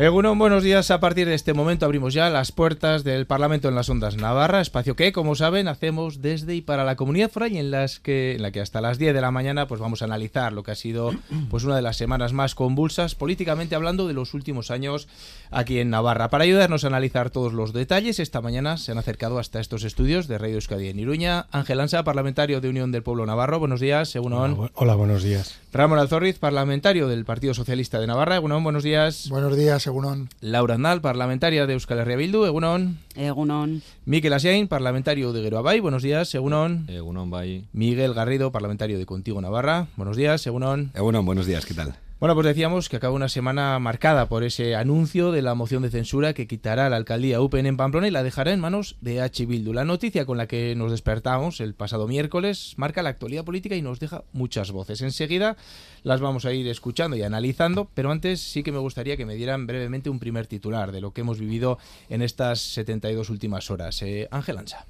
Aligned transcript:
Egunon, 0.00 0.38
buenos 0.38 0.62
días. 0.62 0.90
A 0.90 0.98
partir 0.98 1.28
de 1.28 1.34
este 1.34 1.52
momento 1.52 1.84
abrimos 1.84 2.14
ya 2.14 2.30
las 2.30 2.52
puertas 2.52 3.04
del 3.04 3.26
Parlamento 3.26 3.68
en 3.68 3.74
las 3.74 3.90
Ondas 3.90 4.16
Navarra, 4.16 4.62
espacio 4.62 4.96
que, 4.96 5.12
como 5.12 5.34
saben, 5.34 5.68
hacemos 5.68 6.22
desde 6.22 6.54
y 6.54 6.62
para 6.62 6.84
la 6.84 6.96
comunidad 6.96 7.30
foral 7.30 7.52
y 7.52 7.58
en, 7.58 7.70
las 7.70 8.00
que, 8.00 8.36
en 8.36 8.40
la 8.40 8.50
que 8.50 8.62
hasta 8.62 8.80
las 8.80 8.96
10 8.96 9.12
de 9.12 9.20
la 9.20 9.30
mañana 9.30 9.68
pues 9.68 9.78
vamos 9.78 10.00
a 10.00 10.06
analizar 10.06 10.54
lo 10.54 10.62
que 10.62 10.70
ha 10.70 10.74
sido 10.74 11.12
pues 11.50 11.64
una 11.64 11.76
de 11.76 11.82
las 11.82 11.98
semanas 11.98 12.32
más 12.32 12.54
convulsas 12.54 13.14
políticamente 13.14 13.74
hablando 13.74 14.08
de 14.08 14.14
los 14.14 14.32
últimos 14.32 14.70
años 14.70 15.06
aquí 15.50 15.80
en 15.80 15.90
Navarra. 15.90 16.30
Para 16.30 16.44
ayudarnos 16.44 16.84
a 16.84 16.86
analizar 16.86 17.28
todos 17.28 17.52
los 17.52 17.74
detalles, 17.74 18.20
esta 18.20 18.40
mañana 18.40 18.78
se 18.78 18.92
han 18.92 18.98
acercado 18.98 19.38
hasta 19.38 19.60
estos 19.60 19.84
estudios 19.84 20.28
de 20.28 20.38
Radio 20.38 20.54
Euskadi 20.54 20.88
en 20.88 20.98
Iruña. 20.98 21.44
Ángel 21.50 21.78
Ansa, 21.78 22.04
parlamentario 22.04 22.62
de 22.62 22.70
Unión 22.70 22.90
del 22.90 23.02
Pueblo 23.02 23.26
Navarro. 23.26 23.58
Buenos 23.58 23.80
días, 23.80 24.08
según 24.08 24.32
Hola, 24.32 24.70
hola, 24.72 24.94
buenos 24.94 25.22
días. 25.22 25.60
Ramón 25.74 25.98
Alzorriz, 25.98 26.38
parlamentario 26.38 27.06
del 27.06 27.26
Partido 27.26 27.52
Socialista 27.52 28.00
de 28.00 28.06
Navarra. 28.06 28.36
Egunon, 28.36 28.64
buenos 28.64 28.82
días. 28.82 29.28
Buenos 29.28 29.56
días, 29.58 29.89
Egunon. 29.90 30.28
Laura 30.40 30.74
Andal, 30.76 31.00
parlamentaria 31.00 31.66
de 31.66 31.74
Euskal 31.74 31.98
Herria 31.98 32.16
Bildu. 32.16 32.46
Egunon. 32.46 32.98
Egunon. 33.16 33.82
Miquel 34.04 34.32
Asiain, 34.32 34.68
parlamentario 34.68 35.32
de 35.32 35.42
Geroabay. 35.42 35.80
Buenos 35.80 36.02
días, 36.02 36.34
Egunon. 36.34 36.86
Egunon, 36.88 37.30
Bay. 37.30 37.66
Miguel 37.72 38.14
Garrido, 38.14 38.52
parlamentario 38.52 38.98
de 38.98 39.06
Contigo 39.06 39.40
Navarra. 39.40 39.88
Buenos 39.96 40.16
días, 40.16 40.46
Egunon. 40.46 40.92
Egunon, 40.94 41.26
buenos 41.26 41.46
días, 41.46 41.66
¿qué 41.66 41.74
tal? 41.74 41.96
Bueno, 42.20 42.34
pues 42.34 42.48
decíamos 42.48 42.90
que 42.90 42.96
acaba 42.96 43.14
una 43.14 43.30
semana 43.30 43.78
marcada 43.78 44.28
por 44.28 44.44
ese 44.44 44.74
anuncio 44.74 45.32
de 45.32 45.40
la 45.40 45.54
moción 45.54 45.82
de 45.82 45.88
censura 45.88 46.34
que 46.34 46.46
quitará 46.46 46.90
la 46.90 46.96
alcaldía 46.96 47.40
UPN 47.40 47.64
en 47.64 47.78
Pamplona 47.78 48.08
y 48.08 48.10
la 48.10 48.22
dejará 48.22 48.52
en 48.52 48.60
manos 48.60 48.98
de 49.00 49.22
H. 49.22 49.46
Bildu. 49.46 49.72
La 49.72 49.86
noticia 49.86 50.26
con 50.26 50.36
la 50.36 50.46
que 50.46 50.74
nos 50.76 50.90
despertamos 50.90 51.62
el 51.62 51.72
pasado 51.72 52.06
miércoles 52.06 52.74
marca 52.76 53.02
la 53.02 53.08
actualidad 53.08 53.46
política 53.46 53.74
y 53.74 53.80
nos 53.80 54.00
deja 54.00 54.24
muchas 54.34 54.70
voces. 54.70 55.00
Enseguida 55.00 55.56
las 56.02 56.20
vamos 56.20 56.44
a 56.44 56.52
ir 56.52 56.68
escuchando 56.68 57.16
y 57.16 57.22
analizando, 57.22 57.88
pero 57.94 58.10
antes 58.10 58.42
sí 58.42 58.62
que 58.62 58.70
me 58.70 58.80
gustaría 58.80 59.16
que 59.16 59.24
me 59.24 59.34
dieran 59.34 59.66
brevemente 59.66 60.10
un 60.10 60.18
primer 60.18 60.46
titular 60.46 60.92
de 60.92 61.00
lo 61.00 61.14
que 61.14 61.22
hemos 61.22 61.40
vivido 61.40 61.78
en 62.10 62.20
estas 62.20 62.60
72 62.60 63.30
últimas 63.30 63.70
horas. 63.70 64.02
Eh, 64.02 64.28
Ángel 64.30 64.58
Ancha. 64.58 64.84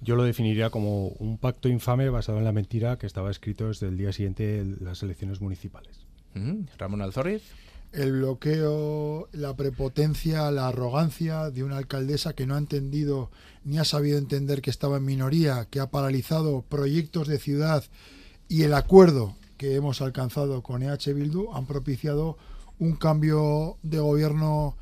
Yo 0.00 0.16
lo 0.16 0.22
definiría 0.22 0.70
como 0.70 1.08
un 1.08 1.38
pacto 1.38 1.68
infame 1.68 2.08
basado 2.08 2.38
en 2.38 2.44
la 2.44 2.52
mentira 2.52 2.98
que 2.98 3.06
estaba 3.06 3.30
escrito 3.30 3.68
desde 3.68 3.88
el 3.88 3.98
día 3.98 4.12
siguiente 4.12 4.64
de 4.64 4.76
las 4.84 5.02
elecciones 5.02 5.40
municipales. 5.40 6.06
Mm, 6.34 6.66
Ramón 6.78 7.02
Alzorriz. 7.02 7.42
El 7.90 8.12
bloqueo, 8.12 9.28
la 9.32 9.56
prepotencia, 9.56 10.50
la 10.50 10.68
arrogancia 10.68 11.50
de 11.50 11.64
una 11.64 11.78
alcaldesa 11.78 12.34
que 12.34 12.46
no 12.46 12.54
ha 12.54 12.58
entendido 12.58 13.30
ni 13.64 13.78
ha 13.78 13.84
sabido 13.84 14.18
entender 14.18 14.60
que 14.60 14.70
estaba 14.70 14.98
en 14.98 15.06
minoría, 15.06 15.66
que 15.70 15.80
ha 15.80 15.90
paralizado 15.90 16.62
proyectos 16.62 17.28
de 17.28 17.38
ciudad 17.38 17.84
y 18.46 18.62
el 18.62 18.74
acuerdo 18.74 19.34
que 19.56 19.74
hemos 19.74 20.00
alcanzado 20.00 20.62
con 20.62 20.82
EH 20.82 21.12
Bildu 21.12 21.52
han 21.52 21.66
propiciado 21.66 22.38
un 22.78 22.94
cambio 22.94 23.76
de 23.82 23.98
gobierno 23.98 24.76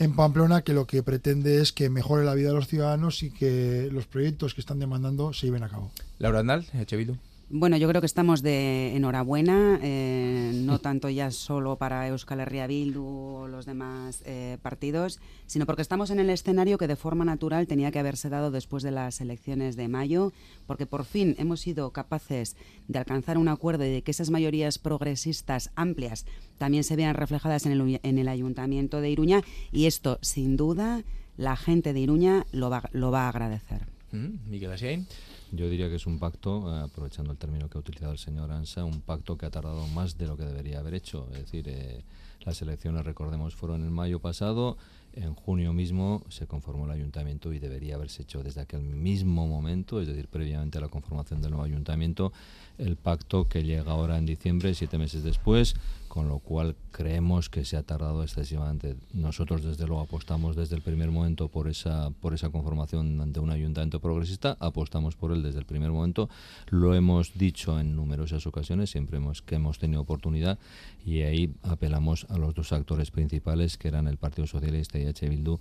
en 0.00 0.14
Pamplona 0.14 0.62
que 0.62 0.72
lo 0.72 0.86
que 0.86 1.02
pretende 1.02 1.60
es 1.60 1.72
que 1.72 1.90
mejore 1.90 2.24
la 2.24 2.34
vida 2.34 2.48
de 2.48 2.54
los 2.54 2.66
ciudadanos 2.66 3.22
y 3.22 3.30
que 3.30 3.88
los 3.92 4.06
proyectos 4.06 4.54
que 4.54 4.62
están 4.62 4.78
demandando 4.78 5.32
se 5.34 5.46
lleven 5.46 5.62
a 5.62 5.68
cabo. 5.68 5.90
Laura 6.18 6.40
Andal, 6.40 6.66
Echevidu. 6.72 7.16
Bueno, 7.52 7.76
yo 7.76 7.88
creo 7.88 8.00
que 8.00 8.06
estamos 8.06 8.42
de 8.42 8.94
enhorabuena, 8.94 9.80
eh, 9.82 10.52
no 10.54 10.78
tanto 10.78 11.08
ya 11.08 11.32
solo 11.32 11.74
para 11.74 12.06
Euskal 12.06 12.38
Herria 12.38 12.68
Bildu 12.68 13.04
o 13.04 13.48
los 13.48 13.66
demás 13.66 14.22
eh, 14.24 14.56
partidos, 14.62 15.18
sino 15.46 15.66
porque 15.66 15.82
estamos 15.82 16.12
en 16.12 16.20
el 16.20 16.30
escenario 16.30 16.78
que 16.78 16.86
de 16.86 16.94
forma 16.94 17.24
natural 17.24 17.66
tenía 17.66 17.90
que 17.90 17.98
haberse 17.98 18.28
dado 18.28 18.52
después 18.52 18.84
de 18.84 18.92
las 18.92 19.20
elecciones 19.20 19.74
de 19.74 19.88
mayo, 19.88 20.32
porque 20.68 20.86
por 20.86 21.04
fin 21.04 21.34
hemos 21.38 21.58
sido 21.58 21.90
capaces 21.90 22.54
de 22.86 23.00
alcanzar 23.00 23.36
un 23.36 23.48
acuerdo 23.48 23.84
y 23.84 23.90
de 23.90 24.02
que 24.02 24.12
esas 24.12 24.30
mayorías 24.30 24.78
progresistas 24.78 25.72
amplias 25.74 26.26
también 26.56 26.84
se 26.84 26.94
vean 26.94 27.16
reflejadas 27.16 27.66
en 27.66 27.72
el, 27.72 28.00
en 28.00 28.18
el 28.18 28.28
Ayuntamiento 28.28 29.00
de 29.00 29.10
Iruña 29.10 29.42
y 29.72 29.86
esto, 29.86 30.20
sin 30.22 30.56
duda, 30.56 31.02
la 31.36 31.56
gente 31.56 31.94
de 31.94 31.98
Iruña 31.98 32.46
lo 32.52 32.70
va, 32.70 32.88
lo 32.92 33.10
va 33.10 33.24
a 33.24 33.30
agradecer. 33.30 33.88
Mm, 34.12 34.48
Miguel 34.48 34.70
Asiain. 34.70 35.08
Yo 35.52 35.68
diría 35.68 35.88
que 35.88 35.96
es 35.96 36.06
un 36.06 36.18
pacto, 36.18 36.74
eh, 36.74 36.80
aprovechando 36.82 37.32
el 37.32 37.38
término 37.38 37.68
que 37.68 37.76
ha 37.76 37.80
utilizado 37.80 38.12
el 38.12 38.18
señor 38.18 38.52
Ansa, 38.52 38.84
un 38.84 39.00
pacto 39.00 39.36
que 39.36 39.46
ha 39.46 39.50
tardado 39.50 39.86
más 39.88 40.16
de 40.16 40.26
lo 40.26 40.36
que 40.36 40.44
debería 40.44 40.78
haber 40.78 40.94
hecho. 40.94 41.26
Es 41.32 41.40
decir, 41.40 41.64
eh, 41.68 42.04
las 42.42 42.62
elecciones, 42.62 43.04
recordemos, 43.04 43.54
fueron 43.56 43.82
en 43.82 43.92
mayo 43.92 44.20
pasado. 44.20 44.76
En 45.12 45.34
junio 45.34 45.72
mismo 45.72 46.22
se 46.28 46.46
conformó 46.46 46.84
el 46.84 46.92
ayuntamiento 46.92 47.52
y 47.52 47.58
debería 47.58 47.96
haberse 47.96 48.22
hecho 48.22 48.44
desde 48.44 48.60
aquel 48.60 48.82
mismo 48.82 49.48
momento, 49.48 50.00
es 50.00 50.06
decir, 50.06 50.28
previamente 50.28 50.78
a 50.78 50.80
la 50.80 50.88
conformación 50.88 51.42
del 51.42 51.50
nuevo 51.50 51.64
ayuntamiento, 51.64 52.32
el 52.78 52.94
pacto 52.94 53.48
que 53.48 53.64
llega 53.64 53.90
ahora 53.90 54.18
en 54.18 54.26
diciembre, 54.26 54.72
siete 54.72 54.98
meses 54.98 55.24
después, 55.24 55.74
con 56.10 56.28
lo 56.28 56.40
cual 56.40 56.74
creemos 56.90 57.48
que 57.48 57.64
se 57.64 57.76
ha 57.76 57.84
tardado 57.84 58.24
excesivamente. 58.24 58.96
Nosotros 59.14 59.62
desde 59.62 59.86
luego 59.86 60.02
apostamos 60.02 60.56
desde 60.56 60.74
el 60.74 60.82
primer 60.82 61.12
momento 61.12 61.46
por 61.46 61.68
esa 61.68 62.10
por 62.10 62.34
esa 62.34 62.50
conformación 62.50 63.32
de 63.32 63.38
un 63.38 63.50
ayuntamiento 63.50 64.00
progresista, 64.00 64.56
apostamos 64.58 65.14
por 65.14 65.30
él 65.30 65.44
desde 65.44 65.60
el 65.60 65.66
primer 65.66 65.92
momento, 65.92 66.28
lo 66.68 66.96
hemos 66.96 67.38
dicho 67.38 67.78
en 67.78 67.94
numerosas 67.94 68.44
ocasiones, 68.48 68.90
siempre 68.90 69.18
hemos 69.18 69.40
que 69.40 69.54
hemos 69.54 69.78
tenido 69.78 70.02
oportunidad 70.02 70.58
y 71.06 71.22
ahí 71.22 71.54
apelamos 71.62 72.26
a 72.28 72.38
los 72.38 72.54
dos 72.54 72.72
actores 72.72 73.12
principales 73.12 73.78
que 73.78 73.86
eran 73.86 74.08
el 74.08 74.16
Partido 74.16 74.48
Socialista 74.48 74.98
y 74.98 75.06
H. 75.06 75.28
Bildu 75.28 75.60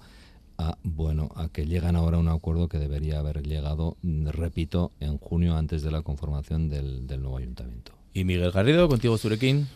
a, 0.58 0.78
bueno, 0.84 1.30
a 1.36 1.48
que 1.48 1.66
llegan 1.66 1.96
ahora 1.96 2.18
a 2.18 2.20
un 2.20 2.28
acuerdo 2.28 2.68
que 2.68 2.80
debería 2.80 3.20
haber 3.20 3.44
llegado, 3.44 3.98
repito, 4.04 4.92
en 5.00 5.18
junio 5.18 5.56
antes 5.56 5.84
de 5.84 5.92
la 5.92 6.02
conformación 6.02 6.70
del, 6.70 7.08
nuevo 7.08 7.38
ayuntamiento. 7.38 7.94
Y 8.14 8.26
Miguel 8.26 8.52
Garrido, 8.52 8.90
contigo 8.90 9.18
Zurequín. 9.18 9.68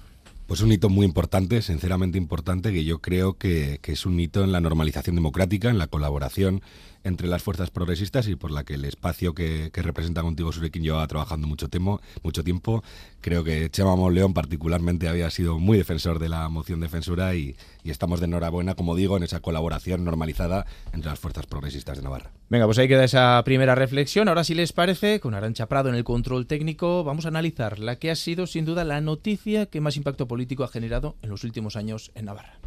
Pues 0.47 0.61
un 0.61 0.71
hito 0.71 0.89
muy 0.89 1.05
importante, 1.05 1.61
sinceramente 1.61 2.17
importante, 2.17 2.73
que 2.73 2.83
yo 2.83 2.99
creo 2.99 3.37
que, 3.37 3.79
que, 3.81 3.93
es 3.93 4.05
un 4.05 4.19
hito 4.19 4.43
en 4.43 4.51
la 4.51 4.59
normalización 4.59 5.15
democrática, 5.15 5.69
en 5.69 5.77
la 5.77 5.87
colaboración 5.87 6.61
entre 7.03 7.27
las 7.27 7.43
fuerzas 7.43 7.69
progresistas 7.69 8.27
y 8.27 8.35
por 8.35 8.51
la 8.51 8.63
que 8.63 8.75
el 8.75 8.85
espacio 8.85 9.33
que, 9.33 9.69
que 9.71 9.81
representa 9.81 10.21
contigo 10.21 10.51
Surekin 10.51 10.83
lleva 10.83 11.05
trabajando 11.07 11.47
mucho 11.47 11.69
tiempo, 11.69 12.01
mucho 12.23 12.43
tiempo. 12.43 12.83
Creo 13.21 13.43
que 13.43 13.69
Chema 13.69 13.93
León 14.09 14.33
particularmente 14.33 15.07
había 15.07 15.29
sido 15.29 15.59
muy 15.59 15.77
defensor 15.77 16.19
de 16.19 16.29
la 16.29 16.49
moción 16.49 16.79
de 16.79 16.89
censura 16.89 17.35
y, 17.35 17.55
y, 17.83 17.91
estamos 17.91 18.19
de 18.19 18.25
enhorabuena, 18.25 18.75
como 18.75 18.95
digo, 18.95 19.17
en 19.17 19.23
esa 19.23 19.39
colaboración 19.39 20.03
normalizada 20.03 20.65
entre 20.91 21.09
las 21.09 21.19
fuerzas 21.19 21.45
progresistas 21.45 21.97
de 21.97 22.03
Navarra. 22.03 22.31
Venga, 22.49 22.65
pues 22.65 22.77
ahí 22.77 22.87
queda 22.87 23.03
esa 23.03 23.41
primera 23.45 23.75
reflexión. 23.75 24.27
Ahora, 24.27 24.43
si 24.43 24.53
les 24.55 24.73
parece, 24.73 25.19
con 25.19 25.33
Arancha 25.33 25.67
Prado 25.67 25.89
en 25.89 25.95
el 25.95 26.03
control 26.03 26.47
técnico, 26.47 27.03
vamos 27.03 27.25
a 27.25 27.29
analizar 27.29 27.79
la 27.79 27.97
que 27.97 28.11
ha 28.11 28.15
sido 28.15 28.47
sin 28.47 28.65
duda 28.65 28.83
la 28.83 29.01
noticia 29.01 29.65
que 29.67 29.81
más 29.81 29.97
impacto 29.97 30.27
político 30.27 30.63
ha 30.63 30.67
generado 30.67 31.15
en 31.21 31.29
los 31.29 31.43
últimos 31.43 31.75
años 31.75 32.11
en 32.15 32.25
Navarra. 32.25 32.59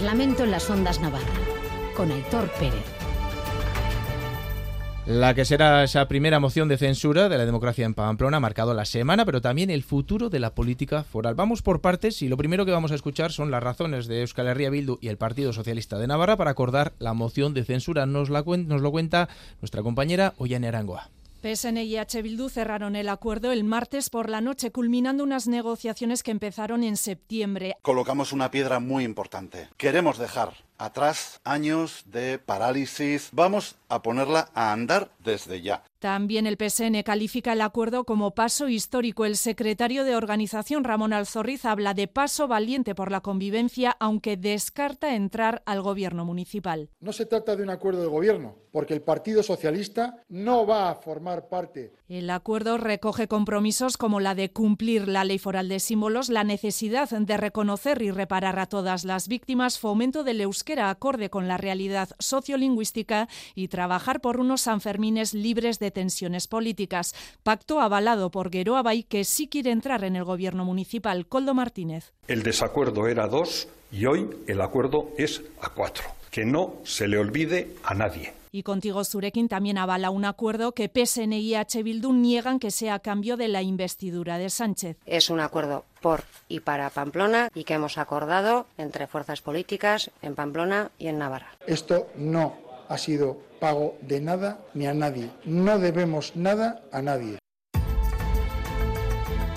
Parlamento 0.00 0.44
en 0.44 0.50
las 0.50 0.70
Ondas 0.70 0.98
Navarra, 0.98 1.26
con 1.94 2.10
Aitor 2.10 2.50
Pérez. 2.52 2.86
La 5.04 5.34
que 5.34 5.44
será 5.44 5.84
esa 5.84 6.08
primera 6.08 6.40
moción 6.40 6.68
de 6.68 6.78
censura 6.78 7.28
de 7.28 7.36
la 7.36 7.44
democracia 7.44 7.84
en 7.84 7.92
Pamplona 7.92 8.38
ha 8.38 8.40
marcado 8.40 8.72
la 8.72 8.86
semana, 8.86 9.26
pero 9.26 9.42
también 9.42 9.68
el 9.68 9.82
futuro 9.82 10.30
de 10.30 10.40
la 10.40 10.54
política 10.54 11.04
foral. 11.04 11.34
Vamos 11.34 11.60
por 11.60 11.82
partes 11.82 12.22
y 12.22 12.28
lo 12.28 12.38
primero 12.38 12.64
que 12.64 12.72
vamos 12.72 12.92
a 12.92 12.94
escuchar 12.94 13.30
son 13.30 13.50
las 13.50 13.62
razones 13.62 14.06
de 14.06 14.22
Euskal 14.22 14.46
Herria 14.46 14.70
Bildu 14.70 14.96
y 15.02 15.08
el 15.08 15.18
Partido 15.18 15.52
Socialista 15.52 15.98
de 15.98 16.06
Navarra 16.06 16.38
para 16.38 16.52
acordar 16.52 16.94
la 16.98 17.12
moción 17.12 17.52
de 17.52 17.66
censura. 17.66 18.06
Nos, 18.06 18.30
la, 18.30 18.42
nos 18.42 18.80
lo 18.80 18.90
cuenta 18.90 19.28
nuestra 19.60 19.82
compañera 19.82 20.32
Ollane 20.38 20.68
Arangoa. 20.68 21.10
PSN 21.42 21.78
y 21.78 21.96
H. 21.96 22.20
Bildu 22.20 22.48
cerraron 22.50 22.96
el 22.96 23.08
acuerdo 23.08 23.50
el 23.50 23.64
martes 23.64 24.10
por 24.10 24.28
la 24.28 24.40
noche, 24.40 24.70
culminando 24.72 25.24
unas 25.24 25.46
negociaciones 25.46 26.22
que 26.22 26.30
empezaron 26.30 26.84
en 26.84 26.96
septiembre. 26.96 27.76
Colocamos 27.82 28.32
una 28.32 28.50
piedra 28.50 28.78
muy 28.78 29.04
importante. 29.04 29.68
Queremos 29.78 30.18
dejar 30.18 30.52
atrás 30.80 31.40
años 31.44 32.04
de 32.06 32.38
parálisis. 32.38 33.28
Vamos 33.32 33.76
a 33.88 34.02
ponerla 34.02 34.48
a 34.54 34.72
andar 34.72 35.10
desde 35.18 35.60
ya. 35.60 35.84
También 35.98 36.46
el 36.46 36.56
PSN 36.56 37.02
califica 37.02 37.52
el 37.52 37.60
acuerdo 37.60 38.04
como 38.04 38.30
paso 38.30 38.68
histórico. 38.68 39.26
El 39.26 39.36
secretario 39.36 40.04
de 40.04 40.16
organización, 40.16 40.82
Ramón 40.82 41.12
Alzorriz, 41.12 41.66
habla 41.66 41.92
de 41.92 42.08
paso 42.08 42.48
valiente 42.48 42.94
por 42.94 43.10
la 43.10 43.20
convivencia, 43.20 43.94
aunque 44.00 44.38
descarta 44.38 45.14
entrar 45.14 45.62
al 45.66 45.82
gobierno 45.82 46.24
municipal. 46.24 46.88
No 47.00 47.12
se 47.12 47.26
trata 47.26 47.54
de 47.54 47.62
un 47.62 47.70
acuerdo 47.70 48.00
de 48.00 48.08
gobierno, 48.08 48.56
porque 48.72 48.94
el 48.94 49.02
Partido 49.02 49.42
Socialista 49.42 50.22
no 50.28 50.66
va 50.66 50.90
a 50.90 50.94
formar 50.94 51.48
parte. 51.48 51.92
El 52.10 52.28
acuerdo 52.30 52.76
recoge 52.76 53.28
compromisos 53.28 53.96
como 53.96 54.18
la 54.18 54.34
de 54.34 54.50
cumplir 54.50 55.06
la 55.06 55.22
ley 55.22 55.38
foral 55.38 55.68
de 55.68 55.78
símbolos, 55.78 56.28
la 56.28 56.42
necesidad 56.42 57.08
de 57.08 57.36
reconocer 57.36 58.02
y 58.02 58.10
reparar 58.10 58.58
a 58.58 58.66
todas 58.66 59.04
las 59.04 59.28
víctimas, 59.28 59.78
fomento 59.78 60.24
del 60.24 60.40
euskera 60.40 60.90
acorde 60.90 61.30
con 61.30 61.46
la 61.46 61.56
realidad 61.56 62.08
sociolingüística 62.18 63.28
y 63.54 63.68
trabajar 63.68 64.20
por 64.20 64.40
unos 64.40 64.62
Sanfermines 64.62 65.34
libres 65.34 65.78
de 65.78 65.92
tensiones 65.92 66.48
políticas. 66.48 67.14
Pacto 67.44 67.80
avalado 67.80 68.32
por 68.32 68.50
Gueroa 68.50 68.82
Bay, 68.82 69.04
que 69.04 69.22
sí 69.22 69.46
quiere 69.46 69.70
entrar 69.70 70.02
en 70.02 70.16
el 70.16 70.24
gobierno 70.24 70.64
municipal. 70.64 71.28
Coldo 71.28 71.54
Martínez. 71.54 72.12
El 72.26 72.42
desacuerdo 72.42 73.06
era 73.06 73.28
dos 73.28 73.68
Y 73.92 74.06
hoy 74.06 74.28
el 74.48 74.60
acuerdo 74.62 75.10
es 75.16 75.42
a 75.62 75.68
cuatro. 75.68 76.06
Que 76.32 76.44
no 76.44 76.74
se 76.82 77.06
le 77.06 77.18
olvide 77.18 77.76
a 77.84 77.94
nadie. 77.94 78.39
Y 78.52 78.62
contigo, 78.62 79.04
Zurekin, 79.04 79.48
también 79.48 79.78
avala 79.78 80.10
un 80.10 80.24
acuerdo 80.24 80.72
que 80.72 80.88
PSN 80.88 81.32
y 81.34 81.54
H. 81.54 81.82
Bildu 81.82 82.12
niegan 82.12 82.58
que 82.58 82.70
sea 82.70 82.94
a 82.94 82.98
cambio 82.98 83.36
de 83.36 83.48
la 83.48 83.62
investidura 83.62 84.38
de 84.38 84.50
Sánchez. 84.50 84.96
Es 85.06 85.30
un 85.30 85.40
acuerdo 85.40 85.84
por 86.00 86.24
y 86.48 86.60
para 86.60 86.90
Pamplona 86.90 87.48
y 87.54 87.64
que 87.64 87.74
hemos 87.74 87.98
acordado 87.98 88.66
entre 88.78 89.06
fuerzas 89.06 89.40
políticas 89.40 90.10
en 90.22 90.34
Pamplona 90.34 90.90
y 90.98 91.08
en 91.08 91.18
Navarra. 91.18 91.52
Esto 91.66 92.08
no 92.16 92.56
ha 92.88 92.98
sido 92.98 93.38
pago 93.60 93.96
de 94.00 94.20
nada 94.20 94.58
ni 94.74 94.86
a 94.86 94.94
nadie. 94.94 95.30
No 95.44 95.78
debemos 95.78 96.34
nada 96.34 96.82
a 96.92 97.02
nadie. 97.02 97.39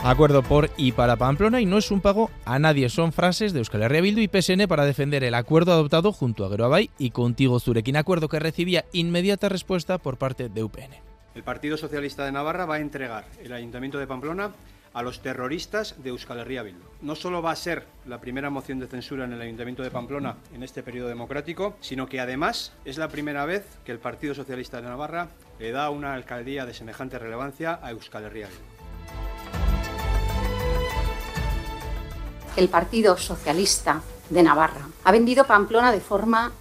Acuerdo 0.03 0.43
por 0.43 0.69
y 0.75 0.91
para 0.91 1.15
Pamplona 1.15 1.61
y 1.61 1.65
no 1.65 1.77
es 1.77 1.89
un 1.89 2.01
pago 2.01 2.29
a 2.43 2.59
nadie. 2.59 2.89
Son 2.89 3.13
frases 3.13 3.53
de 3.53 3.59
Euskal 3.59 3.83
Herria 3.83 4.01
Bildu 4.01 4.19
y 4.19 4.27
PSN 4.27 4.67
para 4.67 4.83
defender 4.83 5.23
el 5.23 5.33
acuerdo 5.33 5.71
adoptado 5.71 6.11
junto 6.11 6.45
a 6.45 6.49
Geroabay 6.49 6.89
y 6.97 7.11
contigo 7.11 7.57
Zurekin. 7.57 7.95
Acuerdo 7.95 8.27
que 8.27 8.37
recibía 8.37 8.83
inmediata 8.91 9.47
respuesta 9.47 9.99
por 9.99 10.17
parte 10.17 10.49
de 10.49 10.61
UPN. 10.61 10.95
El 11.35 11.43
Partido 11.43 11.77
Socialista 11.77 12.25
de 12.25 12.33
Navarra 12.33 12.65
va 12.65 12.75
a 12.75 12.79
entregar 12.81 13.23
el 13.41 13.53
Ayuntamiento 13.53 13.97
de 13.97 14.05
Pamplona 14.05 14.51
a 14.93 15.03
los 15.03 15.21
terroristas 15.21 15.95
de 16.03 16.09
Euskal 16.09 16.39
Herria 16.39 16.63
Bildu. 16.63 16.83
No 17.01 17.15
solo 17.15 17.41
va 17.41 17.51
a 17.51 17.55
ser 17.55 17.85
la 18.05 18.19
primera 18.19 18.49
moción 18.49 18.79
de 18.79 18.87
censura 18.87 19.23
en 19.23 19.31
el 19.31 19.41
Ayuntamiento 19.41 19.83
de 19.83 19.89
Pamplona 19.89 20.35
en 20.53 20.63
este 20.63 20.83
periodo 20.83 21.07
democrático, 21.07 21.77
sino 21.79 22.07
que 22.07 22.19
además 22.19 22.73
es 22.83 22.97
la 22.97 23.07
primera 23.07 23.45
vez 23.45 23.65
que 23.85 23.93
el 23.93 23.99
Partido 23.99 24.35
Socialista 24.35 24.81
de 24.81 24.89
Navarra 24.89 25.29
le 25.59 25.71
da 25.71 25.89
una 25.89 26.13
alcaldía 26.13 26.65
de 26.65 26.73
semejante 26.73 27.17
relevancia 27.17 27.79
a 27.81 27.91
Euskal 27.91 28.25
Herria 28.25 28.47
Bildu. 28.47 28.72
El 32.55 32.69
Partido 32.69 33.17
Socialista 33.17 34.01
de 34.29 34.43
Navarra 34.43 34.87
ha 35.03 35.11
vendido 35.11 35.45
Pamplona 35.45 35.91
de 35.91 35.99
forma 35.99 36.51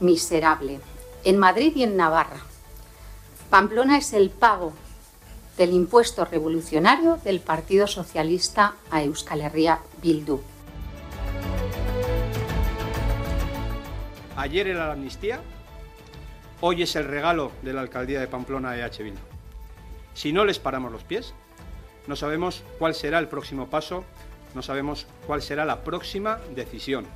miserable, 0.00 0.80
en 1.24 1.38
Madrid 1.38 1.72
y 1.74 1.82
en 1.82 1.96
Navarra. 1.96 2.40
Pamplona 3.48 3.96
es 3.96 4.12
el 4.12 4.30
pago 4.30 4.74
del 5.56 5.72
impuesto 5.72 6.24
revolucionario 6.24 7.18
del 7.24 7.40
Partido 7.40 7.86
Socialista 7.86 8.74
a 8.90 9.02
Euskal 9.02 9.40
Herria 9.40 9.80
Bildu. 10.02 10.40
Ayer 14.36 14.68
era 14.68 14.86
la 14.86 14.92
amnistía, 14.92 15.40
hoy 16.60 16.82
es 16.82 16.94
el 16.94 17.04
regalo 17.04 17.50
de 17.62 17.72
la 17.72 17.80
alcaldía 17.80 18.20
de 18.20 18.28
Pamplona 18.28 18.70
a 18.70 18.78
EH 18.78 19.02
Bildu. 19.02 19.20
Si 20.12 20.32
no 20.32 20.44
les 20.44 20.58
paramos 20.58 20.92
los 20.92 21.04
pies, 21.04 21.32
no 22.06 22.16
sabemos 22.16 22.62
cuál 22.78 22.94
será 22.94 23.18
el 23.18 23.28
próximo 23.28 23.68
paso 23.68 24.04
no 24.54 24.62
sabemos 24.62 25.06
cuál 25.26 25.42
será 25.42 25.64
la 25.64 25.84
próxima 25.84 26.38
decisión. 26.54 27.06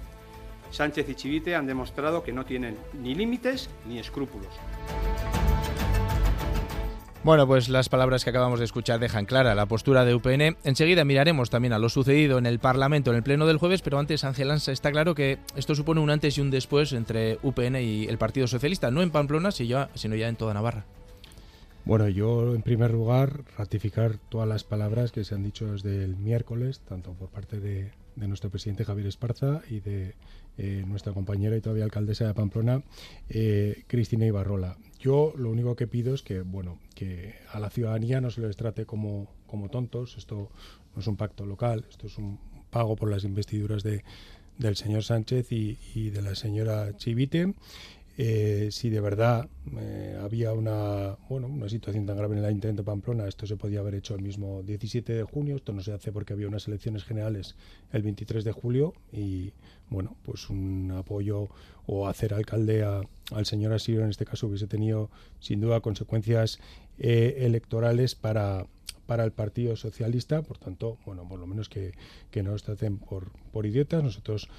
Sánchez 0.71 1.09
y 1.09 1.15
Chivite 1.15 1.55
han 1.55 1.67
demostrado 1.67 2.23
que 2.23 2.33
no 2.33 2.45
tienen 2.45 2.77
ni 2.95 3.15
límites 3.15 3.69
ni 3.87 3.99
escrúpulos. 3.99 4.55
Bueno, 7.25 7.47
pues 7.47 7.69
las 7.69 7.89
palabras 7.89 8.25
que 8.25 8.31
acabamos 8.31 8.59
de 8.59 8.65
escuchar 8.65 8.99
dejan 8.99 9.27
clara 9.27 9.55
la 9.55 9.67
postura 9.67 10.05
de 10.05 10.13
UPN. 10.13 10.57
Enseguida 10.65 11.05
miraremos 11.05 11.51
también 11.51 11.73
a 11.73 11.79
lo 11.79 11.89
sucedido 11.89 12.37
en 12.37 12.47
el 12.47 12.59
Parlamento 12.59 13.11
en 13.11 13.17
el 13.17 13.23
Pleno 13.23 13.47
del 13.47 13.59
jueves, 13.59 13.81
pero 13.81 14.01
antes, 14.01 14.25
Ángel 14.25 14.51
Ansa, 14.51 14.73
está 14.73 14.91
claro 14.91 15.15
que 15.15 15.39
esto 15.55 15.77
supone 15.77 16.01
un 16.01 16.11
antes 16.11 16.37
y 16.37 16.41
un 16.41 16.51
después 16.51 16.93
entre 16.93 17.39
UPN 17.43 17.77
y 17.77 18.07
el 18.09 18.19
Partido 18.19 18.49
Socialista, 18.49 18.91
no 18.91 19.03
en 19.03 19.13
Pamplona, 19.13 19.53
sino 19.53 20.17
ya 20.17 20.29
en 20.29 20.37
toda 20.37 20.53
Navarra. 20.53 20.85
Bueno, 21.85 22.09
yo 22.09 22.55
en 22.55 22.63
primer 22.63 22.93
lugar 22.93 23.45
ratificar 23.59 24.17
todas 24.29 24.49
las 24.49 24.63
palabras 24.63 25.11
que 25.11 25.25
se 25.25 25.35
han 25.35 25.43
dicho 25.43 25.73
desde 25.73 26.05
el 26.05 26.17
miércoles, 26.17 26.81
tanto 26.81 27.13
por 27.15 27.29
parte 27.29 27.59
de, 27.59 27.91
nuestro 28.15 28.51
presidente 28.51 28.85
Javier 28.85 29.09
Esparza 29.09 29.63
y 29.69 29.81
de 29.81 30.15
eh, 30.59 30.85
nuestra 30.87 31.13
compañera 31.13 31.57
y 31.57 31.61
todavía 31.61 31.85
alcaldesa 31.85 32.27
de 32.27 32.35
Pamplona, 32.35 32.85
eh, 33.29 33.83
Cristina 33.89 34.27
Ibarrola. 34.27 34.77
Yo 35.01 35.33
lo 35.37 35.51
único 35.51 35.75
que 35.75 35.89
pido 35.89 36.15
es 36.15 36.23
que, 36.23 36.43
bueno, 36.43 36.79
que 36.95 37.35
a 37.51 37.59
la 37.59 37.71
ciudadanía 37.71 38.21
no 38.21 38.31
se 38.31 38.43
les 38.43 38.57
trate 38.57 38.87
como, 38.87 39.29
como 39.49 39.69
tontos. 39.69 40.17
Esto 40.19 40.51
no 40.95 41.01
es 41.01 41.07
un 41.09 41.17
pacto 41.17 41.47
local, 41.47 41.87
esto 41.91 42.07
es 42.07 42.17
un 42.17 42.39
pago 42.71 42.95
por 42.95 43.11
las 43.11 43.25
investiduras 43.25 43.83
de, 43.83 44.05
del 44.59 44.77
señor 44.77 45.03
Sánchez 45.03 45.51
y, 45.51 45.79
y 45.95 46.11
de 46.11 46.23
la 46.23 46.37
señora 46.37 46.97
Chivite 46.97 47.55
eh, 48.19 48.69
si 48.71 48.91
de 48.91 49.01
verdad 49.01 49.49
eh, 49.79 50.19
había 50.21 50.53
una, 50.53 51.17
bueno, 51.31 51.47
una 51.47 51.69
situación 51.71 52.05
tan 52.05 52.19
grave 52.19 52.35
en 52.35 52.41
el 52.41 52.45
Ayuntamiento 52.45 52.85
Pamplona, 52.85 53.27
esto 53.27 53.47
se 53.47 53.57
podía 53.57 53.81
haber 53.81 53.95
hecho 53.95 54.15
el 54.15 54.21
mismo 54.21 54.63
17 54.63 55.15
de 55.15 55.23
junio, 55.23 55.57
esto 55.57 55.73
no 55.73 55.83
se 55.83 55.93
hace 55.93 56.13
porque 56.13 56.35
había 56.35 56.47
unas 56.47 56.69
elecciones 56.69 57.05
generales 57.05 57.57
el 57.91 58.03
23 58.03 58.45
de 58.45 58.53
julio 58.53 58.93
y, 59.13 59.53
bueno, 59.89 60.15
pues 60.25 60.51
un 60.51 60.93
apoyo 60.95 61.49
o 61.87 62.07
hacer 62.07 62.35
alcalde 62.35 62.85
al 62.85 63.47
señor 63.47 63.73
Asiro 63.73 64.05
en 64.05 64.11
este 64.11 64.27
caso 64.27 64.47
hubiese 64.47 64.67
tenido 64.67 65.11
sin 65.41 65.61
duda 65.61 65.81
consecuencias 65.81 66.59
eh, 66.99 67.37
electorales 67.39 68.15
para, 68.15 68.67
para 69.07 69.25
el 69.25 69.33
Partido 69.33 69.75
Socialista, 69.75 70.43
por 70.43 70.59
tanto, 70.59 70.99
bueno, 71.07 71.27
por 71.27 71.41
lo 71.41 71.47
menos 71.47 71.71
que, 71.71 71.93
que 72.31 72.43
no 72.43 72.51
nos 72.51 72.63
traten 72.63 72.99
por, 72.99 73.31
por 73.53 73.65
idiotas, 73.65 74.05
nosotros 74.05 74.51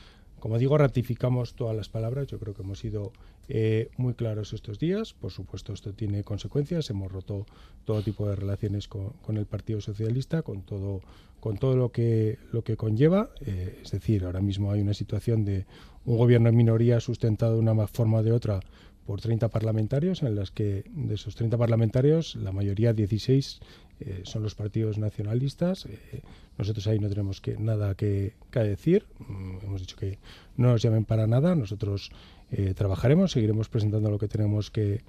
como 0.43 0.57
digo, 0.57 0.77
ratificamos 0.77 1.53
todas 1.53 1.73
las 1.73 1.87
palabras. 1.87 2.27
Yo 2.27 2.37
creo 2.37 2.53
que 2.53 2.63
hemos 2.63 2.79
sido 2.79 3.13
eh, 3.49 3.89
muy 3.97 4.13
claros 4.13 4.53
estos 4.53 4.79
días. 4.79 5.13
Por 5.13 5.31
supuesto, 5.31 5.73
esto 5.73 5.93
tiene 5.93 6.23
consecuencias. 6.23 6.89
Hemos 6.89 7.11
roto 7.11 7.45
todo 7.85 8.01
tipo 8.01 8.27
de 8.27 8.35
relaciones 8.35 8.87
con, 8.87 9.37
el 9.37 9.45
Partido 9.45 9.81
Socialista, 9.81 10.41
con 10.41 10.61
todo, 10.61 11.01
con 11.39 11.57
todo 11.57 11.75
lo 11.75 11.91
que 11.91 12.39
lo 12.51 12.63
que 12.63 12.77
conlleva. 12.77 13.29
Eh, 13.45 13.79
es 13.83 13.91
decir, 13.91 14.25
ahora 14.25 14.41
mismo 14.41 14.71
hay 14.71 14.81
una 14.81 14.93
situación 14.93 15.45
de 15.45 15.65
un 16.05 16.17
gobierno 16.17 16.49
en 16.49 16.55
minoría 16.55 16.99
sustentado 16.99 17.53
de 17.53 17.59
una 17.59 17.87
forma 17.87 18.19
o 18.19 18.23
de 18.23 18.31
otra 18.31 18.59
por 19.05 19.19
30 19.19 19.49
parlamentarios, 19.49 20.23
en 20.23 20.35
las 20.35 20.51
que 20.51 20.85
de 20.89 21.15
esos 21.15 21.35
30 21.35 21.57
parlamentarios, 21.57 22.35
la 22.35 22.51
mayoría, 22.51 22.93
16, 22.93 23.59
eh, 23.99 24.21
son 24.23 24.43
los 24.43 24.55
partidos 24.55 24.97
nacionalistas. 24.97 25.85
Eh, 25.85 26.21
nosotros 26.57 26.87
ahí 26.87 26.99
no 26.99 27.09
tenemos 27.09 27.41
que, 27.41 27.57
nada 27.57 27.95
que, 27.95 28.33
decir. 28.53 29.05
Mm, 29.19 29.57
hemos 29.63 29.81
dicho 29.81 29.97
que 29.97 30.19
no 30.57 30.69
nos 30.69 30.81
llamen 30.81 31.05
para 31.05 31.27
nada. 31.27 31.55
Nosotros 31.55 32.11
eh, 32.53 32.73
trabajaremos, 32.73 33.31
seguiremos 33.31 33.67
presentando 33.67 34.09
lo 34.09 34.19
que 34.19 34.27
tenemos 34.27 34.71
que, 34.71 35.01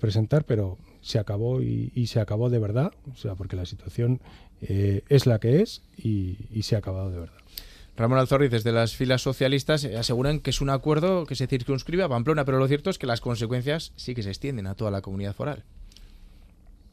presentar, 0.00 0.44
pero 0.44 0.76
se 1.00 1.18
acabó 1.18 1.62
y, 1.62 2.06
se 2.08 2.20
acabó 2.20 2.50
de 2.50 2.58
verdad. 2.58 2.92
O 3.10 3.16
sea, 3.16 3.34
porque 3.36 3.56
la 3.56 3.64
situación 3.64 4.20
es 4.60 5.24
la 5.24 5.38
que 5.38 5.62
es 5.62 5.80
y, 5.96 6.36
se 6.62 6.76
ha 6.76 6.80
acabado 6.80 7.10
de 7.10 7.20
verdad. 7.20 7.38
Ramón 7.96 8.18
Alzorri, 8.18 8.48
desde 8.48 8.70
las 8.70 8.94
filas 8.94 9.22
socialistas, 9.22 9.86
aseguran 9.86 10.40
que 10.40 10.50
es 10.50 10.60
un 10.60 10.68
acuerdo 10.68 11.24
que 11.24 11.36
se 11.36 11.46
circunscribe 11.46 12.02
a 12.02 12.08
Pamplona, 12.08 12.44
pero 12.44 12.58
lo 12.58 12.68
cierto 12.68 12.90
es 12.90 12.98
que 12.98 13.06
las 13.06 13.22
consecuencias 13.22 13.92
sí 13.96 14.14
que 14.14 14.22
se 14.22 14.28
extienden 14.28 14.66
a 14.66 14.74
toda 14.74 14.90
la 14.90 15.00
comunidad 15.00 15.34
foral 15.34 15.64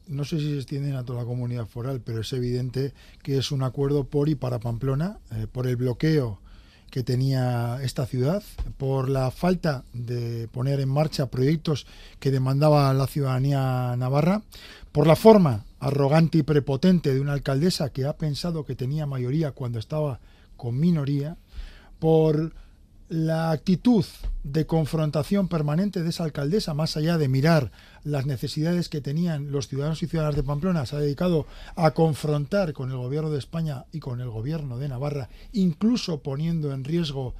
no 0.08 0.24
sé 0.24 0.38
si 0.38 0.50
se 0.50 0.56
extienden 0.56 0.94
a 0.94 1.04
toda 1.04 1.20
la 1.20 1.24
comunidad 1.26 1.66
foral, 1.66 2.00
pero 2.00 2.20
es 2.20 2.32
evidente 2.32 2.92
que 3.22 3.38
es 3.38 3.50
un 3.50 3.62
acuerdo 3.62 4.04
por 4.04 4.28
y 4.28 4.34
para 4.34 4.60
Pamplona, 4.60 5.18
eh, 5.32 5.46
por 5.50 5.66
el 5.66 5.76
bloqueo 5.76 6.40
que 6.90 7.02
tenía 7.02 7.78
esta 7.82 8.06
ciudad, 8.06 8.42
por 8.78 9.08
la 9.08 9.30
falta 9.30 9.84
de 9.92 10.48
poner 10.48 10.80
en 10.80 10.88
marcha 10.88 11.26
proyectos 11.26 11.86
que 12.20 12.30
demandaba 12.30 12.92
la 12.94 13.06
ciudadanía 13.06 13.94
navarra, 13.96 14.42
por 14.92 15.06
la 15.06 15.16
forma 15.16 15.64
arrogante 15.78 16.38
y 16.38 16.42
prepotente 16.42 17.12
de 17.12 17.20
una 17.20 17.34
alcaldesa 17.34 17.90
que 17.90 18.06
ha 18.06 18.16
pensado 18.16 18.64
que 18.64 18.74
tenía 18.74 19.06
mayoría 19.06 19.52
cuando 19.52 19.78
estaba 19.78 20.20
con 20.56 20.78
minoría, 20.78 21.36
por 21.98 22.52
la 23.08 23.50
actitud 23.52 24.04
de 24.42 24.66
confrontación 24.66 25.48
permanente 25.48 26.02
de 26.02 26.10
esa 26.10 26.24
alcaldesa, 26.24 26.74
más 26.74 26.96
allá 26.96 27.18
de 27.18 27.28
mirar 27.28 27.70
las 28.04 28.26
necesidades 28.26 28.88
que 28.88 29.00
tenían 29.00 29.52
los 29.52 29.68
ciudadanos 29.68 30.02
y 30.02 30.06
ciudadanas 30.06 30.36
de 30.36 30.42
Pamplona, 30.42 30.86
se 30.86 30.96
ha 30.96 31.00
dedicado 31.00 31.46
a 31.74 31.92
confrontar 31.92 32.72
con 32.72 32.90
el 32.90 32.96
gobierno 32.96 33.30
de 33.30 33.38
España 33.38 33.86
y 33.92 34.00
con 34.00 34.20
el 34.20 34.30
gobierno 34.30 34.78
de 34.78 34.88
Navarra, 34.88 35.28
incluso 35.52 36.22
poniendo 36.22 36.72
en 36.72 36.84
riesgo 36.84 37.34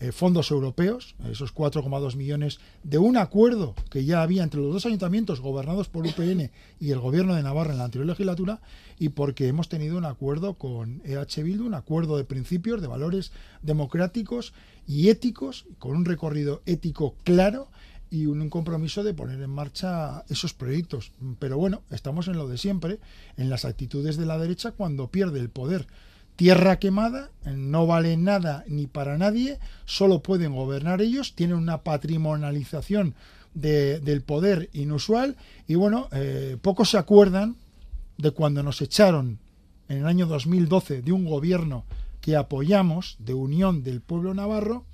eh, 0.00 0.12
fondos 0.12 0.50
europeos, 0.52 1.16
esos 1.30 1.52
4,2 1.52 2.14
millones, 2.14 2.60
de 2.84 2.98
un 2.98 3.16
acuerdo 3.16 3.74
que 3.90 4.04
ya 4.04 4.22
había 4.22 4.44
entre 4.44 4.60
los 4.60 4.72
dos 4.72 4.86
ayuntamientos 4.86 5.40
gobernados 5.40 5.88
por 5.88 6.06
UPN 6.06 6.50
y 6.78 6.90
el 6.92 7.00
gobierno 7.00 7.34
de 7.34 7.42
Navarra 7.42 7.72
en 7.72 7.78
la 7.78 7.84
anterior 7.84 8.06
legislatura, 8.06 8.60
y 8.98 9.08
porque 9.08 9.48
hemos 9.48 9.68
tenido 9.68 9.98
un 9.98 10.04
acuerdo 10.04 10.54
con 10.54 11.02
EH 11.04 11.42
Bildu, 11.42 11.66
un 11.66 11.74
acuerdo 11.74 12.16
de 12.16 12.24
principios, 12.24 12.80
de 12.80 12.86
valores 12.86 13.32
democráticos 13.62 14.52
y 14.86 15.08
éticos, 15.08 15.66
con 15.78 15.96
un 15.96 16.04
recorrido 16.04 16.62
ético 16.64 17.16
claro 17.24 17.68
y 18.10 18.26
un 18.26 18.48
compromiso 18.50 19.02
de 19.02 19.14
poner 19.14 19.40
en 19.40 19.50
marcha 19.50 20.24
esos 20.28 20.54
proyectos. 20.54 21.12
Pero 21.38 21.58
bueno, 21.58 21.82
estamos 21.90 22.28
en 22.28 22.36
lo 22.36 22.48
de 22.48 22.58
siempre, 22.58 23.00
en 23.36 23.50
las 23.50 23.64
actitudes 23.64 24.16
de 24.16 24.26
la 24.26 24.38
derecha 24.38 24.72
cuando 24.72 25.10
pierde 25.10 25.40
el 25.40 25.50
poder 25.50 25.86
tierra 26.38 26.78
quemada, 26.78 27.32
no 27.44 27.88
vale 27.88 28.16
nada 28.16 28.62
ni 28.68 28.86
para 28.86 29.18
nadie, 29.18 29.58
solo 29.86 30.22
pueden 30.22 30.54
gobernar 30.54 31.02
ellos, 31.02 31.34
tienen 31.34 31.56
una 31.56 31.82
patrimonialización 31.82 33.16
del 33.54 34.22
poder 34.22 34.70
inusual 34.72 35.36
y 35.66 35.74
bueno, 35.74 36.06
eh, 36.12 36.56
pocos 36.62 36.90
se 36.90 36.98
acuerdan 36.98 37.56
de 38.18 38.30
cuando 38.30 38.62
nos 38.62 38.80
echaron 38.82 39.40
en 39.88 39.98
el 39.98 40.06
año 40.06 40.26
2012 40.26 41.02
de 41.02 41.10
un 41.10 41.24
gobierno 41.24 41.84
que 42.20 42.36
apoyamos, 42.36 43.16
de 43.18 43.34
unión 43.34 43.82
del 43.82 44.00
pueblo 44.00 44.32
navarro, 44.32 44.84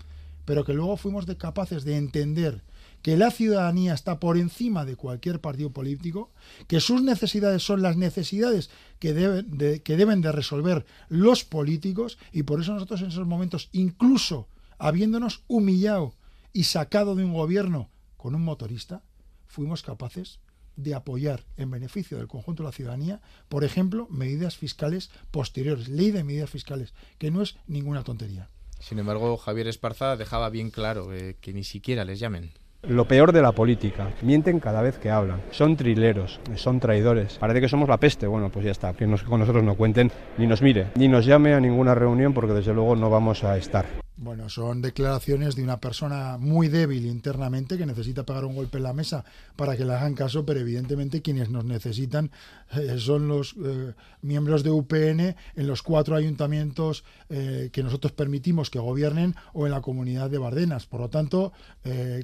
pero 0.46 0.64
que 0.64 0.72
luego 0.72 0.96
fuimos 0.96 1.26
de 1.26 1.36
capaces 1.36 1.84
de 1.84 1.98
entender 1.98 2.62
que 3.04 3.18
la 3.18 3.30
ciudadanía 3.30 3.92
está 3.92 4.18
por 4.18 4.38
encima 4.38 4.86
de 4.86 4.96
cualquier 4.96 5.38
partido 5.38 5.68
político, 5.68 6.32
que 6.66 6.80
sus 6.80 7.02
necesidades 7.02 7.62
son 7.62 7.82
las 7.82 7.98
necesidades 7.98 8.70
que 8.98 9.12
deben 9.12 10.22
de, 10.22 10.32
resolver 10.32 10.86
los 11.10 11.44
políticos 11.44 12.16
y 12.32 12.44
por 12.44 12.62
eso 12.62 12.72
nosotros 12.72 13.02
en 13.02 13.08
esos 13.08 13.26
momentos, 13.26 13.68
incluso 13.72 14.48
habiéndonos 14.78 15.42
humillado 15.48 16.14
y 16.54 16.64
sacado 16.64 17.14
de 17.14 17.26
un 17.26 17.34
gobierno 17.34 17.90
con 18.16 18.34
un 18.34 18.42
motorista, 18.42 19.02
fuimos 19.44 19.82
capaces 19.82 20.40
de 20.76 20.94
apoyar 20.94 21.44
en 21.58 21.70
beneficio 21.70 22.16
del 22.16 22.26
conjunto 22.26 22.62
de 22.62 22.68
la 22.68 22.72
ciudadanía, 22.72 23.20
por 23.50 23.64
ejemplo, 23.64 24.08
medidas 24.08 24.56
fiscales 24.56 25.10
posteriores, 25.30 25.88
ley 25.88 26.10
de 26.10 26.24
medidas 26.24 26.48
fiscales, 26.48 26.94
que 27.18 27.30
no 27.30 27.42
es 27.42 27.56
ninguna 27.66 28.02
tontería. 28.02 28.48
Sin 28.80 28.98
embargo, 28.98 29.36
Javier 29.36 29.68
Esparza 29.68 30.16
dejaba 30.16 30.48
bien 30.48 30.70
claro 30.70 31.12
eh, 31.12 31.36
que 31.42 31.52
ni 31.52 31.64
siquiera 31.64 32.06
les 32.06 32.18
llamen. 32.18 32.63
Lo 32.88 33.06
peor 33.06 33.32
de 33.32 33.40
la 33.40 33.52
política, 33.52 34.08
mienten 34.20 34.60
cada 34.60 34.82
vez 34.82 34.98
que 34.98 35.10
hablan, 35.10 35.40
son 35.50 35.74
trileros, 35.74 36.38
son 36.56 36.80
traidores, 36.80 37.38
parece 37.38 37.62
que 37.62 37.68
somos 37.68 37.88
la 37.88 37.96
peste, 37.96 38.26
bueno, 38.26 38.50
pues 38.50 38.66
ya 38.66 38.72
está, 38.72 38.92
que 38.92 39.06
con 39.06 39.40
nosotros 39.40 39.64
no 39.64 39.74
cuenten, 39.74 40.10
ni 40.36 40.46
nos 40.46 40.60
mire, 40.60 40.88
ni 40.96 41.08
nos 41.08 41.24
llame 41.24 41.54
a 41.54 41.60
ninguna 41.60 41.94
reunión 41.94 42.34
porque 42.34 42.52
desde 42.52 42.74
luego 42.74 42.94
no 42.94 43.08
vamos 43.08 43.42
a 43.42 43.56
estar. 43.56 44.03
Bueno, 44.16 44.48
son 44.48 44.80
declaraciones 44.80 45.56
de 45.56 45.64
una 45.64 45.80
persona 45.80 46.38
muy 46.38 46.68
débil 46.68 47.04
internamente 47.06 47.76
que 47.76 47.84
necesita 47.84 48.24
pegar 48.24 48.44
un 48.44 48.54
golpe 48.54 48.78
en 48.78 48.84
la 48.84 48.92
mesa 48.92 49.24
para 49.56 49.76
que 49.76 49.84
le 49.84 49.92
hagan 49.92 50.14
caso, 50.14 50.46
pero 50.46 50.60
evidentemente 50.60 51.20
quienes 51.20 51.50
nos 51.50 51.64
necesitan 51.64 52.30
eh, 52.76 52.96
son 52.98 53.26
los 53.26 53.56
eh, 53.64 53.92
miembros 54.22 54.62
de 54.62 54.70
UPN 54.70 55.34
en 55.56 55.66
los 55.66 55.82
cuatro 55.82 56.14
ayuntamientos 56.14 57.02
eh, 57.28 57.70
que 57.72 57.82
nosotros 57.82 58.12
permitimos 58.12 58.70
que 58.70 58.78
gobiernen 58.78 59.34
o 59.52 59.66
en 59.66 59.72
la 59.72 59.80
comunidad 59.80 60.30
de 60.30 60.38
Bardenas. 60.38 60.86
Por 60.86 61.00
lo 61.00 61.10
tanto, 61.10 61.52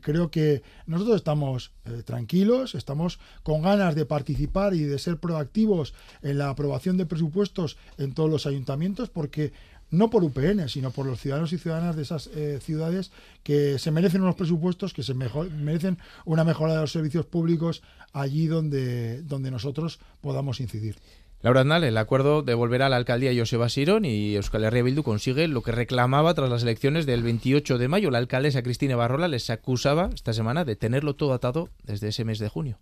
creo 0.02 0.30
que 0.30 0.62
nosotros 0.87 1.16
estamos 1.16 1.73
tranquilos, 2.04 2.75
estamos 2.75 3.18
con 3.42 3.62
ganas 3.62 3.94
de 3.94 4.06
participar 4.06 4.75
y 4.75 4.85
de 4.85 4.99
ser 4.99 5.18
proactivos 5.18 5.92
en 6.23 6.38
la 6.38 6.50
aprobación 6.50 6.97
de 6.97 7.06
presupuestos 7.06 7.76
en 7.99 8.14
todos 8.14 8.30
los 8.30 8.47
ayuntamientos 8.47 9.11
porque 9.11 9.52
no 9.90 10.11
por 10.11 10.25
UPN, 10.25 10.68
sino 10.68 10.90
por 10.90 11.06
los 11.06 11.20
ciudadanos 11.20 11.52
y 11.52 11.59
ciudadanas 11.59 11.97
de 11.97 12.02
esas 12.02 12.28
eh, 12.28 12.59
ciudades 12.62 13.11
que 13.42 13.78
se 13.78 13.90
merecen 13.90 14.23
unos 14.23 14.37
presupuestos, 14.37 14.94
que 14.94 15.02
se 15.02 15.14
merecen 15.14 15.99
una 16.25 16.44
mejora 16.44 16.75
de 16.75 16.80
los 16.80 16.92
servicios 16.92 17.26
públicos 17.26 17.82
allí 18.12 18.47
donde, 18.47 19.23
donde 19.23 19.50
nosotros 19.50 20.00
podamos 20.20 20.61
incidir. 20.61 20.97
Laura 21.42 21.62
Aznal, 21.62 21.85
el 21.85 21.97
acuerdo 21.97 22.42
devolverá 22.42 22.87
a 22.87 22.88
la 22.90 22.97
alcaldía 22.97 23.32
Joseba 23.35 23.70
Sirón 23.70 24.04
y 24.04 24.35
Euskal 24.35 24.62
Herria 24.62 24.82
Bildu 24.82 25.02
consigue 25.02 25.49
lo 25.49 25.62
que 25.62 25.73
reclamaba 25.73 26.35
tras 26.35 26.50
las 26.50 26.64
elecciones 26.64 27.06
del 27.06 27.23
28 27.23 27.78
de 27.78 27.88
mayo. 27.88 28.11
La 28.11 28.18
alcaldesa 28.18 28.62
Cristina 28.62 28.94
Barrola 28.94 29.26
les 29.26 29.49
acusaba 29.49 30.11
esta 30.12 30.35
semana 30.35 30.66
de 30.66 30.76
tenerlo 30.76 31.16
todo 31.16 31.32
atado 31.32 31.70
desde 31.82 32.09
ese 32.09 32.26
mes 32.26 32.40
de 32.40 32.50
junio. 32.50 32.78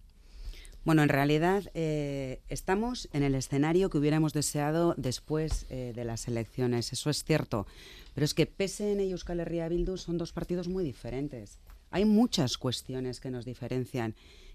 Bueno, 0.88 1.02
en 1.02 1.10
realidad 1.10 1.64
eh, 1.74 2.40
estamos 2.48 3.10
en 3.12 3.22
el 3.22 3.34
escenario 3.34 3.90
que 3.90 3.98
hubiéramos 3.98 4.32
deseado 4.32 4.94
después 4.96 5.66
eh, 5.68 5.92
de 5.94 6.02
las 6.06 6.28
elecciones, 6.28 6.94
eso 6.94 7.10
es 7.10 7.24
cierto. 7.24 7.66
Pero 8.14 8.24
es 8.24 8.32
que 8.32 8.46
PSN 8.46 9.00
y 9.00 9.10
Euskal 9.10 9.40
Herria 9.40 9.68
Bildu 9.68 9.98
son 9.98 10.16
dos 10.16 10.32
partidos 10.32 10.66
muy 10.66 10.84
diferentes. 10.84 11.58
Hay 11.90 12.06
muchas 12.06 12.56
cuestiones 12.56 13.20
que 13.20 13.30
nos 13.30 13.44
diferencian. 13.44 14.14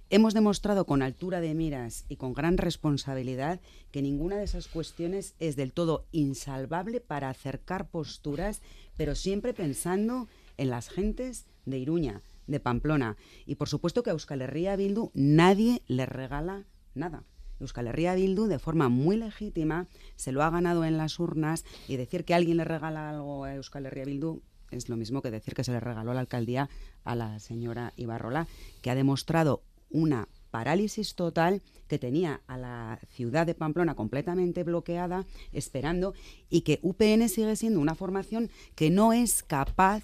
Hemos 0.09 0.33
demostrado 0.33 0.87
con 0.87 1.03
altura 1.03 1.39
de 1.39 1.53
miras 1.53 2.03
y 2.09 2.15
con 2.15 2.33
gran 2.33 2.57
responsabilidad 2.57 3.59
que 3.91 4.01
ninguna 4.01 4.37
de 4.37 4.45
esas 4.45 4.67
cuestiones 4.67 5.35
es 5.37 5.55
del 5.55 5.71
todo 5.71 6.07
insalvable 6.11 6.99
para 6.99 7.29
acercar 7.29 7.89
posturas, 7.89 8.63
pero 8.97 9.13
siempre 9.13 9.53
pensando 9.53 10.27
en 10.57 10.71
las 10.71 10.89
gentes 10.89 11.45
de 11.67 11.77
Iruña 11.77 12.23
de 12.47 12.59
Pamplona. 12.59 13.17
Y 13.45 13.55
por 13.55 13.69
supuesto 13.69 14.03
que 14.03 14.09
a 14.09 14.13
Euskal 14.13 14.41
Herria 14.41 14.75
Bildu 14.75 15.11
nadie 15.13 15.81
le 15.87 16.05
regala 16.05 16.65
nada. 16.93 17.23
Euskal 17.59 17.87
Herria 17.87 18.15
Bildu, 18.15 18.47
de 18.47 18.59
forma 18.59 18.89
muy 18.89 19.17
legítima, 19.17 19.87
se 20.15 20.31
lo 20.31 20.43
ha 20.43 20.49
ganado 20.49 20.85
en 20.85 20.97
las 20.97 21.19
urnas 21.19 21.65
y 21.87 21.97
decir 21.97 22.25
que 22.25 22.33
alguien 22.33 22.57
le 22.57 22.65
regala 22.65 23.09
algo 23.09 23.45
a 23.45 23.55
Euskal 23.55 23.85
Herria 23.85 24.05
Bildu 24.05 24.41
es 24.71 24.89
lo 24.89 24.97
mismo 24.97 25.21
que 25.21 25.31
decir 25.31 25.53
que 25.53 25.63
se 25.63 25.71
le 25.71 25.79
regaló 25.79 26.13
la 26.13 26.19
alcaldía 26.19 26.69
a 27.03 27.15
la 27.15 27.39
señora 27.39 27.93
Ibarrola, 27.95 28.47
que 28.81 28.89
ha 28.89 28.95
demostrado 28.95 29.61
una 29.89 30.27
parálisis 30.51 31.15
total 31.15 31.61
que 31.87 31.99
tenía 31.99 32.41
a 32.47 32.57
la 32.57 32.99
ciudad 33.09 33.45
de 33.45 33.55
Pamplona 33.55 33.95
completamente 33.95 34.63
bloqueada, 34.63 35.25
esperando, 35.51 36.13
y 36.49 36.61
que 36.61 36.79
UPN 36.81 37.27
sigue 37.29 37.55
siendo 37.55 37.79
una 37.79 37.95
formación 37.95 38.49
que 38.75 38.89
no 38.89 39.13
es 39.13 39.43
capaz 39.43 40.03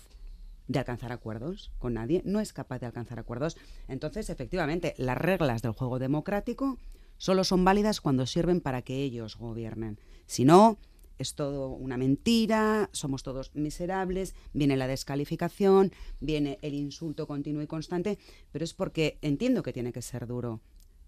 de 0.69 0.79
alcanzar 0.79 1.11
acuerdos 1.11 1.71
con 1.79 1.95
nadie, 1.95 2.21
no 2.23 2.39
es 2.39 2.53
capaz 2.53 2.79
de 2.79 2.85
alcanzar 2.85 3.19
acuerdos. 3.19 3.57
Entonces, 3.87 4.29
efectivamente, 4.29 4.93
las 4.97 5.17
reglas 5.17 5.61
del 5.63 5.71
juego 5.73 5.99
democrático 5.99 6.77
solo 7.17 7.43
son 7.43 7.65
válidas 7.65 7.99
cuando 7.99 8.27
sirven 8.27 8.61
para 8.61 8.83
que 8.83 8.97
ellos 9.01 9.35
gobiernen. 9.35 9.99
Si 10.27 10.45
no, 10.45 10.77
es 11.17 11.33
todo 11.33 11.69
una 11.69 11.97
mentira, 11.97 12.89
somos 12.93 13.23
todos 13.23 13.53
miserables, 13.55 14.35
viene 14.53 14.77
la 14.77 14.87
descalificación, 14.87 15.91
viene 16.21 16.59
el 16.61 16.75
insulto 16.75 17.25
continuo 17.25 17.63
y 17.63 17.67
constante, 17.67 18.19
pero 18.51 18.63
es 18.63 18.75
porque 18.75 19.17
entiendo 19.23 19.63
que 19.63 19.73
tiene 19.73 19.91
que 19.91 20.03
ser 20.03 20.27
duro. 20.27 20.61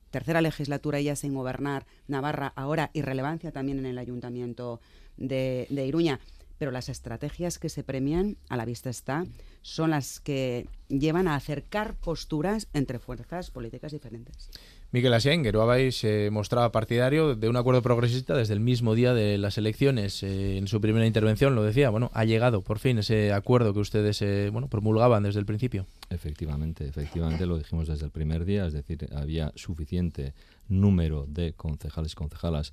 Tercera 0.09 0.41
legislatura 0.41 0.99
ya 0.99 1.15
sin 1.15 1.35
gobernar, 1.35 1.85
Navarra 2.07 2.51
ahora 2.55 2.89
irrelevancia 2.93 3.51
también 3.51 3.77
en 3.77 3.85
el 3.85 3.99
ayuntamiento 3.99 4.81
de, 5.17 5.67
de 5.69 5.85
Iruña 5.85 6.19
pero 6.61 6.69
las 6.69 6.89
estrategias 6.89 7.57
que 7.57 7.69
se 7.69 7.83
premian, 7.83 8.37
a 8.47 8.55
la 8.55 8.65
vista 8.65 8.91
está, 8.91 9.25
son 9.63 9.89
las 9.89 10.19
que 10.19 10.67
llevan 10.89 11.27
a 11.27 11.33
acercar 11.33 11.95
posturas 11.95 12.67
entre 12.73 12.99
fuerzas 12.99 13.49
políticas 13.49 13.93
diferentes. 13.93 14.51
Miguel 14.91 15.11
Asiain, 15.15 15.43
Geruabay 15.43 15.91
se 15.91 16.29
mostraba 16.29 16.71
partidario 16.71 17.35
de 17.35 17.49
un 17.49 17.55
acuerdo 17.57 17.81
progresista 17.81 18.35
desde 18.35 18.53
el 18.53 18.59
mismo 18.59 18.93
día 18.93 19.15
de 19.15 19.39
las 19.39 19.57
elecciones. 19.57 20.21
Eh, 20.21 20.59
en 20.59 20.67
su 20.67 20.79
primera 20.79 21.07
intervención 21.07 21.55
lo 21.55 21.63
decía, 21.63 21.89
bueno, 21.89 22.11
ha 22.13 22.25
llegado 22.25 22.61
por 22.61 22.77
fin 22.77 22.99
ese 22.99 23.33
acuerdo 23.33 23.73
que 23.73 23.79
ustedes 23.79 24.21
eh, 24.21 24.51
bueno, 24.51 24.67
promulgaban 24.67 25.23
desde 25.23 25.39
el 25.39 25.47
principio. 25.47 25.87
Efectivamente, 26.11 26.85
efectivamente 26.85 27.47
lo 27.47 27.57
dijimos 27.57 27.87
desde 27.87 28.05
el 28.05 28.11
primer 28.11 28.45
día, 28.45 28.67
es 28.67 28.73
decir, 28.73 29.09
había 29.15 29.51
suficiente 29.55 30.35
número 30.67 31.25
de 31.27 31.53
concejales 31.53 32.11
y 32.11 32.15
concejalas 32.15 32.71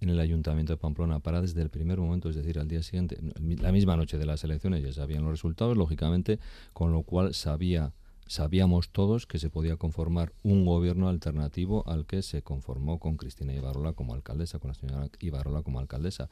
en 0.00 0.10
el 0.10 0.20
Ayuntamiento 0.20 0.72
de 0.72 0.76
Pamplona 0.76 1.20
para 1.20 1.40
desde 1.40 1.62
el 1.62 1.70
primer 1.70 1.98
momento, 1.98 2.28
es 2.28 2.36
decir, 2.36 2.58
al 2.58 2.68
día 2.68 2.82
siguiente, 2.82 3.18
la 3.60 3.72
misma 3.72 3.96
noche 3.96 4.18
de 4.18 4.26
las 4.26 4.44
elecciones 4.44 4.82
ya 4.82 4.92
sabían 4.92 5.22
los 5.22 5.30
resultados, 5.30 5.76
lógicamente, 5.76 6.38
con 6.72 6.92
lo 6.92 7.02
cual 7.02 7.34
sabía 7.34 7.92
sabíamos 8.28 8.90
todos 8.90 9.26
que 9.26 9.38
se 9.38 9.50
podía 9.50 9.76
conformar 9.76 10.32
un 10.42 10.64
gobierno 10.64 11.08
alternativo 11.08 11.82
al 11.86 12.06
que 12.06 12.22
se 12.22 12.42
conformó 12.42 12.98
con 12.98 13.16
Cristina 13.16 13.52
Ibarrola 13.52 13.94
como 13.94 14.14
alcaldesa, 14.14 14.58
con 14.58 14.68
la 14.68 14.74
señora 14.74 15.08
Ibarrola 15.18 15.62
como 15.62 15.80
alcaldesa. 15.80 16.28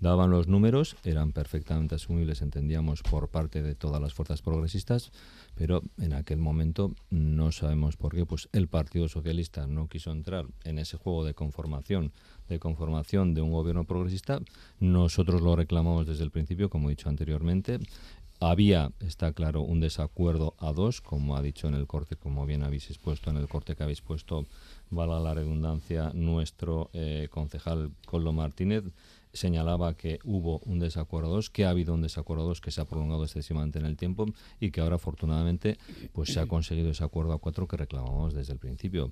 Daban 0.00 0.30
los 0.30 0.48
números, 0.48 0.96
eran 1.04 1.32
perfectamente 1.32 1.94
asumibles, 1.94 2.42
entendíamos, 2.42 3.02
por 3.02 3.28
parte 3.28 3.62
de 3.62 3.74
todas 3.74 4.02
las 4.02 4.12
fuerzas 4.12 4.42
progresistas, 4.42 5.12
pero 5.54 5.82
en 5.98 6.12
aquel 6.12 6.38
momento 6.38 6.92
no 7.10 7.52
sabemos 7.52 7.96
por 7.96 8.14
qué, 8.14 8.26
pues 8.26 8.48
el 8.52 8.68
Partido 8.68 9.08
Socialista 9.08 9.66
no 9.66 9.88
quiso 9.88 10.10
entrar 10.10 10.46
en 10.64 10.78
ese 10.78 10.98
juego 10.98 11.24
de 11.24 11.34
conformación 11.34 12.12
de 12.48 12.58
conformación 12.58 13.34
de 13.34 13.40
un 13.40 13.50
gobierno 13.50 13.84
progresista. 13.84 14.40
Nosotros 14.78 15.42
lo 15.42 15.56
reclamamos 15.56 16.06
desde 16.06 16.24
el 16.24 16.30
principio, 16.30 16.70
como 16.70 16.88
he 16.88 16.92
dicho 16.92 17.08
anteriormente. 17.08 17.78
Había, 18.48 18.92
está 19.00 19.32
claro, 19.32 19.62
un 19.62 19.80
desacuerdo 19.80 20.54
a 20.58 20.72
dos, 20.72 21.00
como 21.00 21.36
ha 21.36 21.42
dicho 21.42 21.66
en 21.66 21.74
el 21.74 21.88
corte, 21.88 22.14
como 22.14 22.46
bien 22.46 22.62
habéis 22.62 22.88
expuesto 22.90 23.28
en 23.28 23.38
el 23.38 23.48
corte 23.48 23.74
que 23.74 23.82
habéis 23.82 24.02
puesto, 24.02 24.46
valga 24.88 25.18
la 25.18 25.34
redundancia, 25.34 26.12
nuestro 26.14 26.88
eh, 26.92 27.26
concejal 27.28 27.90
Coldo 28.06 28.32
Martínez 28.32 28.84
señalaba 29.32 29.94
que 29.94 30.20
hubo 30.22 30.60
un 30.60 30.78
desacuerdo 30.78 31.28
a 31.28 31.34
dos, 31.34 31.50
que 31.50 31.64
ha 31.64 31.70
habido 31.70 31.92
un 31.92 32.02
desacuerdo 32.02 32.44
a 32.44 32.46
dos 32.46 32.60
que 32.60 32.70
se 32.70 32.80
ha 32.80 32.84
prolongado 32.84 33.24
excesivamente 33.24 33.80
en 33.80 33.84
el 33.84 33.96
tiempo 33.96 34.26
y 34.60 34.70
que 34.70 34.80
ahora 34.80 34.94
afortunadamente 34.94 35.76
pues 36.12 36.32
se 36.32 36.38
ha 36.38 36.46
conseguido 36.46 36.90
ese 36.90 37.02
acuerdo 37.02 37.32
a 37.32 37.38
cuatro 37.38 37.66
que 37.66 37.76
reclamamos 37.76 38.32
desde 38.32 38.52
el 38.52 38.60
principio. 38.60 39.10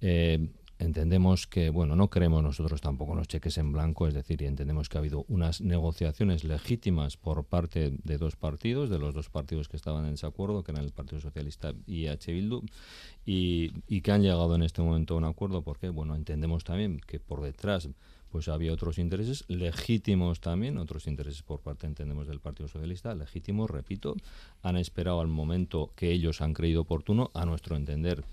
Eh, 0.00 0.48
entendemos 0.78 1.46
que, 1.46 1.70
bueno, 1.70 1.96
no 1.96 2.08
creemos 2.08 2.42
nosotros 2.42 2.80
tampoco 2.80 3.14
los 3.14 3.28
cheques 3.28 3.58
en 3.58 3.72
blanco, 3.72 4.08
es 4.08 4.14
decir, 4.14 4.42
y 4.42 4.46
entendemos 4.46 4.88
que 4.88 4.98
ha 4.98 5.00
habido 5.00 5.24
unas 5.28 5.60
negociaciones 5.60 6.44
legítimas 6.44 7.16
por 7.16 7.44
parte 7.44 7.96
de 8.02 8.18
dos 8.18 8.36
partidos, 8.36 8.90
de 8.90 8.98
los 8.98 9.14
dos 9.14 9.30
partidos 9.30 9.68
que 9.68 9.76
estaban 9.76 10.04
en 10.04 10.12
desacuerdo, 10.12 10.62
que 10.62 10.72
eran 10.72 10.84
el 10.84 10.92
Partido 10.92 11.20
Socialista 11.20 11.72
y 11.86 12.06
H. 12.06 12.32
Bildu, 12.32 12.62
y, 13.24 13.72
y 13.88 14.00
que 14.00 14.12
han 14.12 14.22
llegado 14.22 14.54
en 14.54 14.62
este 14.62 14.82
momento 14.82 15.14
a 15.14 15.18
un 15.18 15.24
acuerdo, 15.24 15.62
porque, 15.62 15.88
bueno, 15.88 16.16
entendemos 16.16 16.64
también 16.64 17.00
que 17.06 17.20
por 17.20 17.42
detrás 17.42 17.88
pues 18.34 18.48
había 18.48 18.72
otros 18.72 18.98
intereses 18.98 19.44
legítimos 19.46 20.40
también, 20.40 20.76
otros 20.78 21.06
intereses 21.06 21.42
por 21.42 21.60
parte, 21.60 21.86
entendemos, 21.86 22.26
del 22.26 22.40
Partido 22.40 22.66
Socialista, 22.66 23.14
legítimos, 23.14 23.70
repito, 23.70 24.16
han 24.60 24.76
esperado 24.76 25.20
al 25.20 25.28
momento 25.28 25.92
que 25.94 26.10
ellos 26.10 26.40
han 26.40 26.52
creído 26.52 26.80
oportuno, 26.80 27.30
a 27.32 27.46
nuestro 27.46 27.76
entender, 27.76 28.24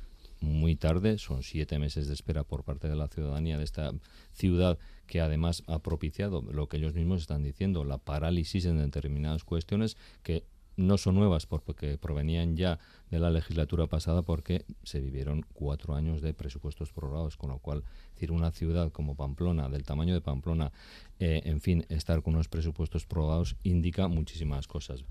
muy 0.41 0.75
tarde, 0.75 1.17
son 1.17 1.43
siete 1.43 1.79
meses 1.79 2.07
de 2.07 2.13
espera 2.13 2.43
por 2.43 2.63
parte 2.63 2.89
de 2.89 2.95
la 2.95 3.07
ciudadanía 3.07 3.57
de 3.57 3.63
esta 3.63 3.93
ciudad 4.33 4.77
que 5.07 5.21
además 5.21 5.63
ha 5.67 5.79
propiciado 5.79 6.41
lo 6.41 6.67
que 6.67 6.77
ellos 6.77 6.93
mismos 6.93 7.21
están 7.21 7.43
diciendo, 7.43 7.85
la 7.85 7.97
parálisis 7.99 8.65
en 8.65 8.77
determinadas 8.77 9.43
cuestiones 9.43 9.97
que 10.23 10.43
no 10.77 10.97
son 10.97 11.15
nuevas 11.15 11.45
porque 11.45 11.97
provenían 11.97 12.55
ya 12.55 12.79
de 13.09 13.19
la 13.19 13.29
legislatura 13.29 13.87
pasada 13.87 14.21
porque 14.21 14.65
se 14.83 14.99
vivieron 14.99 15.45
cuatro 15.53 15.95
años 15.95 16.21
de 16.21 16.33
presupuestos 16.33 16.91
prorrogados, 16.91 17.37
con 17.37 17.49
lo 17.49 17.59
cual, 17.59 17.83
decir, 18.13 18.31
una 18.31 18.51
ciudad 18.51 18.91
como 18.91 19.15
Pamplona, 19.15 19.69
del 19.69 19.83
tamaño 19.83 20.13
de 20.13 20.21
Pamplona, 20.21 20.71
eh, 21.19 21.41
en 21.45 21.61
fin, 21.61 21.85
estar 21.89 22.21
con 22.23 22.35
unos 22.35 22.47
presupuestos 22.47 23.05
prorrogados 23.05 23.57
indica 23.63 24.07
muchísimas 24.07 24.67
cosas. 24.67 25.03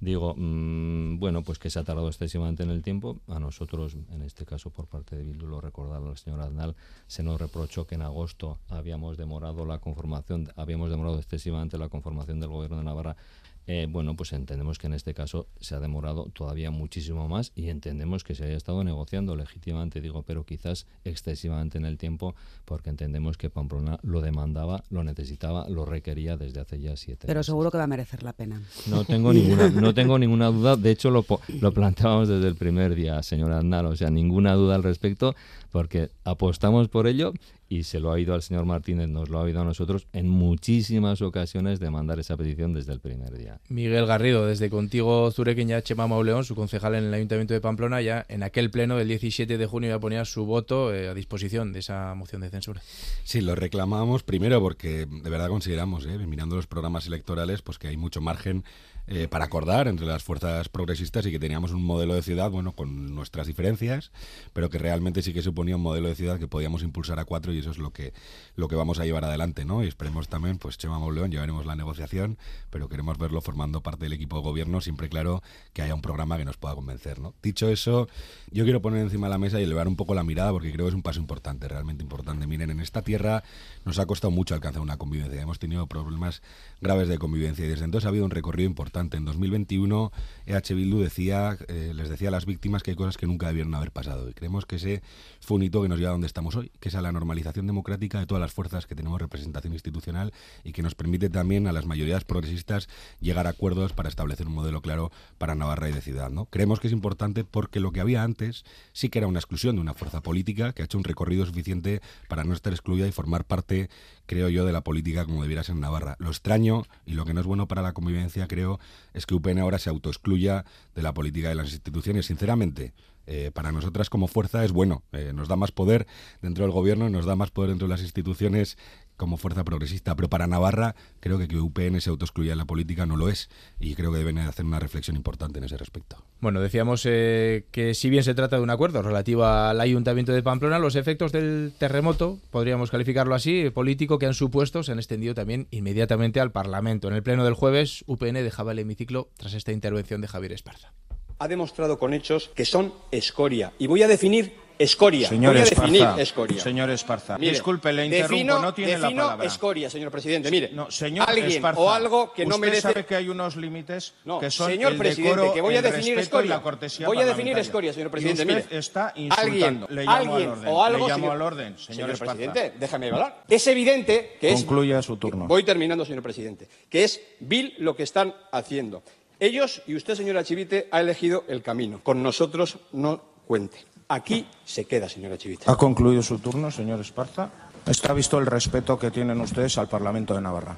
Digo, 0.00 0.34
mm, 0.36 1.18
bueno, 1.18 1.42
pues 1.42 1.58
que 1.58 1.70
se 1.70 1.78
ha 1.78 1.84
tardado 1.84 2.08
excesivamente 2.08 2.62
en 2.62 2.70
el 2.70 2.82
tiempo. 2.82 3.20
A 3.28 3.38
nosotros, 3.38 3.96
en 4.10 4.22
este 4.22 4.44
caso 4.44 4.70
por 4.70 4.86
parte 4.86 5.16
de 5.16 5.24
Bildu, 5.24 5.46
lo 5.46 5.60
recordaba 5.60 6.10
el 6.10 6.18
señor 6.18 6.40
Aznal, 6.40 6.74
se 7.06 7.22
nos 7.22 7.40
reprochó 7.40 7.86
que 7.86 7.94
en 7.94 8.02
agosto 8.02 8.58
habíamos 8.68 9.16
demorado 9.16 9.64
la 9.64 9.78
conformación, 9.78 10.52
habíamos 10.56 10.90
demorado 10.90 11.18
excesivamente 11.18 11.78
la 11.78 11.88
conformación 11.88 12.40
del 12.40 12.50
gobierno 12.50 12.78
de 12.78 12.84
Navarra 12.84 13.16
eh, 13.66 13.86
bueno, 13.88 14.14
pues 14.14 14.32
entendemos 14.32 14.78
que 14.78 14.88
en 14.88 14.94
este 14.94 15.14
caso 15.14 15.46
se 15.60 15.74
ha 15.74 15.80
demorado 15.80 16.26
todavía 16.34 16.70
muchísimo 16.70 17.28
más 17.28 17.52
y 17.54 17.68
entendemos 17.68 18.22
que 18.22 18.34
se 18.34 18.44
haya 18.44 18.56
estado 18.56 18.84
negociando 18.84 19.36
legítimamente, 19.36 20.00
digo, 20.00 20.22
pero 20.22 20.44
quizás 20.44 20.86
excesivamente 21.04 21.78
en 21.78 21.86
el 21.86 21.96
tiempo, 21.96 22.34
porque 22.66 22.90
entendemos 22.90 23.38
que 23.38 23.48
Pamplona 23.48 23.98
lo 24.02 24.20
demandaba, 24.20 24.84
lo 24.90 25.02
necesitaba, 25.02 25.68
lo 25.68 25.86
requería 25.86 26.36
desde 26.36 26.60
hace 26.60 26.78
ya 26.78 26.96
siete 26.96 27.26
Pero 27.26 27.42
seguro 27.42 27.70
que 27.70 27.78
va 27.78 27.84
a 27.84 27.88
merecer 27.88 28.22
la 28.22 28.34
pena. 28.34 28.60
No 28.86 29.04
tengo 29.04 29.32
ninguna, 29.32 29.70
no 29.70 29.94
tengo 29.94 30.18
ninguna 30.18 30.46
duda, 30.48 30.76
de 30.76 30.90
hecho 30.90 31.10
lo, 31.10 31.24
lo 31.60 31.72
planteábamos 31.72 32.28
desde 32.28 32.48
el 32.48 32.56
primer 32.56 32.94
día, 32.94 33.22
señora 33.22 33.58
Aznal, 33.58 33.86
o 33.86 33.96
sea, 33.96 34.10
ninguna 34.10 34.54
duda 34.54 34.74
al 34.74 34.82
respecto, 34.82 35.34
porque 35.70 36.10
apostamos 36.24 36.88
por 36.88 37.06
ello 37.06 37.32
y 37.68 37.84
se 37.84 38.00
lo 38.00 38.10
ha 38.10 38.14
oído 38.14 38.34
al 38.34 38.42
señor 38.42 38.64
Martínez, 38.64 39.08
nos 39.08 39.28
lo 39.28 39.38
ha 39.38 39.42
oído 39.42 39.60
a 39.60 39.64
nosotros 39.64 40.06
en 40.12 40.28
muchísimas 40.28 41.22
ocasiones 41.22 41.80
de 41.80 41.90
mandar 41.90 42.18
esa 42.18 42.36
petición 42.36 42.74
desde 42.74 42.92
el 42.92 43.00
primer 43.00 43.36
día. 43.36 43.60
Miguel 43.68 44.06
Garrido, 44.06 44.46
desde 44.46 44.70
contigo 44.70 45.30
Zurequeña 45.30 45.82
Chema 45.82 46.06
Mauleón, 46.06 46.44
su 46.44 46.54
concejal 46.54 46.94
en 46.94 47.04
el 47.04 47.14
Ayuntamiento 47.14 47.54
de 47.54 47.60
Pamplona, 47.60 48.00
ya 48.02 48.24
en 48.28 48.42
aquel 48.42 48.70
pleno 48.70 48.96
del 48.96 49.08
17 49.08 49.58
de 49.58 49.66
junio 49.66 49.90
ya 49.90 49.98
ponía 49.98 50.24
su 50.24 50.44
voto 50.44 50.94
eh, 50.94 51.08
a 51.08 51.14
disposición 51.14 51.72
de 51.72 51.80
esa 51.80 52.14
moción 52.14 52.42
de 52.42 52.50
censura. 52.50 52.82
Sí, 53.24 53.40
lo 53.40 53.54
reclamamos 53.54 54.22
primero 54.22 54.60
porque 54.60 55.06
de 55.06 55.30
verdad 55.30 55.48
consideramos, 55.48 56.06
eh, 56.06 56.18
mirando 56.26 56.56
los 56.56 56.66
programas 56.66 57.06
electorales, 57.06 57.62
pues 57.62 57.78
que 57.78 57.88
hay 57.88 57.96
mucho 57.96 58.20
margen 58.20 58.64
eh, 59.06 59.28
para 59.28 59.44
acordar 59.44 59.86
entre 59.86 60.06
las 60.06 60.22
fuerzas 60.22 60.70
progresistas 60.70 61.26
y 61.26 61.30
que 61.30 61.38
teníamos 61.38 61.72
un 61.72 61.84
modelo 61.84 62.14
de 62.14 62.22
ciudad, 62.22 62.50
bueno, 62.50 62.72
con 62.72 63.14
nuestras 63.14 63.46
diferencias, 63.46 64.12
pero 64.54 64.70
que 64.70 64.78
realmente 64.78 65.20
sí 65.20 65.34
que 65.34 65.42
suponía 65.42 65.76
un 65.76 65.82
modelo 65.82 66.08
de 66.08 66.14
ciudad 66.14 66.38
que 66.38 66.48
podíamos 66.48 66.82
impulsar 66.82 67.18
a 67.18 67.26
cuatro 67.26 67.52
y 67.52 67.58
eso 67.58 67.70
es 67.70 67.76
lo 67.76 67.90
que, 67.90 68.14
lo 68.56 68.66
que 68.66 68.76
vamos 68.76 69.00
a 69.00 69.04
llevar 69.04 69.24
adelante, 69.24 69.66
¿no? 69.66 69.84
Y 69.84 69.88
esperemos 69.88 70.28
también, 70.28 70.56
pues 70.56 70.78
Chema 70.78 70.98
Mauleón, 70.98 71.30
llevaremos 71.30 71.66
la 71.66 71.76
negociación, 71.76 72.38
pero 72.70 72.88
queremos 72.88 73.18
verlo 73.18 73.42
formando 73.42 73.82
parte 73.82 74.04
del 74.06 74.14
equipo 74.14 74.36
de 74.36 74.42
gobierno, 74.42 74.80
siempre 74.80 75.10
claro 75.10 75.42
que 75.74 75.82
haya 75.82 75.94
un 75.94 76.00
programa 76.00 76.38
que 76.38 76.46
nos 76.46 76.56
pueda 76.56 76.74
convencer, 76.74 77.18
¿no? 77.18 77.34
Dicho 77.42 77.68
eso, 77.68 78.08
yo 78.50 78.64
quiero 78.64 78.80
poner 78.80 79.02
encima 79.02 79.26
de 79.26 79.32
la 79.32 79.38
mesa 79.38 79.60
y 79.60 79.64
elevar 79.64 79.86
un 79.86 79.96
poco 79.96 80.14
la 80.14 80.24
mirada 80.24 80.50
porque 80.50 80.72
creo 80.72 80.86
que 80.86 80.90
es 80.90 80.94
un 80.94 81.02
paso 81.02 81.20
importante, 81.20 81.68
realmente 81.68 82.02
importante. 82.02 82.46
Miren, 82.46 82.70
en 82.70 82.80
esta 82.80 83.02
tierra 83.02 83.44
nos 83.84 83.98
ha 83.98 84.06
costado 84.06 84.30
mucho 84.30 84.54
alcanzar 84.54 84.80
una 84.80 84.96
convivencia, 84.96 85.42
hemos 85.42 85.58
tenido 85.58 85.86
problemas 85.86 86.40
graves 86.80 87.08
de 87.08 87.18
convivencia 87.18 87.66
y 87.66 87.68
desde 87.68 87.84
entonces 87.84 88.06
ha 88.06 88.08
habido 88.08 88.24
un 88.24 88.30
recorrido 88.30 88.66
importante 88.70 88.93
en 89.00 89.24
2021 89.24 90.12
EH 90.46 90.74
Bildu 90.74 91.00
decía, 91.00 91.56
eh, 91.68 91.92
les 91.94 92.08
decía 92.08 92.28
a 92.28 92.30
las 92.30 92.46
víctimas 92.46 92.82
que 92.82 92.92
hay 92.92 92.96
cosas 92.96 93.16
que 93.16 93.26
nunca 93.26 93.48
debieron 93.48 93.74
haber 93.74 93.90
pasado. 93.90 94.28
Y 94.28 94.34
creemos 94.34 94.66
que 94.66 94.76
ese 94.76 95.02
fue 95.44 95.56
un 95.56 95.62
hito 95.62 95.82
que 95.82 95.88
nos 95.88 95.98
lleva 95.98 96.10
a 96.10 96.12
donde 96.12 96.26
estamos 96.26 96.56
hoy, 96.56 96.70
que 96.80 96.88
es 96.88 96.94
a 96.94 97.02
la 97.02 97.12
normalización 97.12 97.66
democrática 97.66 98.18
de 98.18 98.26
todas 98.26 98.40
las 98.40 98.52
fuerzas 98.52 98.86
que 98.86 98.94
tenemos 98.94 99.20
representación 99.20 99.72
institucional 99.72 100.32
y 100.64 100.72
que 100.72 100.82
nos 100.82 100.94
permite 100.94 101.30
también 101.30 101.66
a 101.66 101.72
las 101.72 101.86
mayorías 101.86 102.24
progresistas 102.24 102.88
llegar 103.20 103.46
a 103.46 103.50
acuerdos 103.50 103.92
para 103.92 104.08
establecer 104.08 104.46
un 104.46 104.54
modelo 104.54 104.80
claro 104.80 105.10
para 105.38 105.54
Navarra 105.54 105.88
y 105.88 105.92
de 105.92 106.00
ciudad. 106.00 106.30
¿no? 106.30 106.46
Creemos 106.46 106.80
que 106.80 106.86
es 106.86 106.92
importante 106.92 107.44
porque 107.44 107.80
lo 107.80 107.92
que 107.92 108.00
había 108.00 108.22
antes 108.22 108.64
sí 108.92 109.08
que 109.08 109.18
era 109.18 109.28
una 109.28 109.38
exclusión 109.38 109.76
de 109.76 109.82
una 109.82 109.94
fuerza 109.94 110.22
política 110.22 110.72
que 110.72 110.82
ha 110.82 110.84
hecho 110.86 110.98
un 110.98 111.04
recorrido 111.04 111.46
suficiente 111.46 112.00
para 112.28 112.44
no 112.44 112.54
estar 112.54 112.72
excluida 112.72 113.06
y 113.06 113.12
formar 113.12 113.44
parte, 113.44 113.90
creo 114.26 114.48
yo, 114.48 114.64
de 114.64 114.72
la 114.72 114.82
política 114.82 115.24
como 115.24 115.42
debiera 115.42 115.62
ser 115.62 115.74
en 115.74 115.80
Navarra. 115.80 116.16
Lo 116.18 116.30
extraño 116.30 116.84
y 117.06 117.12
lo 117.12 117.24
que 117.24 117.34
no 117.34 117.40
es 117.40 117.46
bueno 117.46 117.68
para 117.68 117.82
la 117.82 117.92
convivencia, 117.92 118.48
creo, 118.48 118.80
es 119.12 119.26
que 119.26 119.34
UPN 119.34 119.58
ahora 119.58 119.78
se 119.78 119.90
autoexcluya 119.90 120.64
de 120.94 121.02
la 121.02 121.14
política 121.14 121.48
de 121.48 121.54
las 121.54 121.72
instituciones. 121.72 122.26
Sinceramente, 122.26 122.94
eh, 123.26 123.50
para 123.52 123.72
nosotras 123.72 124.10
como 124.10 124.28
fuerza 124.28 124.64
es 124.64 124.72
bueno. 124.72 125.02
Eh, 125.12 125.32
nos 125.34 125.48
da 125.48 125.56
más 125.56 125.72
poder 125.72 126.06
dentro 126.42 126.64
del 126.64 126.72
gobierno, 126.72 127.08
nos 127.10 127.26
da 127.26 127.36
más 127.36 127.50
poder 127.50 127.70
dentro 127.70 127.88
de 127.88 127.94
las 127.94 128.02
instituciones 128.02 128.76
como 129.16 129.36
fuerza 129.36 129.64
progresista. 129.64 130.14
Pero 130.16 130.28
para 130.28 130.46
Navarra 130.46 130.94
creo 131.20 131.38
que 131.38 131.48
que 131.48 131.58
UPN 131.58 132.00
se 132.00 132.10
autoexcluya 132.10 132.52
en 132.52 132.58
la 132.58 132.64
política 132.64 133.06
no 133.06 133.16
lo 133.16 133.28
es. 133.28 133.48
Y 133.78 133.94
creo 133.94 134.12
que 134.12 134.18
deben 134.18 134.38
hacer 134.38 134.64
una 134.64 134.80
reflexión 134.80 135.16
importante 135.16 135.58
en 135.58 135.64
ese 135.64 135.76
respecto. 135.76 136.16
Bueno, 136.40 136.60
decíamos 136.60 137.04
eh, 137.06 137.66
que 137.70 137.94
si 137.94 138.10
bien 138.10 138.24
se 138.24 138.34
trata 138.34 138.56
de 138.56 138.62
un 138.62 138.70
acuerdo 138.70 139.02
relativo 139.02 139.44
al 139.44 139.80
Ayuntamiento 139.80 140.32
de 140.32 140.42
Pamplona, 140.42 140.78
los 140.78 140.96
efectos 140.96 141.32
del 141.32 141.72
terremoto, 141.78 142.38
podríamos 142.50 142.90
calificarlo 142.90 143.34
así, 143.34 143.70
político 143.70 144.18
que 144.18 144.26
han 144.26 144.34
supuesto, 144.34 144.82
se 144.82 144.92
han 144.92 144.98
extendido 144.98 145.34
también 145.34 145.68
inmediatamente 145.70 146.40
al 146.40 146.52
Parlamento. 146.52 147.08
En 147.08 147.14
el 147.14 147.22
pleno 147.22 147.44
del 147.44 147.54
jueves, 147.54 148.04
UPN 148.06 148.34
dejaba 148.34 148.72
el 148.72 148.78
hemiciclo 148.80 149.30
tras 149.36 149.54
esta 149.54 149.72
intervención 149.72 150.20
de 150.20 150.28
Javier 150.28 150.52
Esparza 150.52 150.92
ha 151.38 151.48
demostrado 151.48 151.98
con 151.98 152.14
hechos 152.14 152.50
que 152.54 152.64
son 152.64 152.92
escoria. 153.10 153.72
Y 153.78 153.86
voy 153.86 154.02
a 154.02 154.08
definir 154.08 154.62
escoria. 154.76 155.28
Señor 155.28 155.52
voy 155.52 155.60
a 155.60 155.64
Esparza, 155.64 155.82
definir 155.92 156.08
escoria. 156.20 156.60
Señor 156.60 156.90
Esparza, 156.90 157.38
Mire, 157.38 157.52
disculpe, 157.52 157.92
le 157.92 158.06
interrumpo, 158.06 158.32
defino, 158.34 158.58
no 158.60 158.74
tiene 158.74 158.98
la 158.98 159.08
palabra. 159.08 159.46
escoria, 159.46 159.88
señor 159.88 160.10
presidente. 160.10 160.50
Mire, 160.50 160.70
No, 160.72 160.90
señor 160.90 161.28
alguien 161.28 161.46
Esparza, 161.50 161.80
o 161.80 161.90
algo 161.90 162.32
que 162.32 162.44
no 162.44 162.56
usted 162.56 162.66
merece... 162.66 162.80
sabe 162.82 163.06
que 163.06 163.14
hay 163.14 163.28
unos 163.28 163.54
límites 163.54 164.14
No, 164.24 164.40
que 164.40 164.50
son 164.50 164.70
señor 164.70 164.92
el 164.92 164.98
presidente, 164.98 165.30
decoro, 165.36 165.54
que 165.54 165.60
voy 165.60 165.76
a 165.76 165.82
definir 165.82 166.18
escoria. 166.18 166.60
Voy 167.06 167.18
a 167.18 167.24
definir 167.26 167.56
escoria, 167.58 167.92
señor 167.92 168.08
Y 168.08 168.10
presidente. 168.10 168.42
usted 168.42 168.54
Mire, 168.66 168.78
está 168.78 169.08
alguien, 169.08 169.26
insultando. 169.26 169.86
Le 169.90 170.02
llamo 170.04 170.16
alguien 170.16 170.48
al 170.50 170.58
orden. 170.58 170.68
o 170.72 170.84
algo, 170.84 170.98
Le 171.06 171.12
llamo 171.12 171.24
señor- 171.26 171.32
al 171.36 171.42
orden, 171.42 171.78
señor, 171.78 172.10
Esparza. 172.10 172.34
presidente, 172.34 172.72
déjame 172.78 173.10
hablar. 173.10 173.44
Es 173.48 173.66
evidente 173.68 174.36
que 174.40 174.48
es 174.50 174.56
Concluya 174.64 175.02
su 175.02 175.16
turno. 175.18 175.46
Voy 175.46 175.62
terminando, 175.62 176.04
señor 176.04 176.22
presidente. 176.22 176.68
Que 176.90 177.04
es 177.04 177.20
vil 177.40 177.74
lo 177.78 177.94
que 177.94 178.02
están 178.02 178.34
haciendo. 178.50 179.02
Ellos 179.40 179.82
y 179.86 179.96
usted, 179.96 180.14
señora 180.14 180.44
Chivite, 180.44 180.88
ha 180.90 181.00
elegido 181.00 181.44
el 181.48 181.62
camino. 181.62 182.00
Con 182.02 182.22
nosotros 182.22 182.78
no 182.92 183.20
cuente. 183.46 183.78
Aquí 184.08 184.46
se 184.64 184.84
queda, 184.84 185.08
señora 185.08 185.38
Chivite. 185.38 185.64
Ha 185.66 185.76
concluido 185.76 186.22
su 186.22 186.38
turno, 186.38 186.70
señor 186.70 187.00
Esparza. 187.00 187.50
Está 187.86 188.12
visto 188.14 188.38
el 188.38 188.46
respeto 188.46 188.98
que 188.98 189.10
tienen 189.10 189.40
ustedes 189.40 189.76
al 189.78 189.88
Parlamento 189.88 190.34
de 190.34 190.40
Navarra. 190.40 190.76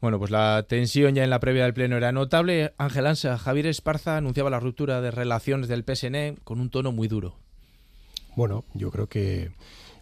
Bueno, 0.00 0.18
pues 0.18 0.30
la 0.30 0.64
tensión 0.68 1.14
ya 1.14 1.22
en 1.22 1.30
la 1.30 1.38
previa 1.38 1.64
del 1.64 1.74
Pleno 1.74 1.96
era 1.96 2.10
notable. 2.10 2.72
Ángel 2.76 3.06
Ansa, 3.06 3.38
Javier 3.38 3.66
Esparza 3.66 4.16
anunciaba 4.16 4.50
la 4.50 4.58
ruptura 4.58 5.00
de 5.00 5.10
relaciones 5.10 5.68
del 5.68 5.84
PSN 5.84 6.40
con 6.42 6.60
un 6.60 6.70
tono 6.70 6.90
muy 6.90 7.06
duro. 7.06 7.36
Bueno, 8.34 8.64
yo 8.74 8.90
creo 8.90 9.08
que 9.08 9.52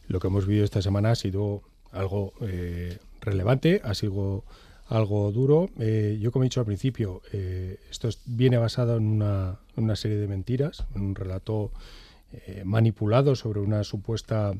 lo 0.06 0.20
que 0.20 0.28
hemos 0.28 0.46
vivido 0.46 0.64
esta 0.64 0.82
semana 0.82 1.10
ha 1.10 1.16
sido 1.16 1.62
algo 1.92 2.32
eh, 2.40 2.98
relevante, 3.20 3.82
ha 3.84 3.94
sido 3.94 4.44
algo 4.90 5.30
duro. 5.30 5.70
Eh, 5.78 6.18
yo, 6.20 6.32
como 6.32 6.42
he 6.42 6.46
dicho 6.46 6.60
al 6.60 6.66
principio, 6.66 7.22
eh, 7.32 7.78
esto 7.90 8.08
es- 8.08 8.20
viene 8.26 8.58
basado 8.58 8.96
en 8.96 9.06
una, 9.06 9.58
serie 9.94 10.18
de 10.18 10.26
mentiras, 10.26 10.84
en 10.94 11.02
un 11.02 11.14
relato 11.14 11.70
eh, 12.32 12.62
manipulado 12.64 13.34
sobre 13.34 13.58
una 13.58 13.82
supuesta 13.82 14.52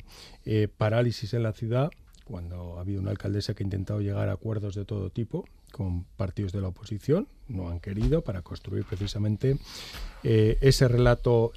parálisis 0.77 1.33
en 1.33 1.43
la 1.43 1.53
ciudad, 1.53 1.89
cuando 2.25 2.77
ha 2.77 2.81
habido 2.81 2.99
una 2.99 3.11
alcaldesa 3.11 3.53
que 3.53 3.63
ha 3.63 3.65
intentado 3.65 4.01
llegar 4.01 4.27
a 4.27 4.33
acuerdos 4.33 4.75
de 4.75 4.83
todo 4.83 5.09
tipo 5.09 5.45
con 5.71 6.03
partidos 6.17 6.51
de 6.51 6.59
la 6.59 6.67
oposición, 6.67 7.27
no 7.47 7.69
han 7.69 7.79
querido, 7.79 8.23
para 8.23 8.41
construir 8.41 8.83
precisamente 8.83 9.57
ese 10.21 10.87
relato 10.89 11.53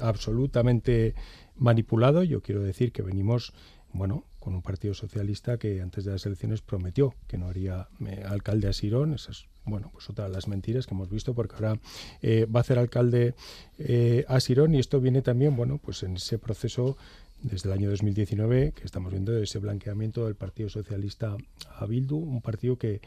absolutamente 0.00 1.14
manipulado. 1.56 2.22
Yo 2.24 2.42
quiero 2.42 2.62
decir 2.62 2.92
que 2.92 3.00
venimos, 3.00 3.54
bueno, 3.94 4.24
con 4.44 4.54
un 4.54 4.60
partido 4.60 4.92
socialista 4.92 5.56
que 5.56 5.80
antes 5.80 6.04
de 6.04 6.12
las 6.12 6.26
elecciones 6.26 6.60
prometió 6.60 7.14
que 7.26 7.38
no 7.38 7.48
haría 7.48 7.88
eh, 8.06 8.22
alcalde 8.28 8.68
a 8.68 8.74
Sirón. 8.74 9.14
Esa 9.14 9.30
es, 9.30 9.46
bueno, 9.64 9.88
pues 9.90 10.10
otra 10.10 10.26
de 10.26 10.30
las 10.30 10.48
mentiras 10.48 10.86
que 10.86 10.92
hemos 10.92 11.08
visto, 11.08 11.32
porque 11.32 11.54
ahora 11.54 11.80
eh, 12.20 12.44
va 12.44 12.60
a 12.60 12.64
ser 12.64 12.78
alcalde 12.78 13.34
eh, 13.78 14.26
a 14.28 14.38
Sirón 14.40 14.74
y 14.74 14.80
esto 14.80 15.00
viene 15.00 15.22
también, 15.22 15.56
bueno, 15.56 15.78
pues 15.78 16.02
en 16.02 16.16
ese 16.16 16.38
proceso 16.38 16.98
desde 17.40 17.70
el 17.70 17.72
año 17.72 17.90
2019 17.90 18.72
que 18.72 18.84
estamos 18.84 19.10
viendo 19.10 19.34
ese 19.38 19.58
blanqueamiento 19.58 20.26
del 20.26 20.34
Partido 20.34 20.68
Socialista 20.68 21.38
a 21.78 21.86
Bildu, 21.86 22.18
un 22.18 22.42
partido 22.42 22.76
que 22.76 23.00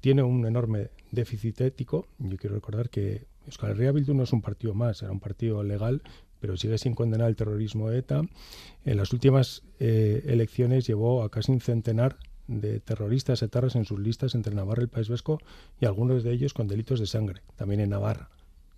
tiene 0.00 0.22
un 0.22 0.46
enorme 0.46 0.88
déficit 1.10 1.60
ético. 1.60 2.06
Yo 2.18 2.38
quiero 2.38 2.56
recordar 2.56 2.88
que 2.88 3.26
Euskal 3.44 3.72
Herria 3.72 3.92
Bildu 3.92 4.14
no 4.14 4.22
es 4.22 4.32
un 4.32 4.40
partido 4.40 4.72
más, 4.72 5.02
era 5.02 5.12
un 5.12 5.20
partido 5.20 5.62
legal, 5.62 6.02
pero 6.40 6.56
sigue 6.56 6.78
sin 6.78 6.94
condenar 6.94 7.28
el 7.28 7.36
terrorismo 7.36 7.90
ETA. 7.90 8.22
En 8.84 8.96
las 8.96 9.12
últimas 9.12 9.62
eh, 9.78 10.22
elecciones 10.26 10.86
llevó 10.86 11.22
a 11.22 11.30
casi 11.30 11.52
un 11.52 11.60
centenar 11.60 12.16
de 12.48 12.80
terroristas 12.80 13.42
etarras 13.42 13.76
en 13.76 13.84
sus 13.84 14.00
listas 14.00 14.34
entre 14.34 14.54
Navarra 14.54 14.82
y 14.82 14.84
el 14.84 14.88
País 14.88 15.08
Vasco 15.08 15.38
y 15.80 15.86
algunos 15.86 16.24
de 16.24 16.32
ellos 16.32 16.52
con 16.52 16.66
delitos 16.66 16.98
de 16.98 17.06
sangre, 17.06 17.42
también 17.56 17.80
en 17.80 17.90
Navarra. 17.90 18.30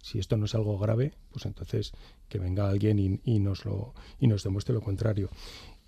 Si 0.03 0.19
esto 0.19 0.37
no 0.37 0.47
es 0.47 0.55
algo 0.55 0.79
grave, 0.79 1.15
pues 1.31 1.47
entonces 1.47 1.93
que 2.29 2.39
venga 2.39 2.69
alguien 2.69 3.21
y, 3.25 3.39
nos, 3.39 3.65
lo, 3.65 3.95
y 4.19 4.27
nos 4.27 4.43
demuestre 4.43 4.75
lo 4.75 4.81
contrario. 4.81 5.31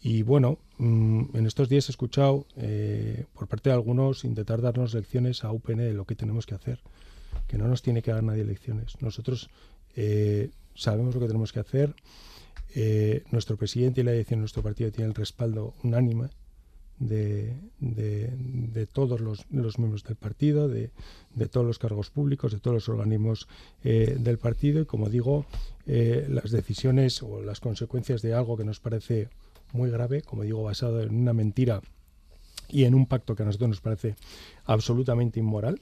Y 0.00 0.22
bueno, 0.22 0.58
mm, 0.78 1.36
en 1.36 1.46
estos 1.46 1.68
días 1.68 1.88
he 1.88 1.92
escuchado 1.92 2.46
eh, 2.56 3.24
por 3.34 3.48
parte 3.48 3.70
de 3.70 3.74
algunos 3.74 4.24
intentar 4.24 4.62
darnos 4.62 4.94
lecciones 4.94 5.44
a 5.44 5.50
UPN 5.50 5.78
de 5.78 5.94
lo 5.94 6.04
que 6.04 6.14
tenemos 6.14 6.46
que 6.46 6.54
hacer. 6.54 6.80
que 7.48 7.58
no 7.58 7.66
nos 7.66 7.82
tiene 7.82 8.02
que 8.02 8.12
dar 8.12 8.22
nadie 8.22 8.42
elecciones. 8.42 9.00
Nosotros 9.02 9.50
eh, 9.96 10.50
sabemos 10.74 11.14
lo 11.14 11.20
que 11.20 11.26
tenemos 11.26 11.52
que 11.52 11.60
hacer. 11.60 11.94
Eh, 12.74 13.22
nuestro 13.30 13.56
presidente 13.56 14.00
y 14.00 14.04
la 14.04 14.12
dirección 14.12 14.38
de 14.38 14.42
nuestro 14.42 14.62
partido 14.62 14.90
tienen 14.90 15.10
el 15.10 15.14
respaldo 15.14 15.74
unánime 15.84 16.28
de, 16.98 17.56
todos 18.92 19.20
los, 19.20 19.44
miembros 19.78 20.04
del 20.04 20.16
partido, 20.16 20.68
de, 20.68 20.90
todos 21.50 21.66
los 21.66 21.78
cargos 21.78 22.10
públicos, 22.10 22.52
de 22.52 22.60
todos 22.60 22.74
los 22.74 22.88
organismos 22.88 23.48
eh, 23.82 24.16
del 24.18 24.38
partido 24.38 24.80
y, 24.80 24.86
como 24.86 25.08
digo, 25.08 25.46
las 25.86 26.50
decisiones 26.50 27.22
o 27.22 27.42
las 27.42 27.60
consecuencias 27.60 28.22
de 28.22 28.34
algo 28.34 28.56
que 28.56 28.64
nos 28.64 28.80
parece 28.80 29.28
muy 29.72 29.90
grave, 29.90 30.22
como 30.22 30.44
digo, 30.44 30.62
basado 30.62 31.02
en 31.02 31.14
una 31.14 31.32
mentira 31.32 31.82
y 32.68 32.84
en 32.84 32.94
un 32.94 33.06
pacto 33.06 33.34
que 33.34 33.42
a 33.42 33.46
nosotros 33.46 33.68
nos 33.68 33.80
parece 33.80 34.16
absolutamente 34.64 35.40
inmoral, 35.40 35.80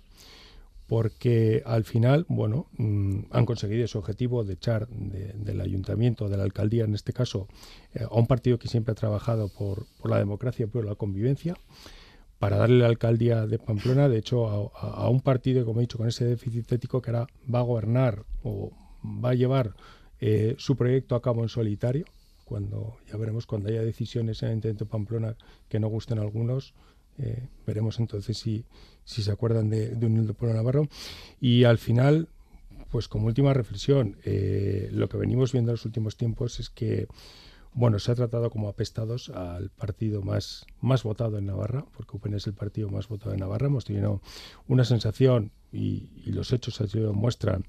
porque 0.93 1.63
al 1.65 1.85
final, 1.85 2.27
bueno, 2.29 2.67
mm, 2.77 3.21
han 3.31 3.47
conseguido 3.47 3.87
ese 3.87 3.97
objetivo 3.97 4.45
de 4.45 4.53
echar 4.53 4.89
del 4.89 5.63
ayuntamiento, 5.63 6.29
de 6.29 6.37
la 6.37 6.43
alcaldía 6.43 6.85
en 6.85 6.93
este 6.93 7.15
caso, 7.15 7.49
eh, 7.95 8.05
a 8.05 8.15
un 8.15 8.27
partido 8.27 8.59
que 8.59 8.69
siempre 8.69 8.93
ha 8.93 8.95
trabajado 8.95 9.49
por, 9.49 9.87
la 10.05 10.19
democracia 10.19 10.67
por 10.67 10.85
la 10.85 10.95
convivencia, 10.95 11.57
para 12.39 12.59
darle 12.59 12.81
la 12.81 12.89
alcaldía 12.89 13.47
de 13.47 13.59
Pamplona, 13.59 14.11
de 14.11 14.19
hecho, 14.19 14.71
a, 14.77 15.09
un 15.09 15.23
partido, 15.23 15.65
como 15.65 15.81
he 15.81 15.85
dicho, 15.85 15.97
con 15.97 16.09
ese 16.09 16.27
déficit 16.27 16.71
ético 16.71 17.01
que 17.01 17.11
ahora 17.11 17.27
va 17.49 17.61
a 17.61 17.63
gobernar 17.63 18.27
o 18.43 18.71
va 19.03 19.31
a 19.31 19.35
llevar 19.35 19.73
eh, 20.21 20.57
su 20.59 20.77
proyecto 20.77 21.15
a 21.15 21.23
cabo 21.23 21.43
en 21.43 21.49
solitario, 21.49 22.05
cuando 22.45 22.99
ya 23.11 23.17
veremos 23.17 23.47
cuando 23.47 23.71
haya 23.71 23.81
decisiones 23.81 24.43
en 24.43 24.51
el 24.51 24.55
intento 24.57 24.85
Pamplona 24.85 25.37
que 25.71 25.81
no 25.81 25.89
gusten 25.89 26.19
a 26.19 26.21
algunos, 26.21 26.75
eh, 27.19 27.49
veremos 27.67 27.99
entonces 27.99 28.37
si, 28.37 28.65
si 29.05 29.23
se 29.23 29.33
acuerdan 29.33 29.71
de, 29.71 29.91
de 29.91 30.09
del 30.09 30.35
Pueblo 30.35 30.57
Navarro. 30.57 30.89
Y 31.41 31.65
al 31.65 31.79
final, 31.79 32.29
pues 32.91 33.09
como 33.09 33.27
última 33.27 33.55
reflexión, 33.55 34.17
eh, 34.25 34.89
lo 34.93 35.09
que 35.09 35.17
venimos 35.17 35.53
viendo 35.53 35.71
en 35.71 35.75
los 35.75 35.85
últimos 35.85 36.17
tiempos 36.17 36.61
es 36.61 36.71
que 36.71 37.09
bueno, 37.75 37.99
se 37.99 38.13
ha 38.13 38.15
tratado 38.15 38.51
como 38.51 38.69
apestados 38.69 39.31
al 39.31 39.71
partido 39.71 40.21
más, 40.21 40.67
más 40.83 41.05
votado 41.05 41.39
en 41.39 41.47
Navarra, 41.47 41.87
porque 41.97 42.19
UPN 42.19 42.35
es 42.35 42.47
el 42.47 42.53
partido 42.53 42.91
más 42.91 43.09
votado 43.09 43.33
en 43.33 43.41
Navarra. 43.41 43.69
Hemos 43.69 43.87
tenido 43.87 44.21
una 44.69 44.85
sensación, 44.85 45.53
y, 45.73 46.11
y 46.23 46.33
los 46.33 46.53
hechos 46.53 46.83
así 46.83 46.99
lo 46.99 47.15
muestran, 47.15 47.65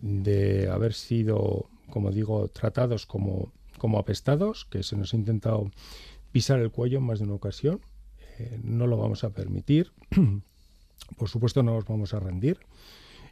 de 0.00 0.68
haber 0.68 0.94
sido, 0.94 1.70
como 1.90 2.10
digo, 2.10 2.48
tratados 2.48 3.06
como 3.06 3.52
como 3.76 3.98
apestados, 3.98 4.64
que 4.64 4.82
se 4.82 4.96
nos 4.96 5.12
ha 5.12 5.16
intentado 5.16 5.70
pisar 6.32 6.60
el 6.60 6.70
cuello 6.70 6.98
en 6.98 7.04
más 7.04 7.18
de 7.18 7.26
una 7.26 7.34
ocasión. 7.34 7.80
Eh, 8.38 8.60
no 8.62 8.86
lo 8.86 8.96
vamos 8.96 9.24
a 9.24 9.30
permitir. 9.30 9.92
Por 11.16 11.28
supuesto, 11.28 11.62
no 11.62 11.74
nos 11.74 11.86
vamos 11.86 12.14
a 12.14 12.20
rendir. 12.20 12.58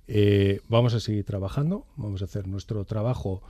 Eh, 0.06 0.60
vamos 0.68 0.94
a 0.94 1.00
seguir 1.00 1.24
trabajando, 1.24 1.86
vamos 1.96 2.22
a 2.22 2.26
hacer 2.26 2.46
nuestro 2.46 2.84
trabajo, 2.84 3.42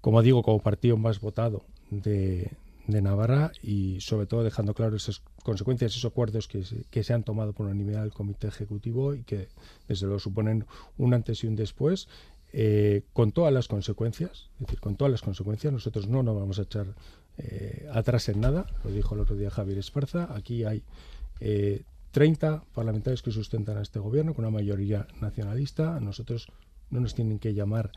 como 0.00 0.22
digo, 0.22 0.42
como 0.42 0.60
partido 0.60 0.96
más 0.96 1.20
votado 1.20 1.64
de, 1.90 2.50
Navarra 2.88 3.50
y 3.64 4.00
sobre 4.00 4.26
todo 4.26 4.44
dejando 4.44 4.72
claro 4.72 4.94
esas 4.94 5.20
consecuencias, 5.42 5.90
esos 5.90 6.04
acuerdos 6.04 6.46
que 6.46 7.02
se, 7.02 7.12
han 7.12 7.24
tomado 7.24 7.52
por 7.52 7.66
unanimidad 7.66 8.02
del 8.02 8.12
Comité 8.12 8.46
Ejecutivo 8.46 9.14
y 9.14 9.24
que 9.24 9.48
desde 9.88 10.06
luego 10.06 10.20
suponen 10.20 10.66
un 10.96 11.12
antes 11.12 11.42
y 11.42 11.48
un 11.48 11.56
después 11.56 12.06
eh, 12.52 13.02
con 13.12 13.32
todas 13.32 13.52
las 13.52 13.66
consecuencias, 13.66 14.50
es 14.54 14.66
decir, 14.66 14.78
con 14.78 14.94
todas 14.94 15.10
las 15.10 15.22
consecuencias, 15.22 15.72
nosotros 15.72 16.06
no 16.06 16.22
nos 16.22 16.36
vamos 16.36 16.60
a 16.60 16.62
echar 16.62 16.94
eh, 17.38 17.88
atrás 17.92 18.28
en 18.28 18.40
nada, 18.40 18.66
lo 18.84 18.92
dijo 18.92 19.16
el 19.16 19.20
otro 19.22 19.34
día 19.34 19.50
Javier 19.50 19.78
Esparza, 19.78 20.32
aquí 20.32 20.62
hay 20.62 20.84
30 22.16 22.54
eh, 22.54 22.60
parlamentarios 22.72 23.20
que 23.22 23.30
sustentan 23.30 23.76
a 23.76 23.82
este 23.82 23.98
gobierno 23.98 24.32
con 24.32 24.46
una 24.46 24.50
mayoría 24.50 25.06
nacionalista, 25.20 25.96
a 25.96 26.00
nosotros 26.00 26.48
no 26.88 27.00
nos 27.00 27.14
tienen 27.14 27.38
que 27.38 27.52
llamar 27.52 27.92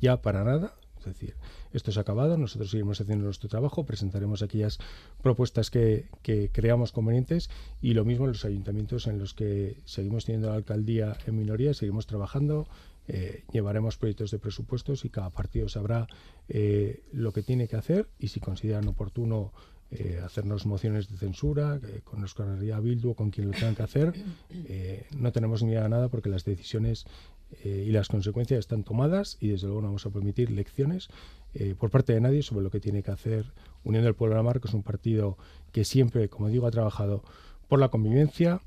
ya 0.00 0.22
para 0.22 0.42
nada, 0.42 0.74
es 0.98 1.04
decir, 1.04 1.34
esto 1.72 1.90
es 1.90 1.98
acabado, 1.98 2.36
nosotros 2.36 2.70
seguimos 2.70 3.00
haciendo 3.00 3.24
nuestro 3.24 3.48
trabajo, 3.48 3.84
presentaremos 3.84 4.42
aquellas 4.42 4.78
propuestas 5.22 5.70
que, 5.70 6.06
que, 6.22 6.50
creamos 6.50 6.92
convenientes 6.92 7.50
y 7.80 7.94
lo 7.94 8.04
mismo 8.04 8.24
en 8.24 8.32
los 8.32 8.44
ayuntamientos 8.44 9.06
en 9.06 9.18
los 9.18 9.34
que 9.34 9.76
seguimos 9.84 10.24
teniendo 10.24 10.48
la 10.48 10.56
alcaldía 10.56 11.16
en 11.26 11.36
minoría, 11.36 11.74
seguimos 11.74 12.06
trabajando, 12.06 12.68
eh, 13.10 13.44
llevaremos 13.52 13.96
proyectos 13.96 14.30
de 14.30 14.38
presupuestos 14.38 15.06
y 15.06 15.08
cada 15.08 15.30
partido 15.30 15.66
sabrá 15.70 16.06
eh, 16.46 17.02
lo 17.10 17.32
que 17.32 17.42
tiene 17.42 17.66
que 17.66 17.76
hacer 17.76 18.08
y 18.18 18.28
si 18.28 18.38
consideran 18.38 18.86
oportuno 18.86 19.52
eh, 19.90 20.20
hacernos 20.24 20.66
mociones 20.66 21.08
de 21.08 21.16
censura 21.16 21.80
con 22.04 22.20
Euskal 22.20 22.58
Bildu 22.82 23.10
o 23.10 23.14
con 23.14 23.30
quien 23.30 23.48
lo 23.48 23.52
tengan 23.52 23.74
que 23.74 23.82
hacer. 23.82 24.12
no 25.16 25.32
tenemos 25.32 25.62
ni 25.62 25.70
idea 25.70 25.84
de 25.84 25.88
nada 25.88 26.08
porque 26.08 26.28
las 26.28 26.44
decisiones 26.44 27.06
y 27.64 27.90
las 27.92 28.08
consecuencias 28.08 28.58
están 28.58 28.84
tomadas 28.84 29.38
y 29.40 29.48
desde 29.48 29.66
luego 29.68 29.80
no 29.80 29.88
vamos 29.88 30.04
a 30.04 30.10
permitir 30.10 30.50
lecciones 30.50 31.08
por 31.78 31.90
parte 31.90 32.12
de 32.12 32.20
nadie 32.20 32.42
sobre 32.42 32.62
lo 32.62 32.70
que 32.70 32.78
tiene 32.78 33.02
que 33.02 33.10
hacer 33.10 33.54
Unión 33.84 34.04
del 34.04 34.14
Pueblo 34.14 34.34
de 34.34 34.40
la 34.40 34.42
Mar, 34.42 34.60
que 34.60 34.68
es 34.68 34.74
un 34.74 34.82
partido 34.82 35.38
que 35.72 35.84
siempre, 35.84 36.28
como 36.28 36.48
digo, 36.48 36.66
ha 36.66 36.70
trabajado 36.70 37.22
por 37.68 37.78
la 37.78 37.88
convivencia, 37.88 38.60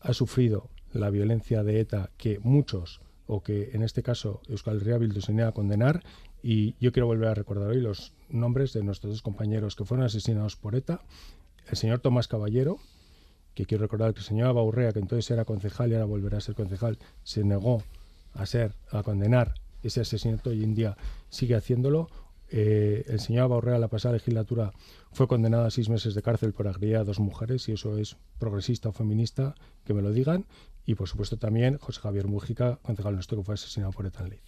ha 0.00 0.12
sufrido 0.14 0.68
la 0.92 1.10
violencia 1.10 1.62
de 1.62 1.80
ETA 1.80 2.10
que 2.16 2.38
muchos 2.40 3.00
o 3.26 3.42
que 3.42 3.70
en 3.72 3.82
este 3.82 4.02
caso 4.02 4.40
Euskal 4.48 4.80
Herria 4.80 4.98
Bildu 4.98 5.20
se 5.20 5.32
niega 5.32 5.48
a 5.48 5.52
condenar 5.52 6.02
y 6.42 6.74
yo 6.78 6.92
quiero 6.92 7.06
volver 7.06 7.28
a 7.28 7.34
recordar 7.34 7.70
hoy 7.70 7.80
los 7.80 8.12
nombres 8.28 8.72
de 8.72 8.82
nuestros 8.82 9.14
dos 9.14 9.22
compañeros 9.22 9.76
que 9.76 9.84
fueron 9.84 10.04
asesinados 10.04 10.56
por 10.56 10.74
ETA, 10.74 11.00
el 11.70 11.76
señor 11.76 12.00
Tomás 12.00 12.28
Caballero, 12.28 12.78
que 13.54 13.64
quiero 13.64 13.82
recordar 13.82 14.12
que 14.12 14.20
el 14.20 14.26
señor 14.26 14.48
Abaurrea, 14.48 14.92
que 14.92 14.98
entonces 14.98 15.30
era 15.30 15.44
concejal 15.44 15.90
y 15.90 15.94
ahora 15.94 16.06
volverá 16.06 16.38
a 16.38 16.40
ser 16.40 16.54
concejal, 16.54 16.98
se 17.22 17.44
negó 17.44 17.82
a 18.34 18.46
ser, 18.46 18.74
a 18.90 19.02
condenar 19.02 19.54
ese 19.82 20.00
asesinato 20.00 20.52
y 20.52 20.58
hoy 20.58 20.64
en 20.64 20.74
día 20.74 20.96
sigue 21.30 21.54
haciéndolo. 21.54 22.08
Eh, 22.50 23.04
el 23.08 23.20
señor 23.20 23.44
Abaurrea 23.44 23.78
la 23.78 23.88
pasada 23.88 24.14
legislatura 24.14 24.72
fue 25.12 25.28
condenado 25.28 25.64
a 25.64 25.70
seis 25.70 25.88
meses 25.88 26.14
de 26.14 26.22
cárcel 26.22 26.52
por 26.52 26.68
agredir 26.68 26.96
a 26.96 27.04
dos 27.04 27.20
mujeres 27.20 27.68
y 27.68 27.72
eso 27.72 27.96
es 27.96 28.16
progresista 28.38 28.90
o 28.90 28.92
feminista, 28.92 29.54
que 29.84 29.94
me 29.94 30.02
lo 30.02 30.12
digan. 30.12 30.46
Y 30.86 30.94
por 30.94 31.08
supuesto 31.08 31.36
también 31.38 31.78
José 31.78 32.00
Javier 32.00 32.26
Mújica, 32.26 32.78
concejal 32.82 33.14
nuestro 33.14 33.38
que 33.38 33.44
fue 33.44 33.54
asesinado 33.54 33.92
por 33.92 34.06
Etan 34.06 34.28
Liz. 34.28 34.42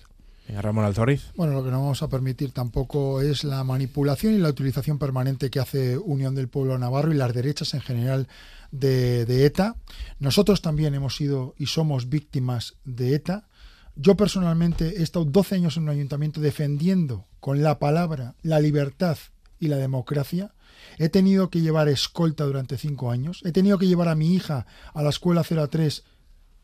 Ramón 0.49 0.85
Alzoriz. 0.85 1.33
Bueno, 1.35 1.55
lo 1.55 1.65
que 1.65 1.71
no 1.71 1.81
vamos 1.81 2.03
a 2.03 2.09
permitir 2.09 2.53
tampoco 2.53 3.21
es 3.21 3.43
la 3.43 3.65
manipulación 3.65 4.35
y 4.35 4.39
la 4.39 4.49
utilización 4.49 4.99
permanente 4.99 5.51
que 5.51 5.59
hace 5.59 5.99
Unión 5.99 6.35
del 6.35 6.49
Pueblo 6.49 6.79
Navarro 6.79 7.13
y 7.13 7.17
las 7.17 7.35
derechas 7.35 7.75
en 7.75 7.81
general 7.81 8.29
de, 8.71 9.27
de 9.27 9.45
ETA. 9.45 9.77
Nosotros 10.19 10.63
también 10.63 10.95
hemos 10.95 11.17
sido 11.17 11.55
y 11.59 11.67
somos 11.67 12.09
víctimas 12.09 12.77
de 12.85 13.15
ETA. 13.15 13.49
Yo 13.97 14.17
personalmente 14.17 15.01
he 15.01 15.03
estado 15.03 15.25
12 15.25 15.57
años 15.57 15.77
en 15.77 15.85
un 15.85 15.89
ayuntamiento 15.89 16.41
defendiendo 16.41 17.27
con 17.41 17.63
la 17.63 17.79
palabra 17.79 18.35
la 18.43 18.61
libertad 18.61 19.19
y 19.59 19.69
la 19.69 19.77
democracia. 19.77 20.53
He 20.99 21.09
tenido 21.09 21.51
que 21.51 21.61
llevar 21.61 21.89
escolta 21.89 22.45
durante 22.45 22.79
cinco 22.79 23.11
años. 23.11 23.41
He 23.45 23.53
tenido 23.53 23.79
que 23.79 23.87
llevar 23.87 24.09
a 24.09 24.15
mi 24.15 24.35
hija 24.35 24.67
a 24.95 25.03
la 25.03 25.11
escuela 25.11 25.43
03 25.43 26.05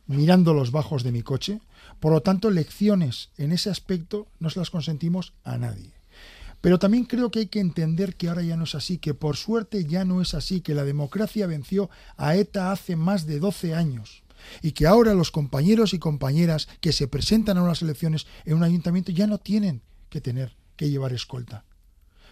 mirando 0.07 0.53
los 0.53 0.71
bajos 0.71 1.03
de 1.03 1.11
mi 1.11 1.21
coche. 1.21 1.61
Por 1.99 2.11
lo 2.11 2.21
tanto, 2.21 2.49
lecciones 2.49 3.29
en 3.37 3.51
ese 3.51 3.69
aspecto 3.69 4.27
no 4.39 4.49
se 4.49 4.59
las 4.59 4.69
consentimos 4.69 5.33
a 5.43 5.57
nadie. 5.57 5.91
Pero 6.61 6.79
también 6.79 7.03
creo 7.03 7.29
que 7.29 7.39
hay 7.39 7.47
que 7.47 7.59
entender 7.59 8.15
que 8.15 8.29
ahora 8.29 8.41
ya 8.41 8.55
no 8.55 8.63
es 8.63 8.73
así, 8.73 8.97
que 8.97 9.13
por 9.13 9.35
suerte 9.35 9.83
ya 9.85 10.05
no 10.05 10.21
es 10.21 10.33
así, 10.33 10.61
que 10.61 10.73
la 10.73 10.85
democracia 10.85 11.45
venció 11.45 11.89
a 12.15 12.35
ETA 12.35 12.71
hace 12.71 12.95
más 12.95 13.25
de 13.25 13.39
12 13.39 13.75
años 13.75 14.23
y 14.61 14.71
que 14.71 14.87
ahora 14.87 15.13
los 15.13 15.31
compañeros 15.31 15.93
y 15.93 15.99
compañeras 15.99 16.67
que 16.79 16.93
se 16.93 17.07
presentan 17.07 17.57
a 17.57 17.63
unas 17.63 17.81
elecciones 17.81 18.27
en 18.45 18.55
un 18.55 18.63
ayuntamiento 18.63 19.11
ya 19.11 19.27
no 19.27 19.37
tienen 19.37 19.81
que 20.09 20.21
tener 20.21 20.55
que 20.75 20.89
llevar 20.89 21.13
escolta. 21.13 21.65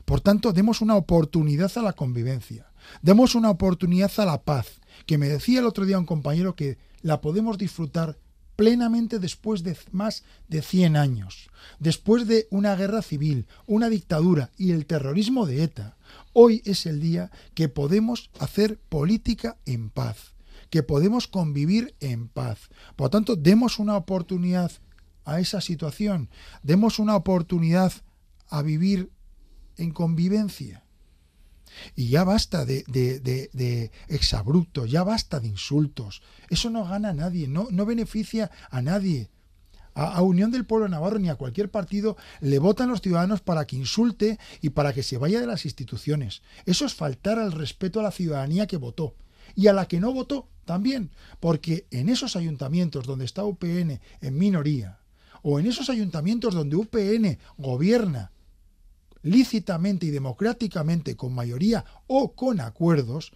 Por 0.05 0.21
tanto, 0.21 0.53
demos 0.53 0.81
una 0.81 0.95
oportunidad 0.95 1.71
a 1.75 1.81
la 1.81 1.93
convivencia, 1.93 2.71
demos 3.01 3.35
una 3.35 3.49
oportunidad 3.49 4.11
a 4.17 4.25
la 4.25 4.41
paz, 4.41 4.80
que 5.05 5.17
me 5.17 5.27
decía 5.27 5.59
el 5.59 5.65
otro 5.65 5.85
día 5.85 5.99
un 5.99 6.05
compañero 6.05 6.55
que 6.55 6.77
la 7.01 7.21
podemos 7.21 7.57
disfrutar 7.57 8.17
plenamente 8.55 9.17
después 9.17 9.63
de 9.63 9.75
más 9.91 10.23
de 10.47 10.61
100 10.61 10.95
años, 10.95 11.49
después 11.79 12.27
de 12.27 12.47
una 12.51 12.75
guerra 12.75 13.01
civil, 13.01 13.47
una 13.65 13.89
dictadura 13.89 14.51
y 14.57 14.71
el 14.71 14.85
terrorismo 14.85 15.45
de 15.45 15.63
ETA. 15.63 15.97
Hoy 16.33 16.61
es 16.65 16.85
el 16.85 16.99
día 16.99 17.31
que 17.55 17.69
podemos 17.69 18.29
hacer 18.39 18.79
política 18.89 19.57
en 19.65 19.89
paz, 19.89 20.35
que 20.69 20.83
podemos 20.83 21.27
convivir 21.27 21.95
en 22.01 22.27
paz. 22.27 22.69
Por 22.95 23.05
lo 23.05 23.09
tanto, 23.09 23.35
demos 23.35 23.79
una 23.79 23.97
oportunidad 23.97 24.71
a 25.25 25.39
esa 25.39 25.61
situación, 25.61 26.29
demos 26.61 26.99
una 26.99 27.15
oportunidad 27.15 27.93
a 28.47 28.61
vivir 28.61 29.11
en 29.77 29.91
convivencia. 29.91 30.85
Y 31.95 32.09
ya 32.09 32.23
basta 32.23 32.65
de, 32.65 32.83
de, 32.87 33.91
exabruptos, 34.07 34.89
ya 34.89 35.03
basta 35.03 35.39
de 35.39 35.47
insultos. 35.47 36.21
Eso 36.49 36.69
no 36.69 36.85
gana 36.85 37.09
a 37.09 37.13
nadie, 37.13 37.47
no, 37.47 37.67
no 37.71 37.85
beneficia 37.85 38.51
a 38.69 38.81
nadie. 38.81 39.29
A, 39.93 40.21
Unión 40.21 40.51
del 40.51 40.65
Pueblo 40.65 40.87
Navarro 40.87 41.19
ni 41.19 41.29
a 41.29 41.35
cualquier 41.35 41.69
partido 41.69 42.15
le 42.39 42.59
votan 42.59 42.89
los 42.89 43.01
ciudadanos 43.01 43.41
para 43.41 43.65
que 43.65 43.75
insulte 43.75 44.39
y 44.61 44.69
para 44.69 44.93
que 44.93 45.03
se 45.03 45.17
vaya 45.17 45.41
de 45.41 45.47
las 45.47 45.65
instituciones. 45.65 46.41
Eso 46.65 46.85
es 46.85 46.93
faltar 46.93 47.39
al 47.39 47.51
respeto 47.51 47.99
a 47.99 48.03
la 48.03 48.11
ciudadanía 48.11 48.67
que 48.67 48.77
votó. 48.77 49.15
y 49.53 49.67
a 49.67 49.73
la 49.73 49.85
que 49.85 49.99
no 49.99 50.13
votó 50.13 50.47
también, 50.63 51.11
porque 51.41 51.85
en 51.91 52.07
esos 52.07 52.37
ayuntamientos 52.37 53.05
donde 53.05 53.25
está 53.25 53.43
UPN 53.43 53.99
en 54.21 54.37
minoría, 54.37 54.99
o 55.41 55.59
en 55.59 55.65
esos 55.65 55.89
ayuntamientos 55.89 56.53
donde 56.53 56.77
UPN 56.77 57.37
gobierna 57.57 58.31
lícitamente 59.23 60.05
y 60.05 60.09
democráticamente 60.09 61.15
con 61.15 61.33
mayoría 61.33 61.85
o 62.07 62.33
con 62.33 62.59
acuerdos, 62.59 63.31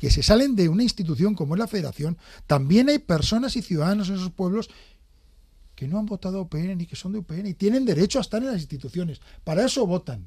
que 0.00 0.10
se 0.10 0.22
salen 0.22 0.56
de 0.56 0.68
una 0.68 0.82
institución 0.82 1.34
como 1.34 1.54
es 1.54 1.58
la 1.58 1.68
federación, 1.68 2.18
también 2.46 2.88
hay 2.88 2.98
personas 2.98 3.56
y 3.56 3.62
ciudadanos 3.62 4.08
en 4.08 4.16
esos 4.16 4.32
pueblos 4.32 4.68
que 5.74 5.86
no 5.86 5.98
han 5.98 6.06
votado 6.06 6.38
a 6.38 6.42
UPN 6.42 6.76
ni 6.76 6.86
que 6.86 6.96
son 6.96 7.12
de 7.12 7.18
UPN 7.18 7.46
y 7.46 7.54
tienen 7.54 7.84
derecho 7.84 8.18
a 8.18 8.22
estar 8.22 8.42
en 8.42 8.50
las 8.50 8.60
instituciones. 8.60 9.20
Para 9.44 9.64
eso 9.64 9.86
votan. 9.86 10.26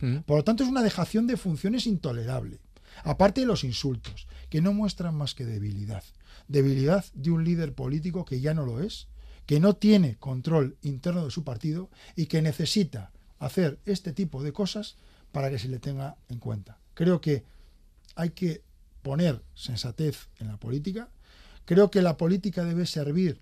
Mm. 0.00 0.18
Por 0.18 0.38
lo 0.38 0.44
tanto, 0.44 0.64
es 0.64 0.68
una 0.68 0.82
dejación 0.82 1.26
de 1.28 1.36
funciones 1.36 1.86
intolerable. 1.86 2.58
Aparte 3.04 3.42
de 3.42 3.46
los 3.46 3.62
insultos, 3.62 4.26
que 4.50 4.60
no 4.60 4.72
muestran 4.72 5.14
más 5.14 5.34
que 5.34 5.44
debilidad. 5.44 6.02
Debilidad 6.48 7.04
de 7.14 7.30
un 7.30 7.44
líder 7.44 7.74
político 7.74 8.24
que 8.24 8.40
ya 8.40 8.54
no 8.54 8.66
lo 8.66 8.80
es, 8.82 9.06
que 9.46 9.60
no 9.60 9.76
tiene 9.76 10.16
control 10.16 10.76
interno 10.82 11.24
de 11.24 11.30
su 11.30 11.44
partido 11.44 11.90
y 12.16 12.26
que 12.26 12.42
necesita 12.42 13.12
hacer 13.38 13.78
este 13.84 14.12
tipo 14.12 14.42
de 14.42 14.52
cosas 14.52 14.96
para 15.32 15.50
que 15.50 15.58
se 15.58 15.68
le 15.68 15.78
tenga 15.78 16.16
en 16.28 16.38
cuenta. 16.38 16.78
Creo 16.94 17.20
que 17.20 17.44
hay 18.16 18.30
que 18.30 18.62
poner 19.02 19.42
sensatez 19.54 20.28
en 20.38 20.48
la 20.48 20.56
política. 20.56 21.08
Creo 21.64 21.90
que 21.90 22.02
la 22.02 22.16
política 22.16 22.64
debe 22.64 22.86
servir 22.86 23.40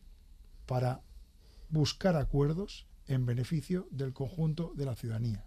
para 0.66 1.00
buscar 1.70 2.16
acuerdos 2.16 2.86
en 3.08 3.26
beneficio 3.26 3.86
del 3.90 4.12
conjunto 4.12 4.72
de 4.76 4.84
la 4.84 4.94
ciudadanía. 4.94 5.44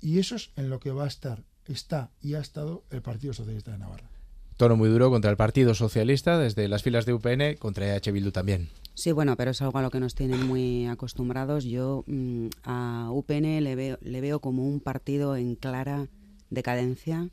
Y 0.00 0.18
eso 0.18 0.36
es 0.36 0.50
en 0.56 0.70
lo 0.70 0.80
que 0.80 0.90
va 0.90 1.04
a 1.04 1.08
estar, 1.08 1.42
está 1.66 2.10
y 2.20 2.34
ha 2.34 2.40
estado 2.40 2.84
el 2.90 3.02
Partido 3.02 3.32
Socialista 3.32 3.72
de 3.72 3.78
Navarra. 3.78 4.08
Tono 4.56 4.76
muy 4.76 4.88
duro 4.88 5.10
contra 5.10 5.30
el 5.30 5.36
Partido 5.36 5.74
Socialista, 5.74 6.38
desde 6.38 6.66
las 6.68 6.82
filas 6.82 7.06
de 7.06 7.14
UPN, 7.14 7.56
contra 7.58 7.96
EH 7.96 8.10
Bildu 8.10 8.32
también. 8.32 8.68
Sí, 8.98 9.12
bueno, 9.12 9.36
pero 9.36 9.52
es 9.52 9.62
algo 9.62 9.78
a 9.78 9.82
lo 9.82 9.90
que 9.90 10.00
nos 10.00 10.16
tienen 10.16 10.48
muy 10.48 10.86
acostumbrados. 10.86 11.62
Yo 11.62 12.02
mm, 12.08 12.48
a 12.64 13.10
UPN 13.12 13.62
le 13.62 13.76
veo, 13.76 13.96
le 14.00 14.20
veo 14.20 14.40
como 14.40 14.66
un 14.66 14.80
partido 14.80 15.36
en 15.36 15.54
clara 15.54 16.08
decadencia. 16.50 17.30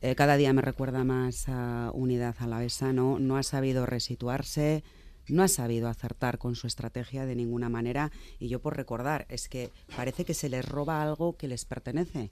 Eh, 0.00 0.14
cada 0.14 0.36
día 0.36 0.52
me 0.52 0.62
recuerda 0.62 1.02
más 1.02 1.48
a 1.48 1.90
Unidad 1.92 2.36
Alavesa, 2.38 2.92
¿no? 2.92 3.18
No 3.18 3.36
ha 3.36 3.42
sabido 3.42 3.84
resituarse, 3.84 4.84
no 5.26 5.42
ha 5.42 5.48
sabido 5.48 5.88
acertar 5.88 6.38
con 6.38 6.54
su 6.54 6.68
estrategia 6.68 7.26
de 7.26 7.34
ninguna 7.34 7.68
manera. 7.68 8.12
Y 8.38 8.46
yo 8.46 8.60
por 8.60 8.76
recordar, 8.76 9.26
es 9.28 9.48
que 9.48 9.72
parece 9.96 10.24
que 10.24 10.34
se 10.34 10.48
les 10.48 10.64
roba 10.64 11.02
algo 11.02 11.36
que 11.36 11.48
les 11.48 11.64
pertenece. 11.64 12.30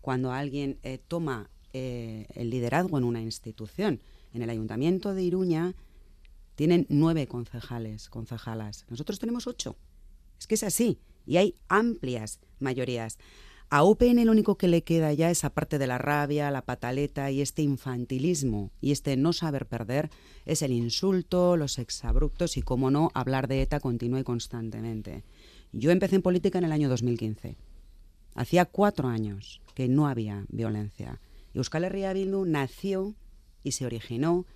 Cuando 0.00 0.30
alguien 0.30 0.78
eh, 0.84 1.00
toma 1.08 1.50
eh, 1.72 2.28
el 2.36 2.50
liderazgo 2.50 2.98
en 2.98 3.04
una 3.04 3.20
institución. 3.20 4.00
En 4.32 4.42
el 4.42 4.50
Ayuntamiento 4.50 5.12
de 5.12 5.24
Iruña 5.24 5.74
tienen 6.56 6.86
nueve 6.88 7.28
concejales, 7.28 8.08
concejalas. 8.08 8.86
Nosotros 8.88 9.18
tenemos 9.18 9.46
ocho. 9.46 9.76
Es 10.38 10.46
que 10.46 10.56
es 10.56 10.64
así. 10.64 10.98
Y 11.26 11.36
hay 11.36 11.54
amplias 11.68 12.40
mayorías. 12.58 13.18
A 13.68 13.82
UPN 13.82 14.24
lo 14.24 14.32
único 14.32 14.56
que 14.56 14.68
le 14.68 14.84
queda 14.84 15.12
ya 15.12 15.30
es, 15.30 15.44
aparte 15.44 15.78
de 15.78 15.88
la 15.88 15.98
rabia, 15.98 16.52
la 16.52 16.62
pataleta 16.62 17.32
y 17.32 17.40
este 17.40 17.62
infantilismo 17.62 18.70
y 18.80 18.92
este 18.92 19.16
no 19.16 19.32
saber 19.32 19.66
perder, 19.66 20.08
es 20.44 20.62
el 20.62 20.70
insulto, 20.70 21.56
los 21.56 21.78
exabruptos 21.78 22.56
y, 22.56 22.62
como 22.62 22.92
no, 22.92 23.10
hablar 23.12 23.48
de 23.48 23.62
ETA 23.62 23.80
continúe 23.80 24.22
constantemente. 24.22 25.24
Yo 25.72 25.90
empecé 25.90 26.16
en 26.16 26.22
política 26.22 26.58
en 26.58 26.64
el 26.64 26.72
año 26.72 26.88
2015. 26.88 27.56
Hacía 28.36 28.66
cuatro 28.66 29.08
años 29.08 29.60
que 29.74 29.88
no 29.88 30.06
había 30.06 30.46
violencia. 30.48 31.20
Euskal 31.52 31.84
Herria 31.84 32.12
Bildu 32.12 32.44
nació 32.44 33.14
y 33.64 33.72
se 33.72 33.84
originó 33.84 34.46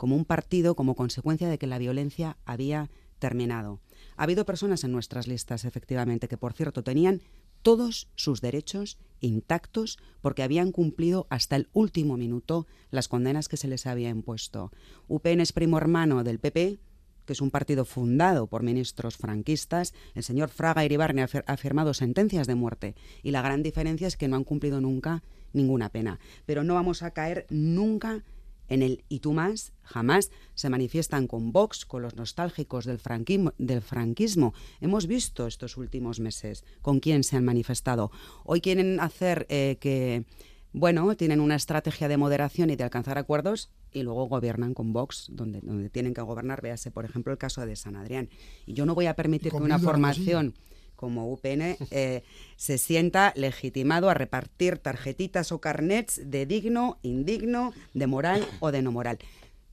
como 0.00 0.16
un 0.16 0.24
partido 0.24 0.76
como 0.76 0.94
consecuencia 0.94 1.50
de 1.50 1.58
que 1.58 1.66
la 1.66 1.76
violencia 1.76 2.38
había 2.46 2.88
terminado. 3.18 3.82
Ha 4.16 4.22
habido 4.22 4.46
personas 4.46 4.82
en 4.82 4.92
nuestras 4.92 5.28
listas, 5.28 5.66
efectivamente, 5.66 6.26
que 6.26 6.38
por 6.38 6.54
cierto 6.54 6.82
tenían 6.82 7.20
todos 7.60 8.08
sus 8.14 8.40
derechos 8.40 8.96
intactos 9.20 9.98
porque 10.22 10.42
habían 10.42 10.72
cumplido 10.72 11.26
hasta 11.28 11.56
el 11.56 11.68
último 11.74 12.16
minuto 12.16 12.66
las 12.90 13.08
condenas 13.08 13.50
que 13.50 13.58
se 13.58 13.68
les 13.68 13.86
había 13.86 14.08
impuesto. 14.08 14.72
UPN 15.06 15.42
es 15.42 15.52
primo 15.52 15.76
hermano 15.76 16.24
del 16.24 16.38
PP, 16.38 16.78
que 17.26 17.34
es 17.34 17.42
un 17.42 17.50
partido 17.50 17.84
fundado 17.84 18.46
por 18.46 18.62
ministros 18.62 19.18
franquistas. 19.18 19.92
El 20.14 20.22
señor 20.22 20.48
Fraga 20.48 20.82
Iribarne 20.82 21.26
ha 21.44 21.56
firmado 21.58 21.92
sentencias 21.92 22.46
de 22.46 22.54
muerte 22.54 22.94
y 23.22 23.32
la 23.32 23.42
gran 23.42 23.62
diferencia 23.62 24.08
es 24.08 24.16
que 24.16 24.28
no 24.28 24.36
han 24.36 24.44
cumplido 24.44 24.80
nunca 24.80 25.22
ninguna 25.52 25.90
pena. 25.90 26.20
Pero 26.46 26.64
no 26.64 26.72
vamos 26.72 27.02
a 27.02 27.10
caer 27.10 27.46
nunca 27.50 28.24
el 28.70 29.04
y 29.08 29.18
tú 29.18 29.32
más, 29.32 29.72
jamás 29.82 30.30
se 30.54 30.70
manifiestan 30.70 31.26
con 31.26 31.52
Vox, 31.52 31.84
con 31.84 32.02
los 32.02 32.16
nostálgicos 32.16 32.84
del 32.84 32.98
franquismo, 32.98 33.52
del 33.58 33.82
franquismo. 33.82 34.54
Hemos 34.80 35.06
visto 35.06 35.46
estos 35.46 35.76
últimos 35.76 36.20
meses 36.20 36.64
con 36.80 37.00
quién 37.00 37.24
se 37.24 37.36
han 37.36 37.44
manifestado. 37.44 38.10
Hoy 38.44 38.60
quieren 38.60 39.00
hacer 39.00 39.46
eh, 39.48 39.76
que, 39.80 40.24
bueno, 40.72 41.16
tienen 41.16 41.40
una 41.40 41.56
estrategia 41.56 42.08
de 42.08 42.16
moderación 42.16 42.70
y 42.70 42.76
de 42.76 42.84
alcanzar 42.84 43.18
acuerdos 43.18 43.70
y 43.92 44.02
luego 44.02 44.28
gobiernan 44.28 44.72
con 44.72 44.92
Vox, 44.92 45.26
donde, 45.30 45.60
donde 45.60 45.90
tienen 45.90 46.14
que 46.14 46.20
gobernar. 46.22 46.62
Véase, 46.62 46.90
por 46.90 47.04
ejemplo, 47.04 47.32
el 47.32 47.38
caso 47.38 47.66
de 47.66 47.74
San 47.76 47.96
Adrián. 47.96 48.30
Y 48.66 48.74
yo 48.74 48.86
no 48.86 48.94
voy 48.94 49.06
a 49.06 49.14
permitir 49.14 49.50
que 49.50 49.58
una 49.58 49.78
formación 49.78 50.54
como 51.00 51.32
UPN 51.32 51.78
eh, 51.90 52.22
se 52.56 52.76
sienta 52.76 53.32
legitimado 53.34 54.10
a 54.10 54.14
repartir 54.14 54.76
tarjetitas 54.76 55.50
o 55.50 55.58
carnets 55.58 56.20
de 56.30 56.44
digno, 56.44 56.98
indigno, 57.00 57.72
de 57.94 58.06
moral 58.06 58.46
o 58.60 58.70
de 58.70 58.82
no 58.82 58.92
moral. 58.92 59.18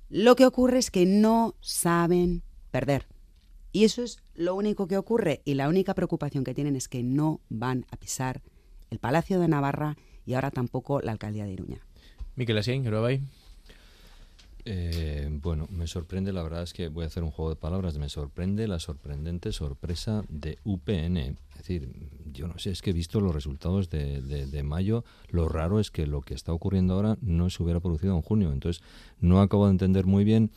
Lo 0.10 0.38
que 0.38 0.46
ocurre 0.46 0.80
es 0.80 0.90
que 0.90 1.06
no 1.06 1.54
saben 1.60 2.44
perder. 2.72 3.08
Y 3.74 3.84
eso 3.84 4.04
es 4.04 4.20
lo 4.36 4.56
único 4.56 4.88
que 4.88 4.98
ocurre. 4.98 5.42
Y 5.44 5.56
la 5.56 5.68
única 5.68 5.94
preocupación 5.94 6.46
que 6.46 6.54
tienen 6.54 6.78
es 6.78 6.88
que 6.88 7.04
no 7.04 7.42
van 7.50 7.86
a 7.92 7.98
pisar 7.98 8.42
el 8.90 9.00
Palacio 9.00 9.42
de 9.42 9.50
Navarra 9.50 9.98
y 10.26 10.36
ahora 10.36 10.50
tampoco 10.50 11.02
la 11.02 11.12
Alcaldía 11.12 11.44
de 11.44 11.52
Iruña. 11.52 11.86
Miquel 12.38 12.58
Asien, 12.58 12.84
¿qué 12.84 12.90
eh, 14.70 15.30
bueno, 15.32 15.66
me 15.72 15.88
sorprende, 15.88 16.34
la 16.34 16.44
verdad 16.44 16.64
es 16.64 16.74
que 16.74 16.90
voy 16.90 17.06
a 17.06 17.08
hacer 17.08 17.24
un 17.24 17.32
juego 17.32 17.52
de 17.52 17.56
palabras, 17.56 17.98
me 17.98 18.10
sorprende 18.10 18.68
la 18.68 18.80
sorprendente 18.80 19.54
sorpresa 19.54 20.26
de 20.28 20.60
UPN. 20.66 21.18
Es 21.18 21.58
decir, 21.58 21.90
yo 22.34 22.50
no 22.50 22.60
sé, 22.60 22.72
es 22.72 22.82
que 22.82 22.90
he 22.90 22.94
visto 22.94 23.22
los 23.22 23.34
resultados 23.34 23.90
de, 23.90 24.22
de, 24.22 24.64
mayo, 24.64 25.06
lo 25.30 25.48
raro 25.48 25.80
es 25.80 25.90
que 25.90 26.06
lo 26.06 26.22
que 26.22 26.34
está 26.34 26.52
ocurriendo 26.52 26.96
ahora 26.96 27.18
no 27.22 27.50
se 27.50 27.64
hubiera 27.64 27.80
producido 27.80 28.14
en 28.16 28.22
junio. 28.22 28.52
Entonces, 28.52 28.84
no 29.22 29.42
acabo 29.42 29.68
de 29.68 29.72
entender 29.72 30.06
muy 30.06 30.26
bien 30.26 30.52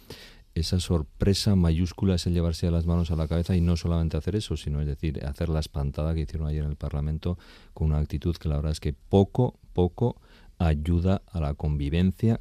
esa 0.55 0.81
sorpresa 0.81 1.55
mayúscula 1.55 2.17
es 2.17 2.27
el 2.27 2.35
llevarse 2.35 2.69
las 2.73 2.85
manos 2.85 3.13
a 3.13 3.17
la 3.17 3.29
cabeza 3.29 3.55
y 3.55 3.61
no 3.61 3.77
solamente 3.77 4.17
hacer 4.17 4.35
eso, 4.35 4.57
sino 4.57 4.81
es 4.81 4.89
decir, 4.89 5.25
hacer 5.25 5.49
la 5.49 5.61
espantada 5.61 6.15
que 6.15 6.23
hicieron 6.23 6.49
ayer 6.49 6.65
en 6.65 6.71
el 6.71 6.77
Parlamento 6.77 7.39
con 7.73 7.89
una 7.89 7.99
actitud 7.99 8.37
que 8.37 8.49
la 8.49 8.57
verdad 8.57 8.73
es 8.73 8.81
que 8.81 8.93
poco, 8.93 9.61
poco 9.73 10.21
ayuda 10.59 11.23
a 11.31 11.41
la 11.41 11.55
convivencia 11.55 12.41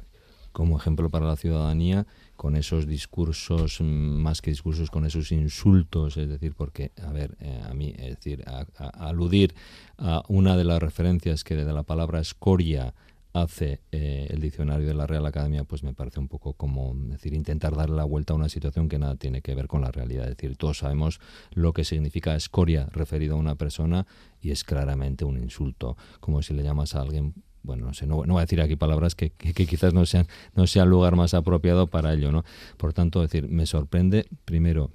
como 0.52 0.78
ejemplo 0.78 1.10
para 1.10 1.26
la 1.26 1.36
ciudadanía 1.36 2.06
con 2.36 2.56
esos 2.56 2.86
discursos, 2.86 3.80
mm, 3.80 3.84
más 3.84 4.40
que 4.40 4.50
discursos, 4.50 4.90
con 4.90 5.04
esos 5.04 5.30
insultos, 5.32 6.16
es 6.16 6.28
decir, 6.28 6.54
porque, 6.54 6.92
a 7.02 7.12
ver, 7.12 7.36
eh, 7.40 7.62
a 7.64 7.74
mí, 7.74 7.94
es 7.98 8.16
decir, 8.16 8.44
a, 8.46 8.64
aludir 9.08 9.54
a 9.98 10.22
una 10.28 10.56
de 10.56 10.64
las 10.64 10.80
referencias 10.80 11.44
que 11.44 11.54
de 11.54 11.72
la 11.72 11.82
palabra 11.82 12.20
escoria 12.20 12.94
hace 13.32 13.80
eh, 13.92 14.26
el 14.30 14.40
diccionario 14.40 14.86
de 14.86 14.94
la 14.94 15.06
Real 15.06 15.24
Academia, 15.26 15.64
pues 15.64 15.82
me 15.82 15.94
parece 15.94 16.18
un 16.18 16.28
poco 16.28 16.54
como 16.54 16.94
decir 16.94 17.32
intentar 17.32 17.76
darle 17.76 17.96
la 17.96 18.04
vuelta 18.04 18.32
a 18.32 18.36
una 18.36 18.48
situación 18.48 18.88
que 18.88 18.98
nada 18.98 19.16
tiene 19.16 19.40
que 19.42 19.54
ver 19.54 19.68
con 19.68 19.82
la 19.82 19.92
realidad. 19.92 20.24
Es 20.24 20.36
decir, 20.36 20.56
todos 20.56 20.78
sabemos 20.78 21.20
lo 21.52 21.72
que 21.72 21.84
significa 21.84 22.34
escoria 22.34 22.88
referido 22.90 23.36
a 23.36 23.38
una 23.38 23.54
persona 23.54 24.06
y 24.40 24.50
es 24.50 24.64
claramente 24.64 25.24
un 25.24 25.38
insulto, 25.38 25.96
como 26.18 26.42
si 26.42 26.54
le 26.54 26.62
llamas 26.62 26.94
a 26.94 27.02
alguien 27.02 27.34
bueno, 27.62 27.86
no 27.86 27.94
sé, 27.94 28.06
no, 28.06 28.16
voy 28.16 28.38
a 28.38 28.40
decir 28.40 28.60
aquí 28.60 28.76
palabras 28.76 29.14
que, 29.14 29.30
quizás 29.30 29.94
no 29.94 30.06
sean, 30.06 30.26
no 30.54 30.66
sea 30.66 30.84
el 30.84 30.90
lugar 30.90 31.16
más 31.16 31.34
apropiado 31.34 31.86
para 31.88 32.14
ello, 32.14 32.32
¿no? 32.32 32.44
Por 32.76 32.92
tanto, 32.92 33.20
decir, 33.20 33.48
me 33.48 33.66
sorprende, 33.66 34.26
primero, 34.44 34.90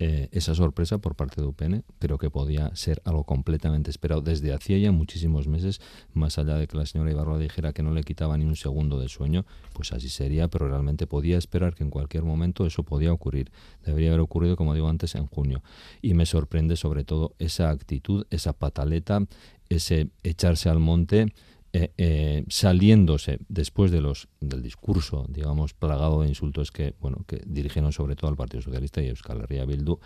eh, 0.00 0.28
esa 0.30 0.54
sorpresa 0.54 0.98
por 0.98 1.16
parte 1.16 1.40
de 1.40 1.48
UPN, 1.48 1.82
pero 1.98 2.18
que 2.18 2.30
podía 2.30 2.70
ser 2.76 3.02
algo 3.04 3.24
completamente 3.24 3.90
esperado 3.90 4.20
desde 4.20 4.52
hacía 4.52 4.78
ya 4.78 4.92
muchísimos 4.92 5.48
meses, 5.48 5.80
más 6.14 6.38
allá 6.38 6.54
de 6.54 6.68
que 6.68 6.76
la 6.76 6.86
señora 6.86 7.10
Ibarra 7.10 7.36
dijera 7.36 7.72
que 7.72 7.82
no 7.82 7.92
le 7.92 8.04
quitaba 8.04 8.38
ni 8.38 8.44
un 8.44 8.54
segundo 8.54 9.00
de 9.00 9.08
sueño, 9.08 9.44
pues 9.72 9.92
así 9.92 10.08
sería, 10.08 10.46
pero 10.46 10.68
realmente 10.68 11.08
podía 11.08 11.36
esperar 11.36 11.74
que 11.74 11.82
en 11.82 11.90
cualquier 11.90 12.22
momento 12.22 12.64
eso 12.64 12.84
podía 12.84 13.12
ocurrir. 13.12 13.50
Debería 13.84 14.10
haber 14.10 14.20
ocurrido, 14.20 14.54
como 14.54 14.72
digo 14.72 14.88
antes, 14.88 15.16
en 15.16 15.26
junio. 15.26 15.64
Y 16.00 16.14
me 16.14 16.26
sorprende 16.26 16.76
sobre 16.76 17.02
todo 17.02 17.34
esa 17.40 17.68
actitud, 17.70 18.24
esa 18.30 18.52
pataleta, 18.52 19.26
ese 19.68 20.10
echarse 20.22 20.68
al 20.68 20.78
monte 20.78 21.32
eh, 21.72 21.92
eh, 21.98 22.44
saliéndose 22.48 23.38
después 23.48 23.90
de 23.90 24.00
los 24.00 24.28
del 24.40 24.62
discurso, 24.62 25.26
digamos, 25.28 25.74
plagado 25.74 26.22
de 26.22 26.28
insultos 26.28 26.72
que, 26.72 26.94
bueno, 27.00 27.24
que 27.26 27.42
dirigieron 27.46 27.92
sobre 27.92 28.16
todo 28.16 28.30
al 28.30 28.36
Partido 28.36 28.62
Socialista 28.62 29.02
y 29.02 29.08
Euskal 29.08 29.42
Herria 29.42 29.66
Bildu, 29.66 29.98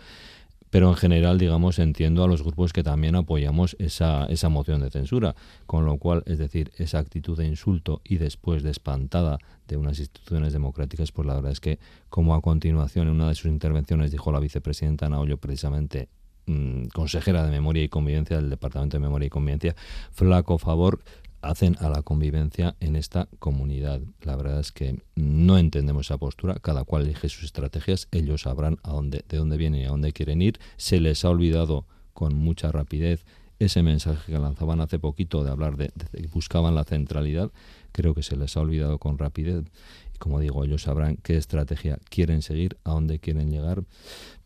pero 0.73 0.89
en 0.89 0.95
general, 0.95 1.37
digamos, 1.37 1.77
entiendo 1.77 2.23
a 2.23 2.27
los 2.27 2.41
grupos 2.41 2.73
que 2.73 2.81
también 2.81 3.15
apoyamos 3.15 3.75
esa, 3.77 4.25
esa 4.25 4.49
moción 4.49 4.81
de 4.81 4.89
censura, 4.89 5.35
con 5.67 5.85
lo 5.85 5.97
cual, 5.97 6.23
es 6.25 6.39
decir, 6.39 6.71
esa 6.77 6.97
actitud 6.97 7.37
de 7.37 7.45
insulto 7.45 8.01
y 8.03 8.17
después 8.17 8.63
de 8.63 8.71
espantada 8.71 9.37
de 9.67 9.77
unas 9.77 9.99
instituciones 9.99 10.51
democráticas, 10.51 11.11
pues 11.11 11.27
la 11.27 11.35
verdad 11.35 11.51
es 11.51 11.59
que, 11.59 11.77
como 12.09 12.33
a 12.33 12.41
continuación 12.41 13.07
en 13.07 13.13
una 13.13 13.29
de 13.29 13.35
sus 13.35 13.51
intervenciones 13.51 14.09
dijo 14.09 14.31
la 14.31 14.39
vicepresidenta 14.39 15.07
Naollo 15.09 15.37
precisamente 15.37 16.09
mm, 16.47 16.85
consejera 16.85 17.45
de 17.45 17.51
Memoria 17.51 17.83
y 17.83 17.89
Convivencia 17.89 18.37
del 18.37 18.49
Departamento 18.49 18.97
de 18.97 19.01
Memoria 19.01 19.27
y 19.27 19.29
Convivencia, 19.29 19.75
flaco 20.11 20.57
favor 20.57 21.03
hacen 21.43 21.75
a 21.79 21.89
la 21.89 22.01
convivencia 22.01 22.75
en 22.79 22.95
esta 22.95 23.27
comunidad. 23.39 24.01
La 24.21 24.35
verdad 24.35 24.59
es 24.59 24.71
que 24.71 25.01
no 25.15 25.57
entendemos 25.57 26.07
esa 26.07 26.17
postura, 26.17 26.55
cada 26.55 26.83
cual 26.85 27.03
elige 27.03 27.29
sus 27.29 27.43
estrategias, 27.43 28.07
ellos 28.11 28.41
sabrán 28.41 28.77
a 28.83 28.91
dónde, 28.91 29.23
de 29.27 29.37
dónde 29.37 29.57
vienen 29.57 29.81
y 29.81 29.85
a 29.85 29.89
dónde 29.89 30.13
quieren 30.13 30.41
ir. 30.41 30.59
Se 30.77 30.99
les 30.99 31.23
ha 31.25 31.29
olvidado 31.29 31.85
con 32.13 32.35
mucha 32.35 32.71
rapidez 32.71 33.25
ese 33.59 33.83
mensaje 33.83 34.31
que 34.31 34.39
lanzaban 34.39 34.81
hace 34.81 34.99
poquito 34.99 35.43
de 35.43 35.51
hablar 35.51 35.77
de, 35.77 35.91
buscaban 36.31 36.75
la 36.75 36.83
centralidad, 36.83 37.51
creo 37.91 38.13
que 38.13 38.23
se 38.23 38.35
les 38.35 38.55
ha 38.57 38.61
olvidado 38.61 38.97
con 38.97 39.17
rapidez. 39.17 39.65
Y 40.13 40.17
como 40.17 40.39
digo, 40.39 40.63
ellos 40.63 40.83
sabrán 40.83 41.17
qué 41.17 41.37
estrategia 41.37 41.99
quieren 42.09 42.41
seguir, 42.41 42.77
a 42.83 42.91
dónde 42.91 43.19
quieren 43.19 43.51
llegar, 43.51 43.83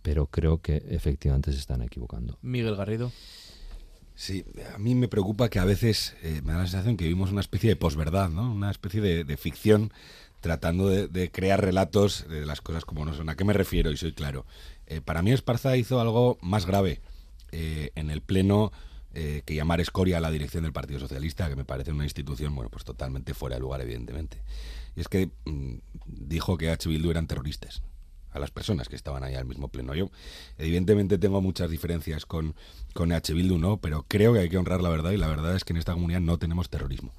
pero 0.01 0.27
creo 0.27 0.61
que 0.61 0.83
efectivamente 0.89 1.51
se 1.51 1.59
están 1.59 1.81
equivocando. 1.81 2.37
Miguel 2.41 2.75
Garrido. 2.75 3.11
Sí, 4.17 4.43
a 4.73 4.79
mí 4.79 4.95
me 4.95 5.07
preocupa 5.07 5.47
que 5.47 5.59
a 5.59 5.63
veces 5.63 6.15
eh, 6.23 6.41
me 6.43 6.51
da 6.51 6.57
la 6.57 6.65
sensación 6.65 6.97
que 6.97 7.03
vivimos 7.03 7.31
una 7.31 7.39
especie 7.39 7.69
de 7.69 7.75
posverdad, 7.75 8.29
¿no? 8.29 8.51
Una 8.51 8.71
especie 8.71 8.99
de, 8.99 9.37
ficción 9.37 9.93
tratando 10.41 10.89
de, 10.89 11.29
crear 11.29 11.63
relatos 11.63 12.27
de 12.27 12.43
las 12.43 12.61
cosas 12.61 12.83
como 12.83 13.05
no 13.05 13.13
son. 13.13 13.29
¿A 13.29 13.35
qué 13.35 13.45
me 13.45 13.53
refiero? 13.53 13.91
Y 13.91 13.97
soy 13.97 14.13
claro. 14.13 14.47
Eh, 14.87 15.01
para 15.01 15.21
mí 15.21 15.31
Esparza 15.31 15.77
hizo 15.77 16.01
algo 16.01 16.39
más 16.41 16.65
grave 16.65 16.99
eh, 17.51 17.91
en 17.93 18.09
el 18.09 18.21
pleno 18.21 18.71
que 19.13 19.55
llamar 19.55 19.81
escoria 19.81 20.17
a 20.17 20.21
la 20.21 20.29
dirección 20.29 20.61
del 20.61 20.73
Partido 20.73 20.99
Socialista, 20.99 21.49
que 21.49 21.55
me 21.55 21.65
parece 21.65 21.91
una 21.91 22.03
institución, 22.03 22.53
bueno, 22.53 22.69
pues 22.69 22.85
totalmente 22.85 23.33
fuera 23.33 23.55
de 23.55 23.61
lugar, 23.61 23.81
evidentemente. 23.81 24.37
Y 24.95 25.01
es 25.01 25.07
que 25.07 25.31
mm, 25.45 25.77
dijo 26.05 26.55
que 26.55 26.69
H. 26.69 26.87
Bildu 26.87 27.09
eran 27.09 27.25
terroristas 27.25 27.81
a 28.37 28.39
las 28.39 28.51
personas 28.51 28.87
que 28.87 28.95
estaban 28.95 29.23
ahí 29.23 29.35
al 29.35 29.45
mismo 29.45 29.67
pleno. 29.67 29.93
Yo, 29.93 30.09
evidentemente, 30.57 31.17
tengo 31.17 31.41
muchas 31.41 31.69
diferencias 31.69 32.25
con, 32.25 32.55
con 32.93 33.11
H. 33.11 33.33
Bildu, 33.33 33.57
¿no? 33.57 33.77
Pero 33.77 34.05
creo 34.07 34.33
que 34.33 34.39
hay 34.39 34.49
que 34.49 34.57
honrar 34.57 34.81
la 34.81 34.89
verdad 34.89 35.11
y 35.11 35.17
la 35.17 35.27
verdad 35.27 35.55
es 35.55 35.63
que 35.63 35.73
en 35.73 35.77
esta 35.77 35.93
comunidad 35.93 36.21
no 36.21 36.37
tenemos 36.37 36.69
terrorismo. 36.69 37.13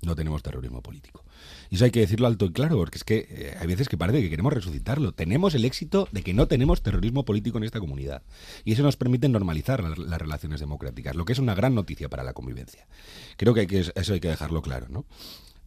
No 0.00 0.14
tenemos 0.14 0.44
terrorismo 0.44 0.80
político. 0.80 1.24
Y 1.70 1.74
eso 1.74 1.84
hay 1.84 1.90
que 1.90 2.00
decirlo 2.00 2.28
alto 2.28 2.44
y 2.46 2.52
claro, 2.52 2.76
porque 2.76 2.98
es 2.98 3.04
que 3.04 3.26
eh, 3.28 3.56
hay 3.58 3.66
veces 3.66 3.88
que 3.88 3.98
parece 3.98 4.22
que 4.22 4.30
queremos 4.30 4.52
resucitarlo. 4.52 5.12
Tenemos 5.12 5.56
el 5.56 5.64
éxito 5.64 6.08
de 6.12 6.22
que 6.22 6.34
no 6.34 6.46
tenemos 6.46 6.82
terrorismo 6.82 7.24
político 7.24 7.58
en 7.58 7.64
esta 7.64 7.80
comunidad. 7.80 8.22
Y 8.64 8.72
eso 8.72 8.84
nos 8.84 8.96
permite 8.96 9.28
normalizar 9.28 9.82
las, 9.82 10.20
relaciones 10.20 10.60
democráticas, 10.60 11.16
lo 11.16 11.24
que 11.24 11.32
es 11.32 11.40
una 11.40 11.54
gran 11.54 11.74
noticia 11.74 12.08
para 12.08 12.22
la 12.22 12.32
convivencia. 12.32 12.86
Creo 13.36 13.54
que, 13.54 13.60
hay 13.60 13.66
que 13.66 13.80
eso 13.80 14.12
hay 14.12 14.20
que 14.20 14.28
dejarlo 14.28 14.62
claro, 14.62 14.86
¿no? 14.88 15.04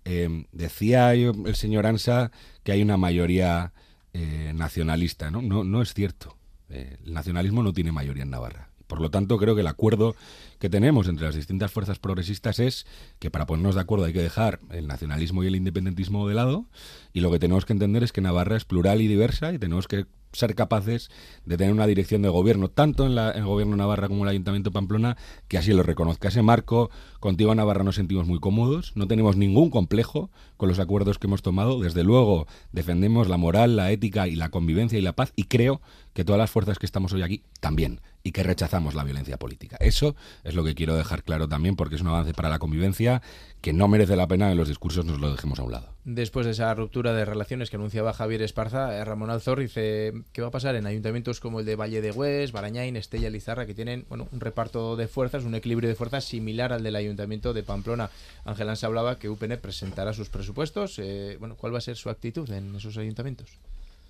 Eh, 0.06 0.45
decía 0.51 1.13
el 1.13 1.56
señor 1.56 1.86
Ansa 1.86 2.32
que 2.63 2.71
hay 2.71 2.82
una 2.82 2.97
mayoría 2.97 3.73
eh, 4.13 4.52
nacionalista. 4.56 5.32
¿no? 5.32 5.41
No, 5.41 5.63
no 5.63 5.82
es 5.82 5.93
cierto. 5.93 6.38
Eh, 6.69 6.97
el 7.06 7.13
nacionalismo 7.13 7.63
no 7.63 7.74
tiene 7.74 7.91
mayoría 7.91 8.24
en 8.24 8.30
Navarra. 8.30 8.69
Por 8.88 9.00
lo 9.00 9.10
tanto, 9.10 9.38
creo 9.38 9.56
que 9.56 9.62
el 9.62 9.67
acuerdo 9.67 10.17
que 10.60 10.69
tenemos 10.69 11.08
entre 11.08 11.26
las 11.26 11.36
distintas 11.36 11.71
fuerzas 11.71 11.97
progresistas 11.97 12.60
es 12.60 12.86
que 13.19 13.32
para 13.32 13.45
ponernos 13.45 13.76
de 13.76 13.82
acuerdo 13.82 14.04
hay 14.04 14.12
que 14.12 14.21
dejar 14.21 14.60
el 14.69 14.86
nacionalismo 14.86 15.43
y 15.43 15.47
el 15.47 15.56
independentismo 15.56 16.28
de 16.28 16.36
lado 16.36 16.65
y 17.13 17.21
lo 17.21 17.32
que 17.32 17.39
tenemos 17.39 17.63
que 17.63 17.71
entender 17.71 18.04
es 18.04 18.12
que 18.12 18.19
Navarra 18.19 18.58
es 18.58 18.65
plural 18.65 19.00
y 19.00 19.08
diversa 19.08 19.54
y 19.54 19.60
tenemos 19.60 19.88
que 19.88 20.08
ser 20.34 20.56
capaces 20.56 21.10
de 21.46 21.58
tener 21.58 21.74
una 21.74 21.88
dirección 21.88 22.22
de 22.22 22.30
gobierno, 22.30 22.70
tanto 22.70 23.06
en, 23.06 23.15
la, 23.15 23.32
el 23.32 23.46
gobierno 23.46 23.76
Navarra 23.76 24.08
como 24.08 24.22
en 24.22 24.28
el 24.28 24.32
Ayuntamiento 24.32 24.70
de 24.70 24.74
Pamplona, 24.74 25.17
que 25.48 25.58
así 25.58 25.74
lo 25.74 25.84
reconozca. 25.84 26.30
Ese 26.30 26.41
marco, 26.41 26.89
contigo 27.20 27.54
Navarra 27.56 27.84
nos 27.84 27.96
sentimos 27.96 28.28
muy 28.28 28.39
cómodos, 28.39 28.94
no 28.96 29.08
tenemos 29.08 29.38
ningún 29.38 29.70
complejo 29.70 30.32
con 30.58 30.70
los 30.70 30.80
acuerdos 30.80 31.20
que 31.20 31.28
hemos 31.28 31.41
tomado. 31.41 31.80
Desde 31.80 32.04
luego, 32.04 32.48
defendemos 32.72 33.28
la 33.28 33.38
moral, 33.38 33.76
la 33.76 33.91
ética 33.91 34.28
y 34.28 34.36
la 34.36 34.50
convivencia 34.50 34.98
y 34.98 35.02
la 35.02 35.13
paz, 35.13 35.34
y 35.36 35.46
creo 35.46 35.82
que 36.13 36.26
todas 36.26 36.39
las 36.39 36.52
fuerzas 36.52 36.80
que 36.80 36.86
estamos 36.86 37.13
hoy 37.13 37.22
aquí 37.22 37.44
también, 37.60 38.02
y 38.23 38.31
que 38.31 38.43
rechazamos 38.43 38.95
la 38.95 39.03
violencia 39.03 39.38
política. 39.38 39.77
Eso 39.79 40.15
es 40.43 40.55
lo 40.55 40.63
que 40.63 40.75
quiero 40.75 40.95
dejar 40.95 41.23
claro 41.23 41.47
también, 41.47 41.75
porque 41.75 41.95
es 41.95 42.01
un 42.01 42.07
avance 42.07 42.34
para 42.34 42.49
la 42.49 42.60
convivencia 42.60 43.21
que 43.62 43.73
no 43.73 43.88
merece 43.88 44.15
la 44.15 44.27
pena 44.27 44.47
que 44.47 44.53
en 44.53 44.57
los 44.57 44.67
discursos 44.67 45.05
nos 45.05 45.19
lo 45.19 45.31
dejemos 45.31 45.60
a 45.60 45.63
un 45.63 45.71
lado. 45.71 45.89
Después 46.03 46.45
de 46.47 46.53
esa 46.53 46.73
ruptura 46.73 47.13
de 47.13 47.25
relaciones 47.25 47.69
que 47.69 47.75
anunciaba 47.75 48.13
Javier 48.13 48.41
Esparza, 48.41 48.97
eh, 48.97 49.05
Ramón 49.05 49.29
Alzor 49.29 49.60
dice 49.60 50.13
qué 50.34 50.41
va 50.41 50.47
a 50.47 50.51
pasar 50.51 50.75
en 50.75 50.88
ayuntamientos 50.88 51.39
como 51.39 51.60
el 51.60 51.65
de 51.65 51.75
Valle 51.75 52.01
de 52.01 52.12
Hues, 52.12 52.51
Barañain, 52.51 52.95
Estella, 52.95 53.29
Lizarra, 53.29 53.67
que 53.67 53.75
tienen 53.75 54.05
bueno, 54.10 54.27
un 54.31 54.39
reparto 54.39 54.95
de 54.95 55.07
fuerzas, 55.07 55.43
un 55.43 55.53
equilibrio 55.53 55.89
de 55.89 55.95
fuerzas 55.95 56.25
similar 56.25 56.73
al 56.73 56.81
del 56.81 56.95
ayuntamiento 56.95 57.53
de 57.53 57.62
Pamplona. 57.62 58.10
Ángel 58.45 58.75
se 58.75 58.86
hablaba 58.86 59.19
que 59.19 59.29
UPN 59.29 59.57
presentará 59.62 60.13
sus 60.13 60.29
presupuestos. 60.29 60.97
Eh, 60.97 61.38
bueno, 61.39 61.55
¿cuál 61.55 61.73
va 61.73 61.77
a 61.77 61.81
ser 61.81 61.97
su 61.97 62.10
actitud 62.10 62.49
en 62.51 62.75
esos 62.75 62.97
ayuntamientos? 62.97 63.49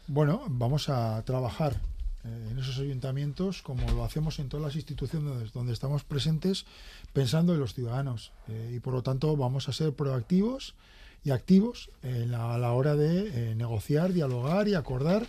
Bueno, 0.07 0.43
vamos 0.47 0.87
a 0.89 1.21
trabajar 1.25 1.75
eh, 2.23 2.47
en 2.51 2.59
esos 2.59 2.77
ayuntamientos, 2.79 3.61
como 3.61 3.89
lo 3.91 4.03
hacemos 4.03 4.39
en 4.39 4.49
todas 4.49 4.65
las 4.65 4.75
instituciones 4.75 5.53
donde 5.53 5.73
estamos 5.73 6.03
presentes, 6.03 6.65
pensando 7.13 7.53
en 7.53 7.59
los 7.59 7.73
ciudadanos. 7.73 8.31
y 8.71 8.79
por 8.79 8.93
lo 8.93 9.01
tanto 9.01 9.35
vamos 9.35 9.69
a 9.69 9.73
ser 9.73 9.93
proactivos 9.93 10.75
y 11.23 11.31
activos 11.31 11.89
a 12.03 12.57
la 12.57 12.73
hora 12.73 12.95
de 12.95 13.51
eh, 13.51 13.55
negociar, 13.55 14.13
dialogar 14.13 14.67
y 14.67 14.75
acordar 14.75 15.25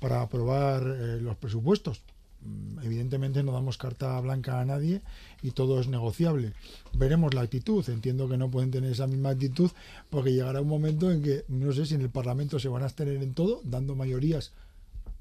para 0.00 0.22
aprobar 0.22 0.82
eh, 0.82 1.20
los 1.20 1.36
presupuestos. 1.36 2.00
Mm, 2.44 2.84
evidentemente 2.84 3.42
no 3.42 3.52
damos 3.52 3.78
carta 3.78 4.18
blanca 4.20 4.60
a 4.60 4.64
nadie 4.64 5.00
y 5.42 5.50
todo 5.50 5.80
es 5.80 5.88
negociable. 5.88 6.52
Veremos 6.92 7.34
la 7.34 7.42
actitud. 7.42 7.88
Entiendo 7.88 8.28
que 8.28 8.36
no 8.36 8.50
pueden 8.50 8.70
tener 8.70 8.92
esa 8.92 9.06
misma 9.06 9.30
actitud 9.30 9.70
porque 10.10 10.32
llegará 10.32 10.60
un 10.60 10.68
momento 10.68 11.10
en 11.10 11.22
que 11.22 11.44
no 11.48 11.72
sé 11.72 11.86
si 11.86 11.94
en 11.94 12.02
el 12.02 12.10
Parlamento 12.10 12.58
se 12.58 12.68
van 12.68 12.82
a 12.82 12.86
abstener 12.86 13.22
en 13.22 13.34
todo, 13.34 13.60
dando 13.64 13.94
mayorías 13.94 14.52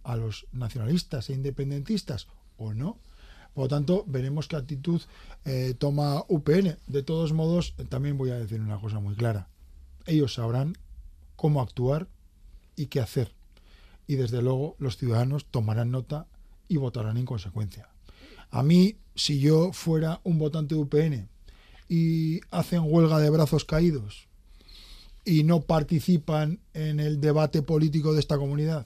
a 0.03 0.15
los 0.15 0.47
nacionalistas 0.51 1.29
e 1.29 1.33
independentistas 1.33 2.27
o 2.57 2.73
no. 2.73 2.97
Por 3.53 3.65
lo 3.65 3.67
tanto, 3.67 4.05
veremos 4.07 4.47
qué 4.47 4.55
actitud 4.55 5.01
eh, 5.45 5.73
toma 5.77 6.23
UPN. 6.29 6.77
De 6.87 7.03
todos 7.03 7.33
modos, 7.33 7.73
también 7.89 8.17
voy 8.17 8.29
a 8.31 8.39
decir 8.39 8.61
una 8.61 8.79
cosa 8.79 8.99
muy 8.99 9.15
clara 9.15 9.49
ellos 10.05 10.33
sabrán 10.33 10.77
cómo 11.35 11.61
actuar 11.61 12.07
y 12.75 12.87
qué 12.87 12.99
hacer. 12.99 13.33
Y 14.07 14.15
desde 14.15 14.41
luego 14.41 14.75
los 14.79 14.97
ciudadanos 14.97 15.45
tomarán 15.45 15.91
nota 15.91 16.27
y 16.67 16.77
votarán 16.77 17.17
en 17.17 17.25
consecuencia. 17.25 17.89
A 18.49 18.63
mí, 18.63 18.97
si 19.15 19.39
yo 19.39 19.71
fuera 19.73 20.19
un 20.23 20.37
votante 20.37 20.75
UPN 20.75 21.29
y 21.87 22.41
hacen 22.51 22.81
huelga 22.83 23.19
de 23.19 23.29
brazos 23.29 23.65
caídos 23.65 24.27
y 25.23 25.43
no 25.43 25.61
participan 25.61 26.59
en 26.73 26.99
el 26.99 27.21
debate 27.21 27.61
político 27.61 28.13
de 28.13 28.19
esta 28.19 28.37
comunidad 28.37 28.85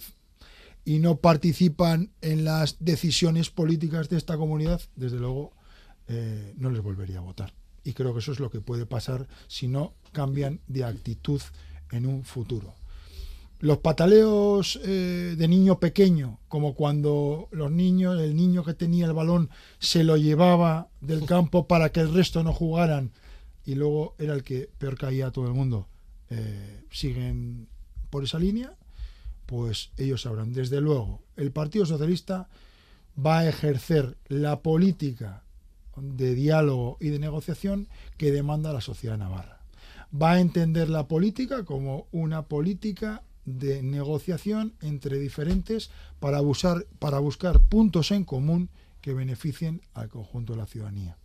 y 0.86 1.00
no 1.00 1.17
participan 1.17 2.12
en 2.21 2.45
las 2.45 2.78
decisiones 2.80 3.50
políticas 3.50 4.08
de 4.08 4.17
esta 4.17 4.38
comunidad, 4.38 4.82
desde 4.95 5.19
luego 5.19 5.52
eh, 6.08 6.54
no 6.58 6.69
les 6.69 6.82
volvería 6.82 7.17
a 7.17 7.21
votar. 7.21 7.54
Y 7.84 7.93
creo 7.93 8.13
que 8.13 8.19
eso 8.19 8.32
es 8.32 8.39
lo 8.39 8.52
que 8.52 8.62
puede 8.62 8.86
pasar 8.86 9.28
si 9.48 9.67
no 9.67 9.93
cambian 10.12 10.62
de 10.67 10.84
actitud 10.84 11.41
en 11.91 12.06
un 12.06 12.24
futuro. 12.24 12.76
Los 13.60 13.80
pataleos 13.80 14.80
eh, 14.84 15.36
de 15.38 15.48
niño 15.48 15.80
pequeño, 15.80 16.39
como 16.48 16.76
cuando 16.76 17.48
los 17.52 17.71
niños, 17.71 18.19
el 18.19 18.36
niño 18.36 18.63
que 18.63 18.74
tenía 18.74 19.08
el 19.08 19.13
balón 19.13 19.50
se 19.80 20.04
lo 20.04 20.17
llevaba 20.17 20.89
del 21.02 21.26
campo 21.28 21.67
para 21.67 21.91
que 21.91 22.02
el 22.02 22.13
resto 22.13 22.43
no 22.43 22.54
jugaran 22.54 23.12
y 23.65 23.74
luego 23.74 24.13
era 24.19 24.34
el 24.34 24.43
que 24.43 24.69
peor 24.78 24.98
caía 24.98 25.28
a 25.28 25.32
todo 25.32 25.48
el 25.48 25.54
mundo, 25.54 25.88
eh, 26.30 26.84
siguen 26.91 27.67
por 28.12 28.24
esa 28.24 28.38
línea, 28.38 28.76
pues 29.45 29.91
ellos 29.97 30.23
sabrán. 30.23 30.53
Desde 30.53 30.81
luego, 30.81 31.21
el 31.36 31.51
Partido 31.51 31.86
Socialista 31.86 32.47
va 33.23 33.39
a 33.39 33.49
ejercer 33.49 34.17
la 34.27 34.62
política 34.62 35.43
de 35.95 36.36
diálogo 36.36 36.97
y 36.99 37.10
de 37.10 37.19
negociación 37.19 37.88
que 38.17 38.31
demanda 38.31 38.73
la 38.73 38.81
sociedad 38.81 39.17
navarra. 39.17 39.60
Va 40.13 40.33
a 40.33 40.39
entender 40.39 40.89
la 40.89 41.08
política 41.08 41.63
como 41.63 42.08
una 42.12 42.43
política 42.43 43.23
de 43.46 43.83
negociación 43.83 44.73
entre 44.81 45.19
diferentes 45.19 45.91
para, 46.19 46.41
para 47.00 47.19
buscar 47.19 47.62
puntos 47.62 48.12
en 48.12 48.23
común 48.23 48.69
que 49.02 49.13
beneficien 49.13 49.81
al 49.93 50.10
conjunto 50.10 50.54
de 50.54 50.60
la 50.60 50.65
ciudadanía. 50.65 51.17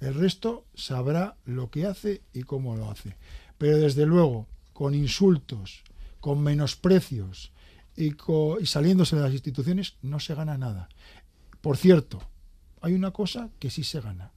El 0.00 0.14
resto 0.14 0.64
sabrá 0.74 1.36
lo 1.44 1.70
que 1.70 1.86
hace 1.86 2.22
y 2.32 2.42
cómo 2.42 2.76
lo 2.76 2.90
hace. 2.90 3.16
Pero 3.58 3.78
desde 3.78 4.06
luego, 4.06 4.46
con 4.72 4.94
insultos, 4.94 5.82
con 6.20 6.42
menosprecios 6.42 7.52
y, 7.96 8.12
y 8.60 8.66
saliéndose 8.66 9.16
de 9.16 9.22
las 9.22 9.32
instituciones, 9.32 9.94
no 10.02 10.20
se 10.20 10.34
gana 10.34 10.58
nada. 10.58 10.88
Por 11.60 11.76
cierto, 11.76 12.20
hay 12.80 12.94
una 12.94 13.10
cosa 13.10 13.50
que 13.58 13.70
sí 13.70 13.84
se 13.84 14.00
gana, 14.00 14.32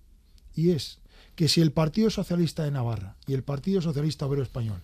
y 0.55 0.71
es 0.71 0.99
que 1.35 1.47
si 1.47 1.61
el 1.61 1.71
Partido 1.71 2.09
Socialista 2.09 2.63
de 2.63 2.71
Navarra 2.71 3.15
y 3.27 3.33
el 3.33 3.43
Partido 3.43 3.81
Socialista 3.81 4.25
Obrero 4.25 4.43
Español 4.43 4.81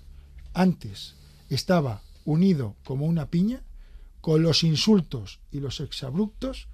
antes 0.53 1.15
estaba 1.49 2.01
unido 2.23 2.75
como 2.83 3.05
una 3.05 3.27
piña, 3.27 3.61
con 4.21 4.41
los 4.41 4.63
insultos 4.63 5.39
y 5.51 5.59
los 5.59 5.79
exabruptos, 5.81 6.67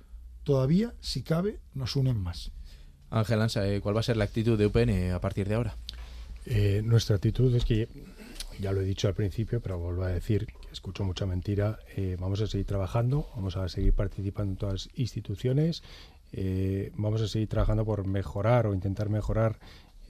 todavía, 0.44 0.94
si 1.02 1.22
cabe, 1.22 1.60
nos 1.74 1.98
unen 1.98 2.18
más. 2.18 2.52
Ángel 3.10 3.42
Ansa, 3.42 3.68
eh, 3.68 3.82
¿cuál 3.82 3.96
va 3.96 4.00
a 4.00 4.04
ser 4.04 4.16
la 4.16 4.24
actitud 4.24 4.58
de 4.58 4.68
UPN 4.68 5.12
a 5.12 5.20
partir 5.20 5.50
de 5.50 5.56
ahora? 5.56 5.76
Eh, 6.46 6.82
nuestra 6.86 7.18
actitud 7.18 7.54
es 7.54 7.66
que, 7.66 7.90
ya 8.62 8.72
lo 8.72 8.82
he 8.82 8.86
dicho 8.86 9.08
al 9.08 9.14
principio, 9.14 9.62
pero 9.62 9.80
vuelvo 9.80 10.04
a 10.04 10.10
decir 10.10 10.46
que 10.46 10.72
escucho 10.72 11.04
mucha 11.04 11.26
mentira. 11.26 11.80
Eh, 11.96 12.16
vamos 12.20 12.42
a 12.42 12.48
seguir 12.48 12.66
trabajando, 12.66 13.28
vamos 13.36 13.58
a 13.58 13.68
seguir 13.68 13.94
participando 13.94 14.52
en 14.52 14.58
todas 14.58 14.74
las 14.86 15.00
instituciones, 15.00 15.84
vamos 16.96 17.22
a 17.22 17.28
seguir 17.28 17.50
trabajando 17.50 17.84
por 17.84 18.08
mejorar 18.08 18.66
o 18.66 18.74
intentar 18.74 19.10
mejorar 19.10 19.60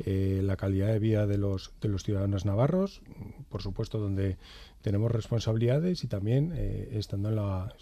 la 0.06 0.56
calidad 0.56 0.88
de 0.88 1.00
vida 1.00 1.28
de 1.28 1.38
los, 1.38 1.74
de 1.82 1.88
los 1.88 2.04
ciudadanos 2.04 2.46
navarros, 2.46 3.02
por 3.50 3.62
supuesto 3.62 4.00
donde 4.00 4.38
tenemos 4.82 5.12
responsabilidades 5.12 6.04
y 6.04 6.08
también 6.08 6.54
eh, 6.56 6.90
estando 6.94 7.30
en 7.30 7.36
la, 7.36 7.74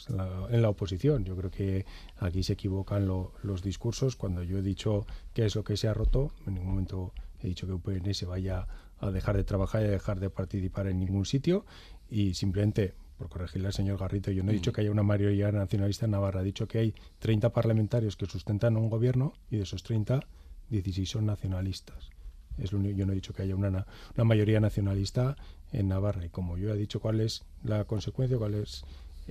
en 0.50 0.62
la, 0.62 0.70
oposición. 0.70 1.24
Yo 1.24 1.36
creo 1.36 1.52
que 1.52 1.86
aquí 2.18 2.44
se 2.44 2.54
equivocan 2.54 3.08
los 3.08 3.62
discursos. 3.64 4.16
Cuando 4.16 4.44
yo 4.44 4.58
he 4.58 4.62
dicho 4.62 5.06
qué 5.34 5.46
es 5.46 5.56
lo 5.56 5.64
que 5.64 5.78
se 5.78 5.88
ha 5.88 5.94
roto, 5.94 6.32
en 6.46 6.56
ningún 6.56 6.70
momento 6.70 7.14
he 7.42 7.48
dicho 7.48 7.66
que 7.66 7.74
UPN 7.74 8.14
se 8.14 8.26
vaya 8.26 8.68
a 9.00 9.12
dejar 9.12 9.38
de 9.38 9.44
trabajar 9.44 9.82
y 9.82 9.86
a 9.86 9.92
dejar 9.92 10.20
de 10.20 10.30
participar 10.30 10.88
en 10.88 11.00
ningún 11.00 11.26
sitio 11.26 11.66
y 12.10 12.34
simplemente 12.34 12.94
por 13.18 13.28
corregirle 13.30 13.68
al 13.68 13.74
señor 13.74 14.00
Garrito, 14.00 14.32
yo 14.32 14.44
no 14.44 14.52
he 14.52 14.54
dicho 14.54 14.72
mm. 14.72 14.74
que 14.74 14.82
haya 14.82 14.92
una 14.92 15.04
mayoría 15.04 15.52
nacionalista 15.52 16.06
en 16.06 16.12
Navarra, 16.12 16.42
he 16.42 16.46
dicho 16.46 16.68
que 16.68 16.80
hay 16.80 16.96
30 17.20 17.52
parlamentarios 17.52 18.16
que 18.16 18.26
sustentan 18.26 18.78
un 18.78 18.90
gobierno 18.90 19.34
y 19.52 19.58
de 19.58 19.64
esos 19.64 19.84
30, 19.84 20.22
16 20.70 21.10
son 21.10 21.26
nacionalistas. 21.26 22.10
Es 22.58 22.72
lo 22.72 22.82
yo 22.82 23.06
no 23.06 23.12
he 23.12 23.16
dicho 23.16 23.34
que 23.34 23.44
haya 23.44 23.56
una, 23.56 23.86
una 24.16 24.24
mayoría 24.24 24.60
nacionalista 24.60 25.36
en 25.72 25.88
Navarra. 25.88 26.26
Y 26.26 26.30
como 26.30 26.58
yo 26.58 26.74
he 26.74 26.78
dicho 26.78 27.00
cuál 27.00 27.22
es 27.22 27.44
la 27.64 27.86
consecuencia, 27.86 28.38
cuál 28.38 28.56
es 28.56 28.84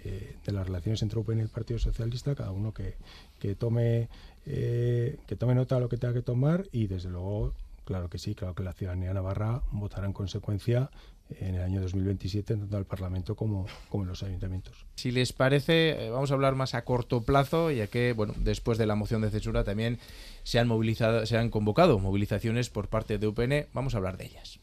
eh, 0.04 0.36
de 0.44 0.52
las 0.52 0.66
relaciones 0.66 1.02
entre 1.02 1.18
UPN 1.18 1.38
y 1.38 1.42
el 1.42 1.48
Partido 1.48 1.78
Socialista, 1.78 2.34
cada 2.34 2.52
uno 2.52 2.72
que, 2.72 2.94
que 3.38 3.54
tome 3.54 4.08
eh, 4.46 5.18
que 5.26 5.36
tome 5.36 5.54
nota 5.54 5.74
de 5.74 5.80
lo 5.82 5.88
que 5.88 5.96
tenga 5.96 6.14
que 6.14 6.22
tomar 6.22 6.66
y 6.72 6.86
desde 6.86 7.10
luego, 7.10 7.52
claro 7.89 8.11
que 8.11 8.18
sí, 8.18 8.34
claro 8.34 8.55
que 8.55 8.62
la 8.62 8.74
ciudadanía 8.74 9.14
navarra 9.14 9.62
votará 9.70 10.07
en 10.07 10.12
consecuencia 10.12 10.91
en 11.30 11.55
el 11.55 11.62
año 11.62 11.80
2027 11.80 12.55
tanto 12.55 12.76
el 12.76 12.84
Parlamento 12.84 13.34
como, 13.34 13.66
como 13.89 14.05
en 14.05 14.11
los 14.11 14.22
ayuntamientos. 14.22 14.84
Si 14.97 15.11
les 15.11 15.32
parece, 15.32 16.05
eh, 16.05 16.11
vamos 16.11 16.30
a 16.30 16.34
hablar 16.34 16.55
más 16.55 16.74
a 16.74 16.84
corto 16.84 17.22
plazo, 17.22 17.70
ya 17.70 17.86
que 17.86 18.12
bueno, 18.12 18.34
después 18.36 18.76
de 18.76 18.84
la 18.84 18.95
moción 18.95 19.22
de 19.22 19.30
censura 19.30 19.64
también 19.64 19.99
se 20.43 20.59
han 20.59 20.68
movilizado, 20.68 21.24
se 21.24 21.39
han 21.39 21.49
convocado 21.49 21.99
movilizaciones 21.99 22.68
por 22.68 22.89
parte 22.89 23.16
de 23.16 23.26
UPN. 23.26 23.68
Vamos 23.72 23.95
a 23.95 23.97
hablar 23.97 24.18
de 24.18 24.26
ellas. 24.26 24.61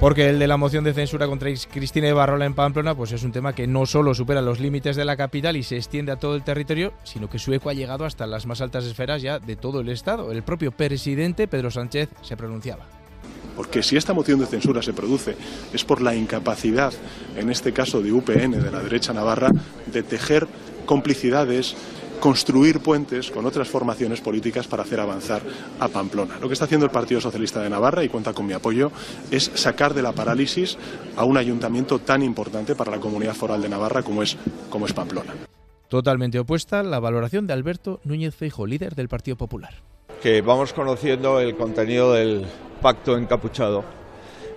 Porque 0.00 0.30
el 0.30 0.38
de 0.38 0.46
la 0.46 0.56
moción 0.56 0.82
de 0.82 0.94
censura 0.94 1.26
contra 1.26 1.50
Cristina 1.70 2.08
Ibarrola 2.08 2.46
en 2.46 2.54
Pamplona 2.54 2.94
pues 2.94 3.12
es 3.12 3.22
un 3.22 3.32
tema 3.32 3.54
que 3.54 3.66
no 3.66 3.84
solo 3.84 4.14
supera 4.14 4.40
los 4.40 4.58
límites 4.58 4.96
de 4.96 5.04
la 5.04 5.14
capital 5.14 5.58
y 5.58 5.62
se 5.62 5.76
extiende 5.76 6.10
a 6.10 6.16
todo 6.16 6.36
el 6.36 6.42
territorio, 6.42 6.94
sino 7.04 7.28
que 7.28 7.38
su 7.38 7.52
eco 7.52 7.68
ha 7.68 7.74
llegado 7.74 8.06
hasta 8.06 8.26
las 8.26 8.46
más 8.46 8.62
altas 8.62 8.86
esferas 8.86 9.20
ya 9.20 9.38
de 9.38 9.56
todo 9.56 9.80
el 9.80 9.90
Estado. 9.90 10.32
El 10.32 10.42
propio 10.42 10.72
presidente 10.72 11.46
Pedro 11.46 11.70
Sánchez 11.70 12.08
se 12.22 12.34
pronunciaba. 12.34 12.86
Porque 13.54 13.82
si 13.82 13.98
esta 13.98 14.14
moción 14.14 14.40
de 14.40 14.46
censura 14.46 14.80
se 14.80 14.94
produce 14.94 15.36
es 15.70 15.84
por 15.84 16.00
la 16.00 16.14
incapacidad, 16.14 16.94
en 17.36 17.50
este 17.50 17.74
caso 17.74 18.00
de 18.00 18.10
UPN, 18.10 18.52
de 18.52 18.70
la 18.70 18.80
derecha 18.80 19.12
navarra, 19.12 19.50
de 19.92 20.02
tejer 20.02 20.48
complicidades 20.86 21.76
construir 22.20 22.80
puentes 22.80 23.30
con 23.30 23.46
otras 23.46 23.68
formaciones 23.68 24.20
políticas 24.20 24.68
para 24.68 24.82
hacer 24.82 25.00
avanzar 25.00 25.42
a 25.80 25.88
Pamplona. 25.88 26.38
Lo 26.40 26.46
que 26.46 26.52
está 26.52 26.66
haciendo 26.66 26.86
el 26.86 26.92
Partido 26.92 27.20
Socialista 27.20 27.62
de 27.62 27.70
Navarra, 27.70 28.04
y 28.04 28.08
cuenta 28.08 28.32
con 28.32 28.46
mi 28.46 28.52
apoyo, 28.52 28.92
es 29.30 29.50
sacar 29.54 29.94
de 29.94 30.02
la 30.02 30.12
parálisis 30.12 30.78
a 31.16 31.24
un 31.24 31.36
ayuntamiento 31.36 31.98
tan 31.98 32.22
importante 32.22 32.74
para 32.74 32.92
la 32.92 33.00
comunidad 33.00 33.34
foral 33.34 33.62
de 33.62 33.68
Navarra 33.68 34.02
como 34.02 34.22
es, 34.22 34.36
como 34.68 34.86
es 34.86 34.92
Pamplona. 34.92 35.34
Totalmente 35.88 36.38
opuesta 36.38 36.82
la 36.84 37.00
valoración 37.00 37.46
de 37.48 37.54
Alberto 37.54 38.00
Núñez 38.04 38.34
Feijo, 38.34 38.66
líder 38.66 38.94
del 38.94 39.08
Partido 39.08 39.36
Popular. 39.36 39.74
Que 40.22 40.42
vamos 40.42 40.72
conociendo 40.72 41.40
el 41.40 41.56
contenido 41.56 42.12
del 42.12 42.46
pacto 42.80 43.16
encapuchado 43.16 43.84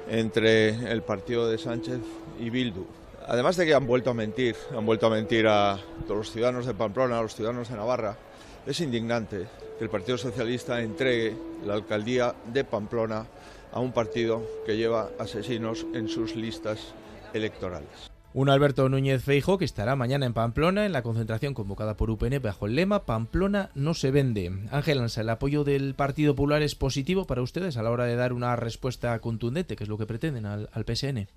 entre 0.10 0.92
el 0.92 1.02
partido 1.02 1.48
de 1.50 1.58
Sánchez 1.58 2.02
y 2.40 2.50
Bildu 2.50 2.86
Además 3.28 3.56
de 3.56 3.66
que 3.66 3.74
han 3.74 3.88
vuelto 3.88 4.10
a 4.10 4.14
mentir, 4.14 4.56
han 4.76 4.86
vuelto 4.86 5.08
a 5.08 5.10
mentir 5.10 5.48
a 5.48 5.80
todos 6.06 6.18
los 6.18 6.32
ciudadanos 6.32 6.66
de 6.66 6.74
Pamplona, 6.74 7.20
a 7.20 7.22
los 7.22 7.36
ciudadanos 7.36 7.70
de 7.70 7.76
Navarra, 7.76 8.18
es 8.66 8.80
indignante 8.82 9.46
que 9.78 9.84
el 9.84 9.90
Partido 9.90 10.18
Socialista 10.18 10.82
entregue 10.82 11.36
la 11.66 11.74
alcaldía 11.74 12.36
de 12.52 12.64
Pamplona 12.64 13.26
a 13.72 13.80
un 13.80 13.92
partido 13.92 14.44
que 14.66 14.78
lleva 14.78 15.10
asesinos 15.20 15.86
en 15.94 16.08
sus 16.08 16.36
listas 16.36 16.94
electorales. 17.34 18.10
Un 18.36 18.50
Alberto 18.50 18.90
Núñez 18.90 19.24
Feijo 19.24 19.60
que 19.60 19.66
estará 19.66 19.96
mañana 19.96 20.26
en 20.26 20.34
Pamplona 20.34 20.86
en 20.86 20.92
la 20.92 21.04
concentración 21.04 21.54
convocada 21.54 21.96
por 21.96 22.10
UPN 22.10 22.42
bajo 22.42 22.66
el 22.66 22.76
lema 22.76 23.06
Pamplona 23.06 23.70
no 23.76 23.94
se 23.94 24.10
vende. 24.10 24.52
Ángel 24.72 25.00
Ansa, 25.00 25.22
¿el 25.22 25.30
apoyo 25.30 25.64
del 25.64 25.94
Partido 25.94 26.34
Popular 26.34 26.64
es 26.64 26.74
positivo 26.74 27.26
para 27.26 27.44
ustedes 27.44 27.78
a 27.78 27.84
la 27.84 27.92
hora 27.92 28.06
de 28.06 28.16
dar 28.16 28.34
una 28.34 28.56
respuesta 28.56 29.18
contundente, 29.20 29.76
que 29.76 29.84
es 29.84 29.90
lo 29.90 30.00
que 30.00 30.08
pretenden 30.08 30.48
al, 30.48 30.70
al 30.74 30.84
PSN? 30.84 31.28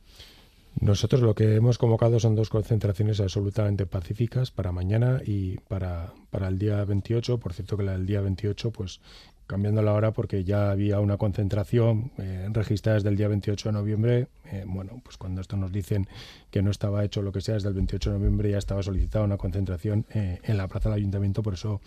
Nosotros 0.81 1.23
lo 1.23 1.35
que 1.35 1.57
hemos 1.57 1.79
convocado 1.79 2.21
son 2.21 2.35
dos 2.35 2.51
concentraciones 2.51 3.21
absolutamente 3.21 3.87
pacíficas 3.87 4.51
para 4.51 4.73
mañana 4.73 5.21
y 5.25 5.57
para, 5.69 6.13
para 6.31 6.49
el 6.49 6.59
día 6.59 6.85
28. 6.85 7.39
Por 7.39 7.55
cierto 7.55 7.77
que 7.77 7.83
la 7.83 7.93
del 7.93 8.07
día 8.07 8.21
28, 8.21 8.71
pues 8.73 9.01
cambiando 9.47 9.81
la 9.81 9.93
hora 9.93 10.13
porque 10.13 10.45
ya 10.45 10.71
había 10.71 11.01
una 11.01 11.17
concentración 11.17 12.11
eh, 12.19 12.49
registrada 12.53 12.97
desde 12.97 13.09
el 13.09 13.17
día 13.17 13.29
28 13.29 13.69
de 13.69 13.73
noviembre. 13.73 14.29
Eh, 14.53 14.65
bueno, 14.67 15.01
pues 15.03 15.17
cuando 15.17 15.41
esto 15.41 15.57
nos 15.57 15.73
dicen 15.73 16.09
que 16.51 16.63
no 16.63 16.71
estaba 16.71 17.05
hecho 17.05 17.23
lo 17.23 17.33
que 17.33 17.41
sea 17.41 17.55
desde 17.55 17.69
el 17.69 17.75
28 17.75 18.11
de 18.11 18.19
noviembre, 18.19 18.51
ya 18.51 18.59
estaba 18.59 18.83
solicitada 18.83 19.25
una 19.25 19.37
concentración 19.37 20.05
eh, 20.11 20.41
en 20.43 20.57
la 20.57 20.69
plaza 20.69 20.89
del 20.89 20.99
ayuntamiento. 20.99 21.43
Por 21.43 21.55
eso, 21.55 21.81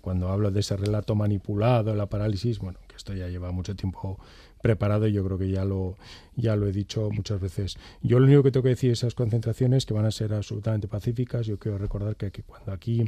cuando 0.00 0.28
hablo 0.28 0.50
de 0.50 0.60
ese 0.60 0.76
relato 0.76 1.14
manipulado, 1.14 1.94
la 1.94 2.06
parálisis, 2.06 2.58
bueno, 2.58 2.80
que 2.88 2.96
esto 2.96 3.14
ya 3.14 3.28
lleva 3.28 3.52
mucho 3.52 3.74
tiempo 3.76 4.18
preparado 4.62 5.06
y 5.06 5.12
yo 5.12 5.24
creo 5.24 5.38
que 5.38 5.50
ya 5.50 5.64
lo, 5.64 5.96
ya 6.34 6.56
lo 6.56 6.66
he 6.66 6.72
dicho 6.72 7.10
muchas 7.10 7.40
veces. 7.40 7.76
Yo 8.02 8.18
lo 8.18 8.26
único 8.26 8.42
que 8.42 8.50
tengo 8.50 8.64
que 8.64 8.70
decir 8.70 8.90
esas 8.90 9.14
concentraciones 9.14 9.86
que 9.86 9.94
van 9.94 10.06
a 10.06 10.10
ser 10.10 10.32
absolutamente 10.34 10.88
pacíficas. 10.88 11.46
Yo 11.46 11.58
quiero 11.58 11.78
recordar 11.78 12.16
que, 12.16 12.30
cuando 12.42 12.72
aquí 12.72 13.04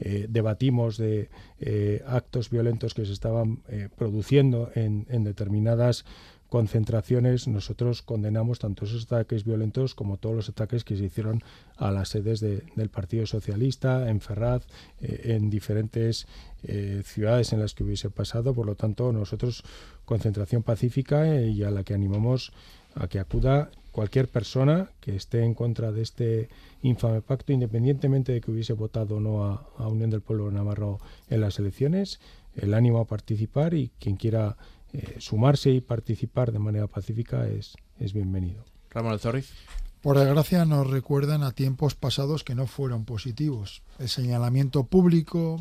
eh, 0.00 0.26
debatimos 0.28 0.98
de 0.98 1.28
eh, 1.60 2.02
actos 2.06 2.50
violentos 2.50 2.94
que 2.94 3.04
se 3.04 3.12
estaban 3.12 3.62
eh, 3.68 3.88
produciendo 3.96 4.70
en, 4.74 5.06
en 5.10 5.24
determinadas 5.24 6.04
concentraciones, 6.48 7.48
nosotros 7.48 8.02
condenamos 8.02 8.58
tanto 8.58 8.84
esos 8.84 9.04
ataques 9.04 9.44
violentos 9.44 9.94
como 9.94 10.16
todos 10.16 10.36
los 10.36 10.48
ataques 10.48 10.84
que 10.84 10.96
se 10.96 11.04
hicieron 11.04 11.42
a 11.76 11.90
las 11.90 12.10
sedes 12.10 12.40
del 12.40 12.88
Partido 12.90 13.26
Socialista, 13.26 14.08
en 14.08 14.20
Ferraz, 14.20 14.66
eh, 15.00 15.34
en 15.36 15.50
diferentes 15.50 16.26
eh, 16.62 17.02
ciudades 17.04 17.52
en 17.52 17.60
las 17.60 17.74
que 17.74 17.84
hubiese 17.84 18.10
pasado. 18.10 18.54
Por 18.54 18.66
lo 18.66 18.76
tanto, 18.76 19.12
nosotros 19.12 19.64
concentración 20.04 20.62
pacífica 20.62 21.26
eh, 21.26 21.48
y 21.48 21.62
a 21.64 21.70
la 21.70 21.82
que 21.82 21.94
animamos 21.94 22.52
a 22.94 23.08
que 23.08 23.18
acuda 23.18 23.70
cualquier 23.92 24.28
persona 24.28 24.90
que 25.00 25.16
esté 25.16 25.42
en 25.42 25.54
contra 25.54 25.90
de 25.90 26.02
este 26.02 26.48
infame 26.82 27.22
pacto, 27.22 27.52
independientemente 27.52 28.32
de 28.32 28.40
que 28.40 28.50
hubiese 28.50 28.72
votado 28.72 29.16
o 29.16 29.20
no 29.20 29.44
a, 29.44 29.66
a 29.78 29.88
Unión 29.88 30.10
del 30.10 30.20
Pueblo 30.20 30.50
Navarro 30.50 31.00
en 31.28 31.40
las 31.40 31.58
elecciones, 31.58 32.20
el 32.54 32.74
ánimo 32.74 33.00
a 33.00 33.06
participar 33.06 33.74
y 33.74 33.90
quien 33.98 34.16
quiera 34.16 34.56
eh, 34.92 35.16
sumarse 35.18 35.70
y 35.70 35.80
participar 35.80 36.52
de 36.52 36.58
manera 36.58 36.86
pacífica 36.86 37.46
es, 37.48 37.76
es 37.98 38.12
bienvenido. 38.12 38.64
Ramón 38.90 39.12
Alzorriz. 39.12 39.52
Por 40.00 40.18
desgracia 40.18 40.64
nos 40.64 40.88
recuerdan 40.88 41.42
a 41.42 41.52
tiempos 41.52 41.94
pasados 41.94 42.44
que 42.44 42.54
no 42.54 42.66
fueron 42.66 43.04
positivos. 43.04 43.82
El 43.98 44.08
señalamiento 44.08 44.84
público, 44.84 45.60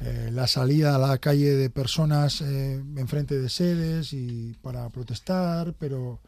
eh, 0.00 0.30
la 0.32 0.46
salida 0.46 0.94
a 0.94 0.98
la 0.98 1.18
calle 1.18 1.54
de 1.54 1.70
personas 1.70 2.40
eh, 2.40 2.82
enfrente 2.96 3.38
de 3.38 3.48
sedes 3.48 4.12
y 4.12 4.54
para 4.62 4.88
protestar, 4.88 5.74
pero 5.78 6.20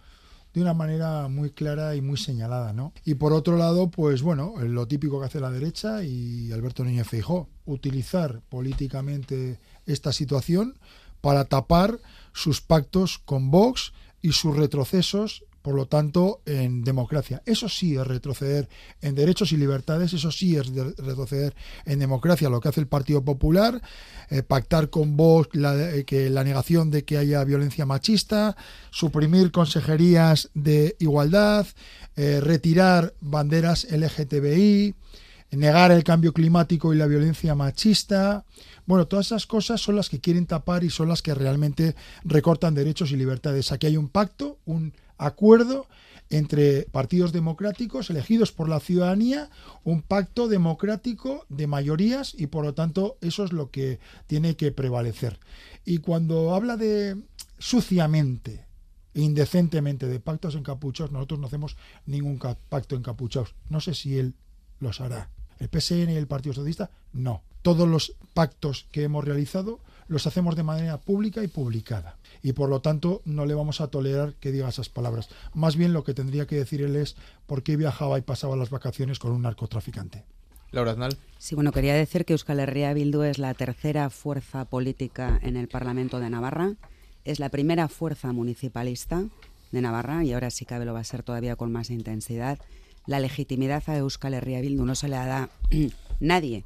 de 0.54 0.62
una 0.62 0.74
manera 0.74 1.28
muy 1.28 1.50
clara 1.50 1.94
y 1.94 2.00
muy 2.00 2.16
señalada, 2.16 2.72
¿no? 2.72 2.92
Y 3.04 3.14
por 3.14 3.32
otro 3.32 3.56
lado, 3.56 3.90
pues 3.90 4.22
bueno, 4.22 4.54
lo 4.58 4.88
típico 4.88 5.20
que 5.20 5.26
hace 5.26 5.40
la 5.40 5.50
derecha 5.50 6.02
y 6.02 6.50
Alberto 6.52 6.82
Núñez 6.82 7.06
Feijó, 7.06 7.48
utilizar 7.66 8.40
políticamente 8.48 9.58
esta 9.86 10.12
situación 10.12 10.78
para 11.20 11.44
tapar 11.44 11.98
sus 12.32 12.60
pactos 12.60 13.18
con 13.18 13.50
Vox 13.50 13.92
y 14.22 14.32
sus 14.32 14.56
retrocesos, 14.56 15.44
por 15.62 15.74
lo 15.74 15.86
tanto, 15.86 16.40
en 16.46 16.82
democracia. 16.82 17.42
Eso 17.44 17.68
sí 17.68 17.96
es 17.96 18.06
retroceder 18.06 18.68
en 19.02 19.14
derechos 19.14 19.52
y 19.52 19.56
libertades, 19.56 20.12
eso 20.12 20.30
sí 20.30 20.56
es 20.56 20.68
retroceder 20.68 21.54
en 21.84 21.98
democracia, 21.98 22.48
lo 22.48 22.60
que 22.60 22.68
hace 22.68 22.80
el 22.80 22.86
Partido 22.86 23.24
Popular, 23.24 23.82
eh, 24.30 24.42
pactar 24.42 24.88
con 24.88 25.16
Vox 25.16 25.50
la, 25.54 25.94
eh, 25.94 26.04
que 26.04 26.30
la 26.30 26.44
negación 26.44 26.90
de 26.90 27.04
que 27.04 27.18
haya 27.18 27.44
violencia 27.44 27.86
machista, 27.86 28.56
suprimir 28.90 29.50
consejerías 29.50 30.50
de 30.54 30.96
igualdad, 31.00 31.66
eh, 32.16 32.40
retirar 32.40 33.14
banderas 33.20 33.86
LGTBI, 33.90 34.94
negar 35.50 35.90
el 35.92 36.04
cambio 36.04 36.32
climático 36.32 36.92
y 36.92 36.96
la 36.96 37.06
violencia 37.06 37.54
machista. 37.54 38.44
Bueno, 38.88 39.06
todas 39.06 39.26
esas 39.26 39.46
cosas 39.46 39.82
son 39.82 39.96
las 39.96 40.08
que 40.08 40.18
quieren 40.18 40.46
tapar 40.46 40.82
y 40.82 40.88
son 40.88 41.08
las 41.08 41.20
que 41.20 41.34
realmente 41.34 41.94
recortan 42.24 42.74
derechos 42.74 43.12
y 43.12 43.16
libertades. 43.16 43.70
Aquí 43.70 43.86
hay 43.86 43.98
un 43.98 44.08
pacto, 44.08 44.56
un 44.64 44.94
acuerdo 45.18 45.86
entre 46.30 46.84
partidos 46.84 47.34
democráticos 47.34 48.08
elegidos 48.08 48.50
por 48.50 48.66
la 48.66 48.80
ciudadanía, 48.80 49.50
un 49.84 50.00
pacto 50.00 50.48
democrático 50.48 51.44
de 51.50 51.66
mayorías 51.66 52.32
y 52.34 52.46
por 52.46 52.64
lo 52.64 52.72
tanto 52.72 53.18
eso 53.20 53.44
es 53.44 53.52
lo 53.52 53.70
que 53.70 54.00
tiene 54.26 54.56
que 54.56 54.72
prevalecer. 54.72 55.38
Y 55.84 55.98
cuando 55.98 56.54
habla 56.54 56.78
de 56.78 57.18
suciamente 57.58 58.64
e 59.12 59.20
indecentemente 59.20 60.06
de 60.06 60.18
pactos 60.18 60.54
encapuchados, 60.54 61.12
nosotros 61.12 61.40
no 61.40 61.48
hacemos 61.48 61.76
ningún 62.06 62.38
pacto 62.70 62.96
encapuchados. 62.96 63.54
No 63.68 63.82
sé 63.82 63.92
si 63.92 64.18
él 64.18 64.32
los 64.80 65.02
hará. 65.02 65.28
El 65.58 65.68
PSN 65.68 66.10
y 66.10 66.16
el 66.16 66.26
Partido 66.26 66.54
Socialista, 66.54 66.90
no. 67.12 67.42
Todos 67.68 67.86
los 67.86 68.14
pactos 68.32 68.86
que 68.92 69.02
hemos 69.02 69.26
realizado 69.26 69.78
los 70.06 70.26
hacemos 70.26 70.56
de 70.56 70.62
manera 70.62 70.96
pública 70.96 71.44
y 71.44 71.48
publicada. 71.48 72.16
Y 72.42 72.54
por 72.54 72.70
lo 72.70 72.80
tanto 72.80 73.20
no 73.26 73.44
le 73.44 73.52
vamos 73.52 73.82
a 73.82 73.88
tolerar 73.88 74.32
que 74.40 74.52
diga 74.52 74.70
esas 74.70 74.88
palabras. 74.88 75.28
Más 75.52 75.76
bien 75.76 75.92
lo 75.92 76.02
que 76.02 76.14
tendría 76.14 76.46
que 76.46 76.56
decir 76.56 76.80
él 76.80 76.96
es 76.96 77.16
por 77.44 77.62
qué 77.62 77.76
viajaba 77.76 78.16
y 78.16 78.22
pasaba 78.22 78.56
las 78.56 78.70
vacaciones 78.70 79.18
con 79.18 79.32
un 79.32 79.42
narcotraficante. 79.42 80.24
Laura 80.70 80.92
Aznal. 80.92 81.18
Sí, 81.36 81.56
bueno, 81.56 81.70
quería 81.70 81.92
decir 81.92 82.24
que 82.24 82.32
Euskal 82.32 82.58
Herria 82.60 82.94
Bildu 82.94 83.20
es 83.20 83.36
la 83.36 83.52
tercera 83.52 84.08
fuerza 84.08 84.64
política 84.64 85.38
en 85.42 85.58
el 85.58 85.68
Parlamento 85.68 86.20
de 86.20 86.30
Navarra, 86.30 86.72
es 87.26 87.38
la 87.38 87.50
primera 87.50 87.88
fuerza 87.88 88.32
municipalista 88.32 89.24
de 89.72 89.82
Navarra 89.82 90.24
y 90.24 90.32
ahora 90.32 90.48
sí 90.48 90.64
cabe 90.64 90.86
lo 90.86 90.94
va 90.94 91.00
a 91.00 91.04
ser 91.04 91.22
todavía 91.22 91.54
con 91.54 91.70
más 91.70 91.90
intensidad. 91.90 92.58
La 93.04 93.20
legitimidad 93.20 93.82
a 93.88 93.98
Euskal 93.98 94.32
Herria 94.32 94.62
Bildu 94.62 94.86
no 94.86 94.94
se 94.94 95.08
le 95.08 95.16
da 95.16 95.50
nadie 96.18 96.64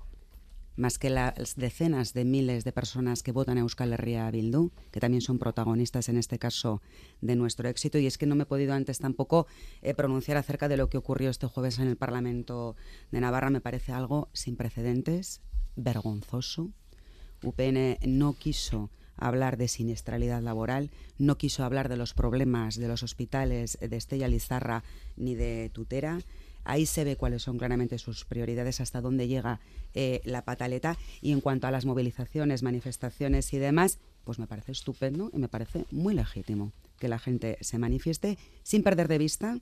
más 0.83 0.99
que 0.99 1.11
las 1.11 1.55
decenas 1.55 2.13
de 2.13 2.25
miles 2.25 2.65
de 2.65 2.73
personas 2.73 3.23
que 3.23 3.31
votan 3.31 3.57
a 3.57 3.61
Euskal 3.61 3.93
Herria 3.93 4.29
Bildu, 4.33 4.73
que 4.91 4.99
también 4.99 5.21
son 5.21 5.39
protagonistas 5.39 6.09
en 6.09 6.17
este 6.19 6.41
caso 6.41 6.83
de 7.21 7.37
nuestro 7.37 7.69
éxito. 7.69 7.99
Y 7.99 8.07
es 8.07 8.19
que 8.19 8.27
no 8.27 8.35
me 8.35 8.43
he 8.43 8.47
podido 8.47 8.75
antes 8.75 8.99
tampoco 8.99 9.47
eh, 9.81 9.95
pronunciar 9.95 10.37
acerca 10.37 10.69
de 10.69 10.77
lo 10.77 10.89
que 10.89 10.99
ocurrió 10.99 11.31
este 11.31 11.47
jueves 11.47 11.79
en 11.79 11.87
el 11.87 11.97
Parlamento 11.97 12.75
de 13.13 13.21
Navarra. 13.21 13.49
Me 13.49 13.61
parece 13.61 13.93
algo 13.93 14.29
sin 14.33 14.57
precedentes, 14.57 15.41
vergonzoso. 15.77 16.73
UPN 17.45 17.99
no 18.05 18.35
quiso 18.35 18.91
hablar 19.17 19.59
de 19.59 19.69
siniestralidad 19.69 20.43
laboral, 20.43 20.91
no 21.17 21.39
quiso 21.39 21.63
hablar 21.63 21.89
de 21.89 21.97
los 21.97 22.13
problemas 22.13 22.75
de 22.75 22.89
los 22.89 23.05
hospitales 23.05 23.79
de 23.81 23.97
Estella 23.97 24.27
Lizarra 24.27 24.83
ni 25.17 25.37
de 25.37 25.71
Tutera 25.73 26.19
Ahí 26.65 26.87
se 26.87 27.05
ve 27.05 27.17
cuáles 27.17 27.43
son 27.43 27.59
claramente 27.59 27.99
sus 27.99 28.25
prioridades, 28.25 28.81
hasta 28.81 29.01
dónde 29.01 29.29
llega 29.29 29.61
eh, 29.95 30.21
la 30.25 30.45
pataleta. 30.45 30.97
Y 31.21 31.33
en 31.33 31.41
cuanto 31.41 31.67
a 31.67 31.71
las 31.71 31.85
movilizaciones, 31.85 32.63
manifestaciones 32.63 33.53
y 33.53 33.59
demás, 33.59 33.99
pues 34.25 34.39
me 34.39 34.47
parece 34.47 34.73
estupendo 34.73 35.31
y 35.33 35.39
me 35.39 35.49
parece 35.49 35.87
muy 35.91 36.15
legítimo 36.15 36.73
que 36.99 37.09
la 37.09 37.19
gente 37.19 37.59
se 37.61 37.79
manifieste 37.79 38.39
sin 38.63 38.83
perder 38.83 39.09
de 39.09 39.19
vista 39.19 39.59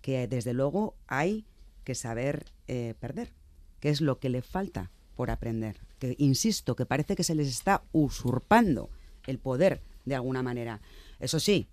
que 0.00 0.28
desde 0.28 0.52
luego 0.52 0.94
hay 1.06 1.46
que 1.82 1.94
saber 1.94 2.46
eh, 2.68 2.94
perder, 3.00 3.32
que 3.80 3.90
es 3.90 4.00
lo 4.00 4.18
que 4.18 4.28
le 4.28 4.42
falta 4.42 4.90
por 5.16 5.30
aprender. 5.30 5.76
Que 5.98 6.14
insisto, 6.18 6.76
que 6.76 6.86
parece 6.86 7.16
que 7.16 7.24
se 7.24 7.34
les 7.34 7.48
está 7.48 7.82
usurpando 7.92 8.90
el 9.26 9.38
poder 9.38 9.82
de 10.04 10.14
alguna 10.14 10.42
manera. 10.42 10.80
Eso 11.20 11.40
sí, 11.40 11.68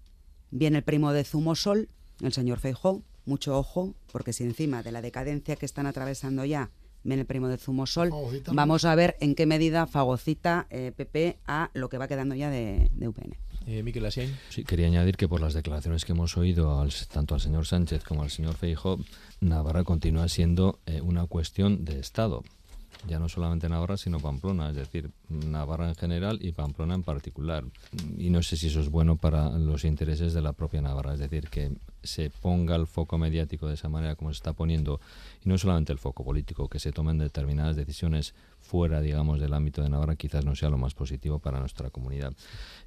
viene 0.50 0.78
el 0.78 0.84
primo 0.84 1.14
de 1.14 1.24
Zumosol, 1.24 1.90
el 2.22 2.34
señor 2.34 2.60
Feijó, 2.60 3.04
mucho 3.32 3.58
ojo, 3.58 3.96
porque 4.12 4.34
si 4.34 4.44
encima 4.44 4.84
de 4.84 4.92
la 4.92 5.02
decadencia 5.02 5.56
que 5.56 5.66
están 5.66 5.88
atravesando 5.88 6.44
ya 6.44 6.70
ven 7.04 7.20
el 7.20 7.26
primo 7.26 7.48
de 7.48 7.58
Zumosol, 7.58 8.12
vamos 8.52 8.84
a 8.84 8.94
ver 8.94 9.16
en 9.22 9.36
qué 9.36 9.46
medida 9.46 9.88
fagocita 9.88 10.68
PP 10.70 11.28
eh, 11.28 11.38
a 11.48 11.72
lo 11.74 11.88
que 11.88 11.98
va 11.98 12.10
quedando 12.10 12.36
ya 12.36 12.50
de, 12.50 12.90
UPN. 13.00 13.34
Eh, 13.68 13.84
Miquel 13.84 14.12
Sí, 14.12 14.66
quería 14.66 14.88
añadir 14.88 15.16
que 15.16 15.30
por 15.30 15.40
las 15.40 15.54
declaraciones 15.54 16.04
que 16.04 16.12
hemos 16.12 16.36
oído 16.36 16.82
al, 16.82 16.92
tanto 17.12 17.36
al 17.36 17.42
señor 17.42 17.66
Sánchez 17.66 18.04
como 18.04 18.24
al 18.24 18.30
señor 18.30 18.56
Feijóo, 18.56 19.00
Navarra 19.40 19.86
continúa 19.86 20.28
siendo 20.28 20.80
eh, 20.86 21.00
una 21.00 21.26
cuestión 21.26 21.86
de 21.86 22.00
Estado. 22.00 22.44
Ya 23.08 23.18
no 23.18 23.30
solamente 23.30 23.68
Navarra, 23.68 23.98
sino 23.98 24.20
Pamplona, 24.20 24.70
es 24.70 24.76
decir, 24.76 25.10
Navarra 25.30 25.90
en 25.90 25.96
general 25.96 26.38
y 26.42 26.52
Pamplona 26.52 26.94
en 26.94 27.04
particular. 27.04 27.64
Y 28.18 28.30
no 28.30 28.44
sé 28.44 28.58
si 28.58 28.68
eso 28.68 28.80
es 28.80 28.90
bueno 28.90 29.16
para 29.16 29.50
los 29.58 29.86
intereses 29.86 30.34
de 30.34 30.42
la 30.42 30.54
propia 30.54 30.82
Navarra, 30.82 31.14
es 31.14 31.20
decir, 31.20 31.50
que 31.50 31.72
se 32.04 32.30
ponga 32.30 32.76
el 32.76 32.88
foco 32.88 33.18
mediático 33.18 33.68
de 33.68 33.76
esa 33.76 33.90
manera 33.90 34.16
como 34.16 34.32
se 34.32 34.38
está 34.38 34.54
poniendo, 34.54 35.00
y 35.44 35.50
no 35.50 35.58
solamente 35.58 35.92
el 35.92 36.00
foco 36.00 36.24
político, 36.24 36.68
que 36.68 36.80
se 36.80 36.92
tomen 36.92 37.18
determinadas 37.18 37.76
decisiones 37.76 38.34
fuera, 38.62 39.02
digamos, 39.02 39.40
del 39.40 39.54
ámbito 39.54 39.82
de 39.82 39.90
Navarra, 39.90 40.16
quizás 40.16 40.46
no 40.46 40.56
sea 40.56 40.70
lo 40.70 40.78
más 40.78 40.94
positivo 40.94 41.40
para 41.40 41.60
nuestra 41.60 41.90
comunidad. 41.90 42.34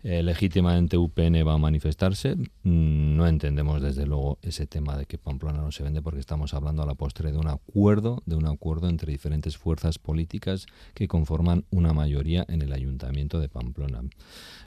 Eh, 0.03 0.23
legítimamente 0.23 0.97
UPN 0.97 1.47
va 1.47 1.55
a 1.55 1.59
manifestarse. 1.59 2.37
Mm, 2.37 3.17
no 3.17 3.27
entendemos 3.27 3.83
desde 3.83 4.07
luego 4.07 4.39
ese 4.43 4.67
tema 4.67 4.97
de 4.97 5.07
que 5.07 5.19
Pamplona 5.19 5.61
no 5.61 5.73
se 5.73 5.83
vende 5.83 6.01
porque 6.01 6.21
estamos 6.21 6.55
hablando 6.55 6.83
a 6.83 6.87
la 6.87 6.95
postre 6.95 7.33
de 7.33 7.39
un 7.39 7.49
acuerdo, 7.49 8.23
de 8.25 8.37
un 8.37 8.47
acuerdo 8.47 8.89
entre 8.89 9.13
diferentes 9.13 9.57
fuerzas 9.57 9.99
políticas 9.99 10.67
que 10.95 11.09
conforman 11.09 11.65
una 11.71 11.93
mayoría 11.93 12.45
en 12.49 12.63
el 12.63 12.73
ayuntamiento 12.73 13.41
de 13.41 13.49
Pamplona. 13.49 14.03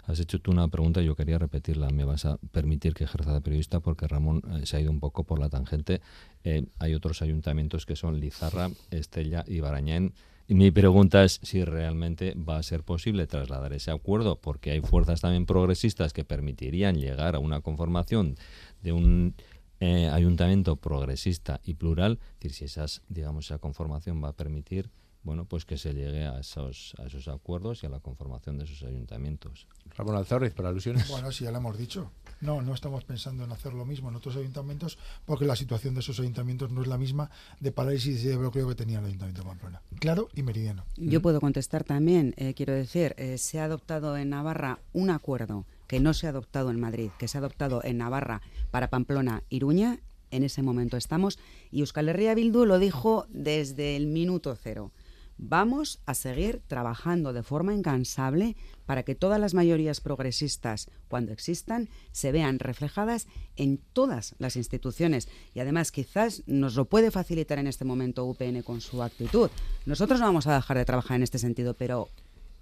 Has 0.05 0.19
hecho 0.19 0.39
tú 0.39 0.51
una 0.51 0.67
pregunta 0.67 1.01
yo 1.01 1.15
quería 1.15 1.37
repetirla. 1.37 1.89
Me 1.89 2.05
vas 2.05 2.25
a 2.25 2.37
permitir 2.51 2.93
que 2.93 3.03
ejerza 3.03 3.33
de 3.33 3.41
periodista 3.41 3.79
porque 3.79 4.07
Ramón 4.07 4.36
eh, 4.37 4.65
se 4.65 4.77
ha 4.77 4.81
ido 4.81 4.91
un 4.91 4.99
poco 4.99 5.23
por 5.23 5.39
la 5.39 5.49
tangente. 5.49 6.01
Eh, 6.43 6.65
hay 6.79 6.93
otros 6.93 7.21
ayuntamientos 7.21 7.85
que 7.85 7.95
son 7.95 8.19
Lizarra, 8.19 8.69
Estella 8.91 9.43
y 9.47 9.59
Barañén. 9.59 10.13
Y 10.47 10.55
mi 10.55 10.71
pregunta 10.71 11.25
es 11.25 11.41
si 11.43 11.65
realmente 11.65 12.33
va 12.35 12.57
a 12.57 12.63
ser 12.63 12.83
posible 12.83 13.27
trasladar 13.27 13.73
ese 13.73 13.91
acuerdo, 13.91 14.39
porque 14.39 14.71
hay 14.71 14.79
fuerzas 14.79 15.19
también 15.19 15.45
progresistas 15.45 16.13
que 16.13 16.23
permitirían 16.23 16.95
llegar 16.95 17.35
a 17.35 17.39
una 17.39 17.59
conformación 17.59 18.35
de 18.81 18.93
un 18.93 19.35
eh, 19.81 20.07
ayuntamiento 20.07 20.77
progresista 20.77 21.59
y 21.65 21.73
plural, 21.73 22.19
es 22.39 22.39
decir, 22.39 22.51
si 22.53 22.65
esas, 22.65 23.01
digamos, 23.09 23.45
esa 23.45 23.57
conformación 23.57 24.23
va 24.23 24.29
a 24.29 24.33
permitir 24.33 24.89
bueno, 25.27 25.43
pues 25.43 25.65
que 25.65 25.77
se 25.77 25.93
llegue 25.93 26.25
a 26.25 26.39
esos, 26.39 26.95
a 26.99 27.03
esos 27.03 27.27
acuerdos 27.27 27.83
y 27.83 27.85
a 27.85 27.89
la 27.89 27.99
conformación 27.99 28.57
de 28.57 28.63
esos 28.63 28.81
ayuntamientos. 28.83 29.67
Ramón 29.97 30.15
Alzorriz, 30.15 30.53
para 30.53 30.69
alusiones. 30.69 31.05
Bueno, 31.09 31.33
sí, 31.33 31.43
ya 31.43 31.51
lo 31.51 31.57
hemos 31.57 31.77
dicho. 31.77 32.13
No, 32.41 32.61
no 32.61 32.73
estamos 32.73 33.03
pensando 33.03 33.43
en 33.43 33.51
hacer 33.51 33.73
lo 33.73 33.85
mismo 33.85 34.09
en 34.09 34.15
otros 34.15 34.35
ayuntamientos 34.35 34.97
porque 35.25 35.45
la 35.45 35.55
situación 35.55 35.93
de 35.93 36.01
esos 36.01 36.19
ayuntamientos 36.19 36.71
no 36.71 36.81
es 36.81 36.87
la 36.87 36.97
misma 36.97 37.29
de 37.59 37.71
parálisis 37.71 38.23
y 38.23 38.27
de 38.27 38.37
bloqueo 38.37 38.67
que 38.67 38.75
tenía 38.75 38.99
el 38.99 39.05
ayuntamiento 39.05 39.41
de 39.41 39.47
Pamplona. 39.47 39.81
Claro 39.99 40.29
y 40.35 40.43
meridiano. 40.43 40.83
Yo 40.97 41.21
puedo 41.21 41.41
contestar 41.41 41.83
también, 41.83 42.33
eh, 42.37 42.53
quiero 42.53 42.73
decir, 42.73 43.15
eh, 43.17 43.37
se 43.37 43.59
ha 43.59 43.65
adoptado 43.65 44.17
en 44.17 44.29
Navarra 44.29 44.79
un 44.93 45.09
acuerdo 45.09 45.65
que 45.87 45.99
no 45.99 46.13
se 46.13 46.27
ha 46.27 46.31
adoptado 46.31 46.69
en 46.69 46.79
Madrid, 46.79 47.09
que 47.17 47.27
se 47.27 47.37
ha 47.37 47.39
adoptado 47.39 47.83
en 47.83 47.97
Navarra 47.97 48.41
para 48.71 48.89
Pamplona, 48.89 49.43
Iruña, 49.49 49.99
en 50.31 50.43
ese 50.43 50.61
momento 50.61 50.97
estamos, 50.97 51.39
y 51.71 51.79
Euskal 51.79 52.09
Herria 52.09 52.35
Bildu 52.35 52.65
lo 52.65 52.79
dijo 52.79 53.25
desde 53.29 53.95
el 53.95 54.07
minuto 54.07 54.55
cero. 54.61 54.91
Vamos 55.39 55.99
a 56.05 56.15
seguir 56.15 56.61
trabajando 56.67 57.31
de 57.31 57.43
forma 57.43 57.73
incansable 57.73 58.55
para 58.87 59.03
que 59.03 59.13
todas 59.13 59.39
las 59.39 59.53
mayorías 59.53 60.01
progresistas, 60.01 60.89
cuando 61.07 61.31
existan, 61.31 61.89
se 62.11 62.31
vean 62.31 62.57
reflejadas 62.57 63.27
en 63.55 63.79
todas 63.93 64.35
las 64.39 64.55
instituciones. 64.55 65.27
Y 65.53 65.59
además 65.59 65.91
quizás 65.91 66.41
nos 66.47 66.75
lo 66.75 66.85
puede 66.85 67.11
facilitar 67.11 67.59
en 67.59 67.67
este 67.67 67.85
momento 67.85 68.25
UPN 68.25 68.63
con 68.63 68.81
su 68.81 69.03
actitud. 69.03 69.51
Nosotros 69.85 70.19
no 70.19 70.25
vamos 70.25 70.47
a 70.47 70.55
dejar 70.55 70.77
de 70.77 70.85
trabajar 70.85 71.17
en 71.17 71.23
este 71.23 71.37
sentido, 71.37 71.75
pero, 71.75 72.09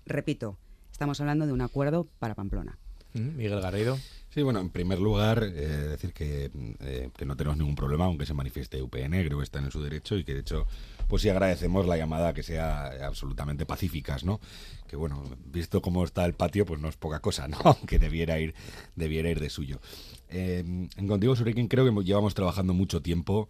repito, 0.05 0.57
estamos 0.91 1.21
hablando 1.21 1.45
de 1.45 1.53
un 1.53 1.61
acuerdo 1.61 2.07
para 2.19 2.36
Pamplona. 2.36 2.78
Mm, 3.13 3.38
Miguel 3.38 3.61
Garrido. 3.61 3.97
Sí, 4.36 4.43
bueno, 4.43 4.59
en 4.59 4.69
primer 4.69 4.99
lugar, 4.99 5.45
eh, 5.45 5.49
decir 5.91 6.11
que, 6.11 6.51
eh, 6.81 7.09
que, 7.17 7.25
no 7.25 7.38
tenemos 7.38 7.57
ningún 7.57 7.75
problema 7.75 8.03
aunque 8.03 8.25
se 8.25 8.33
manifieste 8.33 8.81
UPN, 8.81 9.11
creo 9.23 9.38
que 9.38 9.45
está 9.45 9.59
en 9.59 9.71
su 9.71 9.81
derecho 9.81 10.17
y 10.17 10.25
que 10.25 10.33
de 10.33 10.41
hecho, 10.41 10.67
pues 11.07 11.21
sí 11.21 11.29
agradecemos 11.29 11.88
la 11.88 11.95
llamada 11.95 12.33
que 12.33 12.43
sea 12.43 12.88
absolutamente 13.07 13.65
pacíficas, 13.65 14.25
¿no? 14.25 14.41
Que 14.89 14.97
bueno, 14.97 15.23
visto 15.45 15.81
cómo 15.81 16.03
está 16.03 16.25
el 16.25 16.33
patio, 16.33 16.65
pues 16.65 16.81
no 16.81 16.89
es 16.89 16.97
poca 16.97 17.21
cosa, 17.21 17.47
¿no? 17.47 17.59
Aunque 17.63 17.97
debiera 17.97 18.38
ir, 18.38 18.55
debiera 18.97 19.29
ir 19.29 19.39
de 19.39 19.49
suyo. 19.49 19.79
Eh, 20.27 20.89
Contigo 21.07 21.33
Surikin 21.38 21.69
creo 21.69 21.86
que 21.86 22.03
llevamos 22.03 22.33
trabajando 22.33 22.73
mucho 22.73 23.01
tiempo 23.01 23.47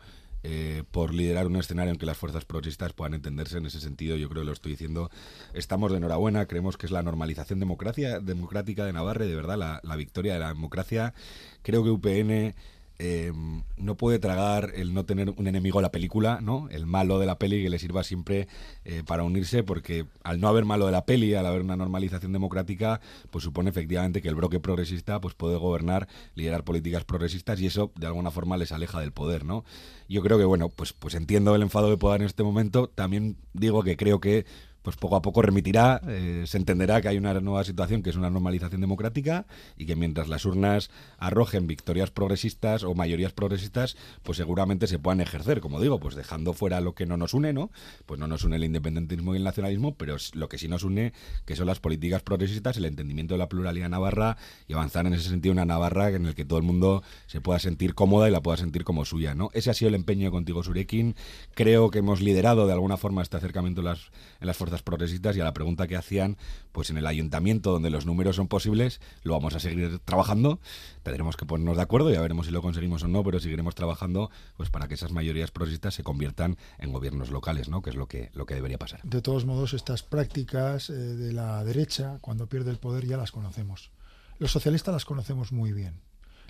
eh, 0.48 0.84
por 0.92 1.12
liderar 1.12 1.48
un 1.48 1.56
escenario 1.56 1.92
en 1.92 1.98
que 1.98 2.06
las 2.06 2.18
fuerzas 2.18 2.46
progresistas 2.46 2.94
puedan 2.94 3.16
entenderse 3.16 3.58
en 3.58 3.66
ese 3.66 3.80
sentido. 3.80 4.16
Yo 4.16 4.30
creo 4.30 4.44
que 4.44 4.46
lo 4.46 4.54
estoy 4.54 4.74
diciendo. 4.74 5.10
Estamos 5.56 5.92
de 5.92 5.98
enhorabuena, 5.98 6.46
creemos 6.46 6.78
que 6.78 6.86
es 6.86 6.92
la 6.92 7.02
normalización 7.02 7.60
democracia, 7.60 8.20
democrática 8.20 8.86
de 8.86 8.94
Navarra, 8.94 9.26
de 9.26 9.36
verdad 9.36 9.58
la, 9.58 9.80
la 9.82 9.96
victoria 9.96 10.34
de 10.34 10.40
la 10.40 10.50
democracia. 10.50 11.16
Creo 11.64 11.84
que 11.84 11.90
UPN 11.90 12.54
eh, 12.98 13.34
no 13.78 13.96
puede 13.96 14.20
tragar 14.20 14.72
el 14.76 14.94
no 14.94 15.06
tener 15.06 15.30
un 15.30 15.48
enemigo 15.48 15.80
a 15.80 15.82
la 15.82 15.92
película, 15.92 16.40
¿no? 16.42 16.70
El 16.70 16.86
malo 16.86 17.20
de 17.20 17.26
la 17.26 17.38
peli 17.38 17.62
que 17.62 17.70
le 17.70 17.80
sirva 17.80 18.04
siempre 18.04 18.48
eh, 18.86 19.04
para 19.06 19.24
unirse, 19.24 19.64
porque 19.64 20.06
al 20.24 20.40
no 20.40 20.48
haber 20.48 20.66
malo 20.66 20.86
de 20.86 20.94
la 20.94 21.06
peli, 21.06 21.34
al 21.34 21.46
haber 21.46 21.62
una 21.62 21.76
normalización 21.76 22.32
democrática, 22.32 23.02
pues 23.32 23.44
supone 23.44 23.70
efectivamente 23.70 24.22
que 24.22 24.30
el 24.30 24.36
bloque 24.36 24.60
progresista 24.60 25.20
pues 25.20 25.34
puede 25.34 25.58
gobernar, 25.58 26.08
liderar 26.36 26.64
políticas 26.64 27.04
progresistas 27.04 27.60
y 27.60 27.68
eso 27.68 27.92
de 27.96 28.08
alguna 28.08 28.32
forma 28.32 28.58
les 28.58 28.72
aleja 28.72 29.00
del 29.00 29.12
poder, 29.12 29.46
¿no? 29.46 29.66
Yo 30.08 30.22
creo 30.22 30.38
que 30.38 30.46
bueno, 30.46 30.70
pues 30.70 30.94
pues 30.94 31.16
entiendo 31.16 31.54
el 31.56 31.62
enfado 31.62 31.90
que 31.90 31.98
pueda 31.98 32.16
en 32.16 32.22
este 32.22 32.44
momento, 32.44 32.88
también 32.88 33.38
digo 33.54 33.84
que 33.84 33.98
creo 33.98 34.20
que 34.20 34.46
pues 34.86 34.98
poco 34.98 35.16
a 35.16 35.24
poco 35.24 35.42
remitirá, 35.42 36.00
eh, 36.08 36.44
se 36.46 36.58
entenderá 36.58 37.02
que 37.02 37.08
hay 37.08 37.18
una 37.18 37.34
nueva 37.42 37.64
situación 37.64 38.04
que 38.04 38.12
es 38.12 38.16
una 38.16 38.30
normalización 38.30 38.82
democrática 38.82 39.48
y 39.76 39.88
que 39.88 39.96
mientras 39.96 40.28
las 40.28 40.46
urnas 40.46 40.92
arrojen 41.18 41.66
victorias 41.66 42.12
progresistas 42.12 42.84
o 42.84 42.94
mayorías 42.94 43.34
progresistas, 43.34 43.98
pues 44.22 44.38
seguramente 44.38 44.86
se 44.86 45.00
puedan 45.00 45.22
ejercer, 45.22 45.60
como 45.60 45.82
digo, 45.82 46.00
pues 46.00 46.14
dejando 46.14 46.54
fuera 46.54 46.82
lo 46.82 46.94
que 46.94 47.08
no 47.08 47.18
nos 47.18 47.34
une, 47.34 47.52
¿no? 47.52 47.72
Pues 48.06 48.20
no 48.20 48.28
nos 48.28 48.44
une 48.44 48.58
el 48.58 48.64
independentismo 48.64 49.34
y 49.34 49.38
el 49.38 49.44
nacionalismo, 49.44 49.96
pero 49.96 50.18
lo 50.34 50.50
que 50.50 50.60
sí 50.60 50.68
nos 50.68 50.84
une, 50.84 51.14
que 51.46 51.56
son 51.56 51.66
las 51.66 51.80
políticas 51.80 52.22
progresistas, 52.22 52.78
el 52.78 52.86
entendimiento 52.86 53.34
de 53.34 53.40
la 53.40 53.50
pluralidad 53.50 53.90
navarra 53.90 54.38
y 54.68 54.74
avanzar 54.74 55.08
en 55.08 55.16
ese 55.16 55.30
sentido 55.30 55.52
una 55.52 55.66
Navarra 55.66 56.12
en 56.12 56.28
el 56.28 56.36
que 56.36 56.46
todo 56.46 56.60
el 56.60 56.64
mundo 56.64 57.02
se 57.26 57.42
pueda 57.42 57.58
sentir 57.58 57.96
cómoda 57.96 58.30
y 58.30 58.32
la 58.32 58.42
pueda 58.42 58.58
sentir 58.58 58.84
como 58.84 59.04
suya, 59.04 59.34
¿no? 59.34 59.50
Ese 59.54 59.72
ha 59.72 59.74
sido 59.74 59.90
el 59.90 59.96
empeño 59.96 60.30
contigo, 60.30 60.62
Surekin. 60.62 61.16
Creo 61.56 61.90
que 61.90 62.00
hemos 62.00 62.22
liderado 62.22 62.68
de 62.68 62.74
alguna 62.74 62.98
forma 62.98 63.24
este 63.24 63.38
acercamiento 63.38 63.82
en 63.82 63.86
las, 63.86 64.12
en 64.40 64.46
las 64.46 64.56
fuerzas 64.56 64.75
progresistas 64.84 65.36
y 65.38 65.42
a 65.42 65.44
la 65.44 65.54
pregunta 65.54 65.88
que 65.88 65.96
hacían, 65.96 66.38
pues 66.72 66.90
en 66.90 66.98
el 66.98 67.08
ayuntamiento 67.08 67.72
donde 67.72 67.90
los 67.90 68.06
números 68.06 68.36
son 68.36 68.48
posibles, 68.48 69.02
lo 69.24 69.34
vamos 69.34 69.56
a 69.56 69.60
seguir 69.60 70.00
trabajando. 70.00 70.60
Tendremos 71.04 71.38
que 71.38 71.46
ponernos 71.46 71.78
de 71.78 71.84
acuerdo, 71.84 72.12
ya 72.12 72.22
veremos 72.22 72.48
si 72.48 72.52
lo 72.52 72.62
conseguimos 72.62 73.04
o 73.04 73.08
no, 73.08 73.24
pero 73.24 73.40
seguiremos 73.40 73.76
trabajando 73.76 74.30
pues 74.58 74.70
para 74.70 74.88
que 74.88 74.96
esas 74.96 75.12
mayorías 75.12 75.52
progresistas 75.52 75.94
se 75.94 76.04
conviertan 76.04 76.58
en 76.80 76.92
gobiernos 76.92 77.30
locales, 77.30 77.70
¿no? 77.70 77.82
que 77.82 77.90
es 77.90 77.96
lo 77.96 78.08
que, 78.08 78.30
lo 78.34 78.46
que 78.46 78.56
debería 78.56 78.78
pasar. 78.78 79.02
De 79.04 79.22
todos 79.22 79.46
modos, 79.46 79.74
estas 79.74 80.04
prácticas 80.04 80.90
eh, 80.90 80.94
de 80.94 81.34
la 81.34 81.64
derecha, 81.64 82.18
cuando 82.22 82.48
pierde 82.48 82.72
el 82.72 82.78
poder, 82.78 83.06
ya 83.06 83.18
las 83.18 83.32
conocemos. 83.32 83.92
Los 84.40 84.52
socialistas 84.52 84.94
las 84.94 85.06
conocemos 85.06 85.52
muy 85.52 85.72
bien. 85.72 86.02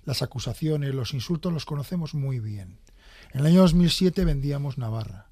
Las 0.06 0.22
acusaciones, 0.22 0.94
los 0.94 1.14
insultos 1.14 1.52
los 1.52 1.66
conocemos 1.66 2.14
muy 2.14 2.40
bien. 2.40 2.80
En 3.34 3.42
el 3.42 3.48
año 3.48 3.62
2007 3.62 4.24
vendíamos 4.24 4.78
Navarra 4.78 5.28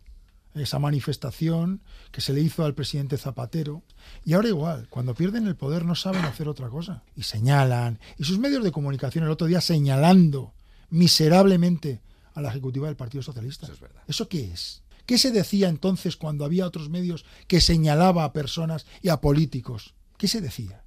esa 0.61 0.79
manifestación 0.79 1.81
que 2.11 2.21
se 2.21 2.33
le 2.33 2.41
hizo 2.41 2.63
al 2.63 2.75
presidente 2.75 3.17
Zapatero. 3.17 3.83
Y 4.23 4.33
ahora 4.33 4.49
igual, 4.49 4.87
cuando 4.89 5.15
pierden 5.15 5.47
el 5.47 5.55
poder 5.55 5.85
no 5.85 5.95
saben 5.95 6.25
hacer 6.25 6.47
otra 6.47 6.69
cosa. 6.69 7.03
Y 7.15 7.23
señalan, 7.23 7.99
y 8.17 8.23
sus 8.23 8.39
medios 8.39 8.63
de 8.63 8.71
comunicación 8.71 9.23
el 9.23 9.31
otro 9.31 9.47
día 9.47 9.61
señalando 9.61 10.53
miserablemente 10.89 12.01
a 12.33 12.41
la 12.41 12.49
ejecutiva 12.49 12.87
del 12.87 12.95
Partido 12.95 13.23
Socialista. 13.23 13.65
Eso 13.65 13.73
es 13.73 13.79
verdad. 13.79 14.03
¿Eso 14.07 14.27
qué 14.27 14.51
es? 14.51 14.83
¿Qué 15.05 15.17
se 15.17 15.31
decía 15.31 15.69
entonces 15.69 16.15
cuando 16.15 16.45
había 16.45 16.65
otros 16.65 16.89
medios 16.89 17.25
que 17.47 17.61
señalaba 17.61 18.23
a 18.23 18.33
personas 18.33 18.85
y 19.01 19.09
a 19.09 19.19
políticos? 19.19 19.95
¿Qué 20.17 20.27
se 20.27 20.39
decía? 20.39 20.83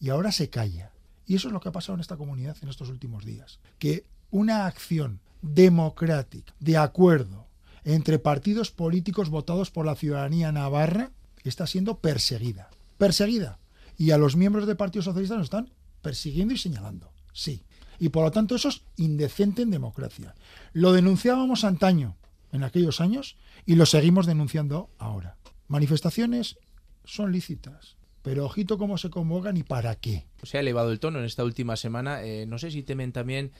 Y 0.00 0.08
ahora 0.10 0.32
se 0.32 0.48
calla. 0.48 0.92
Y 1.26 1.34
eso 1.34 1.48
es 1.48 1.52
lo 1.52 1.60
que 1.60 1.68
ha 1.68 1.72
pasado 1.72 1.94
en 1.94 2.00
esta 2.00 2.16
comunidad 2.16 2.56
en 2.62 2.68
estos 2.68 2.88
últimos 2.88 3.24
días. 3.24 3.58
Que 3.78 4.06
una 4.30 4.66
acción 4.66 5.20
democrática, 5.42 6.54
de 6.60 6.78
acuerdo, 6.78 7.47
entre 7.84 8.18
partidos 8.18 8.70
políticos 8.70 9.30
votados 9.30 9.70
por 9.70 9.86
la 9.86 9.94
ciudadanía 9.94 10.52
navarra 10.52 11.10
está 11.44 11.66
siendo 11.66 11.98
perseguida. 11.98 12.70
Perseguida. 12.98 13.58
Y 13.96 14.12
a 14.12 14.18
los 14.18 14.36
miembros 14.36 14.66
del 14.66 14.76
Partido 14.76 15.02
Socialista 15.02 15.36
nos 15.36 15.44
están 15.44 15.70
persiguiendo 16.02 16.54
y 16.54 16.58
señalando. 16.58 17.10
Sí. 17.32 17.64
Y 17.98 18.10
por 18.10 18.24
lo 18.24 18.30
tanto 18.30 18.54
eso 18.54 18.68
es 18.68 18.82
indecente 18.96 19.62
en 19.62 19.70
democracia. 19.70 20.34
Lo 20.72 20.92
denunciábamos 20.92 21.64
antaño, 21.64 22.16
en 22.52 22.62
aquellos 22.62 23.00
años, 23.00 23.36
y 23.66 23.74
lo 23.74 23.86
seguimos 23.86 24.26
denunciando 24.26 24.90
ahora. 24.98 25.36
Manifestaciones 25.66 26.58
son 27.04 27.32
lícitas. 27.32 27.97
Pero 28.28 28.44
ojito 28.44 28.76
cómo 28.76 28.98
se 28.98 29.08
convocan 29.08 29.56
y 29.56 29.62
para 29.62 29.94
qué. 29.94 30.26
Se 30.42 30.58
ha 30.58 30.60
elevado 30.60 30.92
el 30.92 31.00
tono 31.00 31.18
en 31.18 31.24
esta 31.24 31.44
última 31.44 31.76
semana. 31.76 32.22
Eh, 32.22 32.44
no 32.44 32.58
sé 32.58 32.70
si 32.70 32.82
temen 32.82 33.10
también 33.10 33.52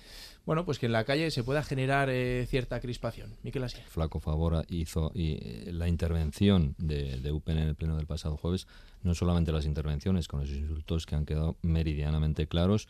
bueno, 0.49 0.65
pues 0.65 0.79
que 0.79 0.87
en 0.87 0.93
la 0.93 1.05
calle 1.05 1.31
se 1.31 1.45
pueda 1.45 1.63
generar 1.63 2.09
eh, 2.11 2.47
cierta 2.49 2.81
crispación. 2.81 3.35
Miquel 3.43 3.65
Así. 3.65 3.79
Flaco 3.87 4.19
favor 4.19 4.65
hizo 4.71 5.11
y 5.15 5.33
eh, 5.41 5.71
la 5.73 5.89
intervención 5.89 6.75
de, 6.79 7.19
de 7.19 7.33
UPN 7.33 7.59
en 7.59 7.69
el 7.69 7.75
pleno 7.75 7.97
del 7.97 8.07
pasado 8.07 8.39
jueves, 8.39 8.67
no 9.03 9.15
solamente 9.15 9.53
las 9.53 9.67
intervenciones 9.67 10.27
con 10.27 10.41
los 10.41 10.51
insultos 10.51 11.05
que 11.05 11.17
han 11.17 11.27
quedado 11.27 11.57
meridianamente 11.61 12.47
claros, 12.47 12.89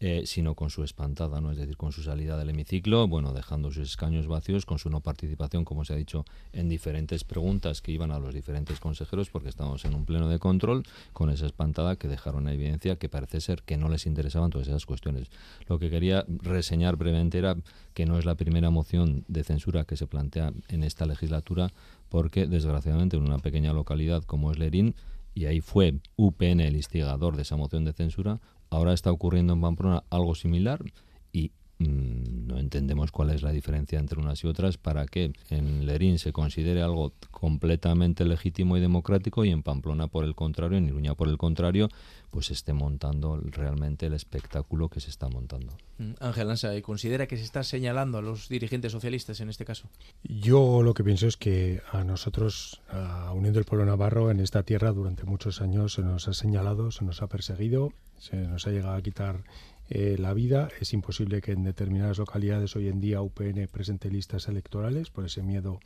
eh, 0.00 0.22
sino 0.26 0.54
con 0.54 0.70
su 0.70 0.84
espantada, 0.84 1.40
¿no? 1.40 1.50
es 1.50 1.56
decir, 1.56 1.76
con 1.76 1.90
su 1.90 2.04
salida 2.04 2.36
del 2.36 2.50
hemiciclo, 2.50 3.08
bueno, 3.08 3.32
dejando 3.32 3.72
sus 3.72 3.88
escaños 3.88 4.28
vacíos, 4.28 4.64
con 4.64 4.78
su 4.78 4.90
no 4.90 5.00
participación, 5.00 5.64
como 5.64 5.84
se 5.84 5.92
ha 5.92 5.96
dicho, 5.96 6.24
en 6.52 6.68
diferentes 6.68 7.24
preguntas 7.24 7.82
que 7.82 7.90
iban 7.90 8.12
a 8.12 8.20
los 8.20 8.32
diferentes 8.32 8.78
consejeros, 8.78 9.28
porque 9.30 9.48
estábamos 9.48 9.84
en 9.84 9.94
un 9.94 10.04
pleno 10.04 10.28
de 10.28 10.38
control, 10.38 10.84
con 11.12 11.30
esa 11.30 11.46
espantada 11.46 11.96
que 11.96 12.06
dejaron 12.06 12.46
a 12.46 12.52
evidencia 12.52 12.94
que 12.94 13.08
parece 13.08 13.40
ser 13.40 13.62
que 13.64 13.76
no 13.76 13.88
les 13.88 14.06
interesaban 14.06 14.50
todas 14.50 14.68
esas 14.68 14.86
cuestiones. 14.86 15.30
Lo 15.66 15.80
que 15.80 15.90
quería 15.90 16.24
reseñar 16.28 16.94
brevemente 16.94 17.38
era 17.38 17.56
que 17.92 18.06
no 18.06 18.20
es 18.20 18.24
la 18.24 18.36
primera 18.36 18.70
moción 18.70 19.24
de 19.26 19.42
censura 19.42 19.84
que 19.84 19.96
se 19.96 20.06
plantea 20.06 20.52
en 20.68 20.84
esta 20.84 21.06
legislatura, 21.06 21.72
porque 22.08 22.46
desgraciadamente 22.46 23.16
en 23.16 23.24
una 23.24 23.38
pequeña 23.40 23.72
localidad 23.72 24.22
como 24.22 24.52
es 24.52 24.60
Lerín, 24.60 24.94
y 25.34 25.46
ahí 25.46 25.60
fue 25.60 25.94
UPN 26.16 26.60
el 26.60 26.76
instigador 26.76 27.36
de 27.36 27.42
esa 27.42 27.56
moción 27.56 27.84
de 27.84 27.92
censura, 27.92 28.40
Ahora 28.70 28.92
está 28.92 29.10
ocurriendo 29.10 29.54
en 29.54 29.60
Pamplona 29.60 30.04
algo 30.10 30.34
similar 30.34 30.84
y 31.32 31.52
mm, 31.78 32.46
no 32.46 32.58
entendemos 32.58 33.12
cuál 33.12 33.30
es 33.30 33.42
la 33.42 33.52
diferencia 33.52 33.98
entre 33.98 34.20
unas 34.20 34.42
y 34.44 34.46
otras 34.46 34.76
para 34.76 35.06
que 35.06 35.32
en 35.50 35.86
Lerín 35.86 36.18
se 36.18 36.32
considere 36.32 36.82
algo 36.82 37.12
completamente 37.30 38.24
legítimo 38.24 38.76
y 38.76 38.80
democrático 38.80 39.44
y 39.44 39.50
en 39.50 39.62
Pamplona 39.62 40.08
por 40.08 40.24
el 40.24 40.34
contrario, 40.34 40.78
en 40.78 40.88
Iruña 40.88 41.14
por 41.14 41.28
el 41.28 41.38
contrario, 41.38 41.88
pues 42.30 42.50
esté 42.50 42.72
montando 42.72 43.40
realmente 43.40 44.06
el 44.06 44.12
espectáculo 44.12 44.88
que 44.88 45.00
se 45.00 45.10
está 45.10 45.28
montando. 45.28 45.72
Mm, 45.98 46.12
Ángel 46.20 46.50
Ansa, 46.50 46.76
¿y 46.76 46.82
considera 46.82 47.26
que 47.26 47.36
se 47.36 47.42
está 47.42 47.64
señalando 47.64 48.18
a 48.18 48.22
los 48.22 48.48
dirigentes 48.48 48.92
socialistas 48.92 49.40
en 49.40 49.48
este 49.50 49.64
caso? 49.64 49.88
Yo 50.22 50.82
lo 50.82 50.94
que 50.94 51.04
pienso 51.04 51.26
es 51.26 51.36
que 51.36 51.82
a 51.90 52.04
nosotros, 52.04 52.80
a 52.88 53.32
Unión 53.32 53.52
del 53.52 53.64
Pueblo 53.64 53.84
Navarro, 53.84 54.30
en 54.30 54.40
esta 54.40 54.62
tierra 54.62 54.92
durante 54.92 55.24
muchos 55.24 55.60
años 55.60 55.94
se 55.94 56.02
nos 56.02 56.28
ha 56.28 56.32
señalado, 56.32 56.90
se 56.92 57.04
nos 57.04 57.20
ha 57.20 57.26
perseguido, 57.26 57.92
se 58.18 58.36
nos 58.36 58.66
ha 58.66 58.70
llegado 58.70 58.94
a 58.94 59.02
quitar 59.02 59.42
eh, 59.90 60.16
la 60.18 60.34
vida. 60.34 60.68
Es 60.80 60.92
imposible 60.92 61.40
que 61.40 61.52
en 61.52 61.64
determinadas 61.64 62.18
localidades 62.18 62.76
hoy 62.76 62.88
en 62.88 63.00
día 63.00 63.22
UPN 63.22 63.66
presente 63.68 64.10
listas 64.10 64.48
electorales 64.48 65.10
por 65.10 65.24
ese 65.24 65.42
miedo 65.42 65.80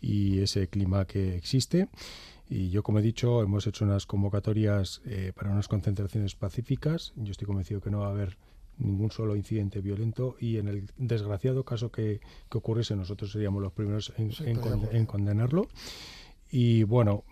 y 0.00 0.40
ese 0.40 0.68
clima 0.68 1.04
que 1.06 1.34
existe. 1.36 1.88
Y 2.48 2.70
yo, 2.70 2.82
como 2.82 3.00
he 3.00 3.02
dicho, 3.02 3.42
hemos 3.42 3.66
hecho 3.66 3.84
unas 3.84 4.06
convocatorias 4.06 5.02
eh, 5.04 5.32
para 5.34 5.50
unas 5.50 5.68
concentraciones 5.68 6.34
pacíficas. 6.34 7.12
Yo 7.16 7.32
estoy 7.32 7.46
convencido 7.46 7.80
que 7.80 7.90
no 7.90 8.00
va 8.00 8.06
a 8.06 8.10
haber 8.10 8.38
ningún 8.78 9.10
solo 9.10 9.36
incidente 9.36 9.80
violento 9.80 10.36
y 10.40 10.56
en 10.56 10.68
el 10.68 10.90
desgraciado 10.96 11.64
caso 11.64 11.90
que, 11.90 12.20
que 12.50 12.58
ocurriese 12.58 12.96
nosotros 12.96 13.32
seríamos 13.32 13.62
los 13.62 13.72
primeros 13.72 14.12
en, 14.16 14.32
en 14.92 15.06
condenarlo. 15.06 15.68
Y 16.50 16.84
bueno, 16.84 17.24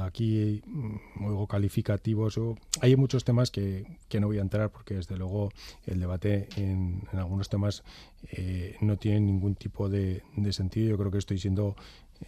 aquí 0.00 0.60
mm, 0.66 1.24
oigo 1.24 1.46
calificativos. 1.46 2.38
hay 2.80 2.96
muchos 2.96 3.24
temas 3.24 3.50
que, 3.50 3.84
no 4.18 4.26
voy 4.26 4.38
a 4.38 4.42
entrar 4.42 4.70
porque 4.70 4.94
desde 4.94 5.16
luego 5.16 5.50
el 5.86 6.00
debate 6.00 6.48
en, 6.56 7.02
algunos 7.12 7.48
temas 7.48 7.84
eh, 8.32 8.76
no 8.80 8.96
tiene 8.96 9.20
ningún 9.20 9.54
tipo 9.54 9.88
de, 9.88 10.24
de, 10.36 10.52
sentido. 10.52 10.90
Yo 10.90 10.98
creo 10.98 11.12
que 11.12 11.18
estoy 11.18 11.38
siendo 11.38 11.76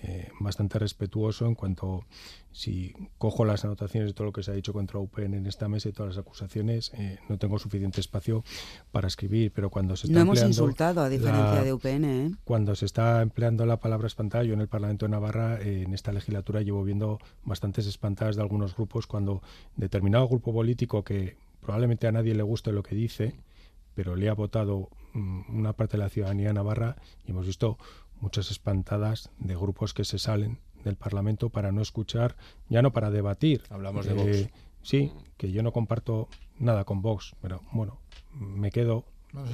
eh, 0.03 0.31
bastante 0.41 0.79
respetuoso 0.79 1.47
en 1.47 1.55
cuanto 1.55 2.05
si 2.51 2.95
cojo 3.19 3.45
las 3.45 3.65
anotaciones 3.65 4.09
de 4.09 4.15
todo 4.15 4.27
lo 4.27 4.33
que 4.33 4.43
se 4.43 4.51
ha 4.51 4.55
dicho 4.55 4.73
contra 4.73 4.99
UPN 4.99 5.35
en 5.35 5.47
esta 5.47 5.69
mesa 5.69 5.91
y 5.91 5.93
todas 5.93 6.17
las 6.17 6.25
acusaciones, 6.25 6.93
eh, 6.95 7.19
no 7.29 7.39
tengo 7.39 7.59
suficiente 7.59 8.01
espacio 8.01 8.43
para 8.91 9.09
escribir, 9.09 9.53
pero 9.53 9.69
cuando 9.71 9.95
se 9.97 10.07
está 10.07 10.19
no 10.19 10.23
hemos 10.23 10.43
insultado 10.43 11.03
a 11.03 11.09
diferencia 11.09 11.63
de 11.63 11.73
UPN, 11.73 12.05
¿eh? 12.05 12.31
cuando 12.45 12.75
se 12.75 12.87
está 12.87 13.21
empleando 13.21 13.67
la 13.67 13.79
palabra 13.81 14.07
espantada, 14.07 14.45
yo 14.45 14.55
en 14.55 14.61
el 14.61 14.69
Parlamento 14.69 15.05
de 15.07 15.11
Navarra 15.11 15.61
en 15.61 15.93
esta 15.93 16.13
legislatura 16.13 16.63
llevo 16.63 16.83
viendo 16.85 17.19
bastantes 17.45 17.87
espantadas 17.87 18.37
de 18.37 18.43
algunos 18.43 18.75
grupos 18.75 19.07
cuando 19.07 19.43
determinado 19.77 20.27
grupo 20.27 20.53
político 20.53 21.05
que 21.05 21.37
probablemente 21.61 22.07
a 22.07 22.13
nadie 22.13 22.35
le 22.35 22.43
guste 22.43 22.73
lo 22.73 22.83
que 22.83 22.95
dice, 22.95 23.35
pero 23.95 24.17
le 24.17 24.29
ha 24.29 24.35
votado 24.35 24.89
mm, 25.13 25.57
una 25.57 25.73
parte 25.75 25.97
de 25.97 26.03
la 26.03 26.09
ciudadanía 26.09 26.53
navarra 26.53 26.97
y 27.27 27.31
hemos 27.31 27.47
visto 27.47 27.79
muchas 28.23 28.51
espantadas 28.51 29.29
de 29.39 29.55
grupos 29.57 29.93
que 29.93 30.05
se 30.05 30.19
salen 30.19 30.59
del 30.85 30.97
Parlamento 30.97 31.51
para 31.51 31.73
no 31.73 31.83
escuchar, 31.83 32.37
ya 32.69 32.81
no 32.81 32.93
para 32.93 33.11
debatir. 33.11 33.63
Hablamos 33.69 34.07
de 34.07 34.15
Vox. 34.15 34.49
Sí, 34.83 35.13
que 35.37 35.53
yo 35.53 35.63
no 35.63 35.73
comparto 35.73 36.29
nada 36.59 36.85
con 36.85 37.03
Vox, 37.03 37.37
pero 37.41 37.61
bueno, 37.73 37.99
me 38.35 38.71
quedo, 38.71 39.05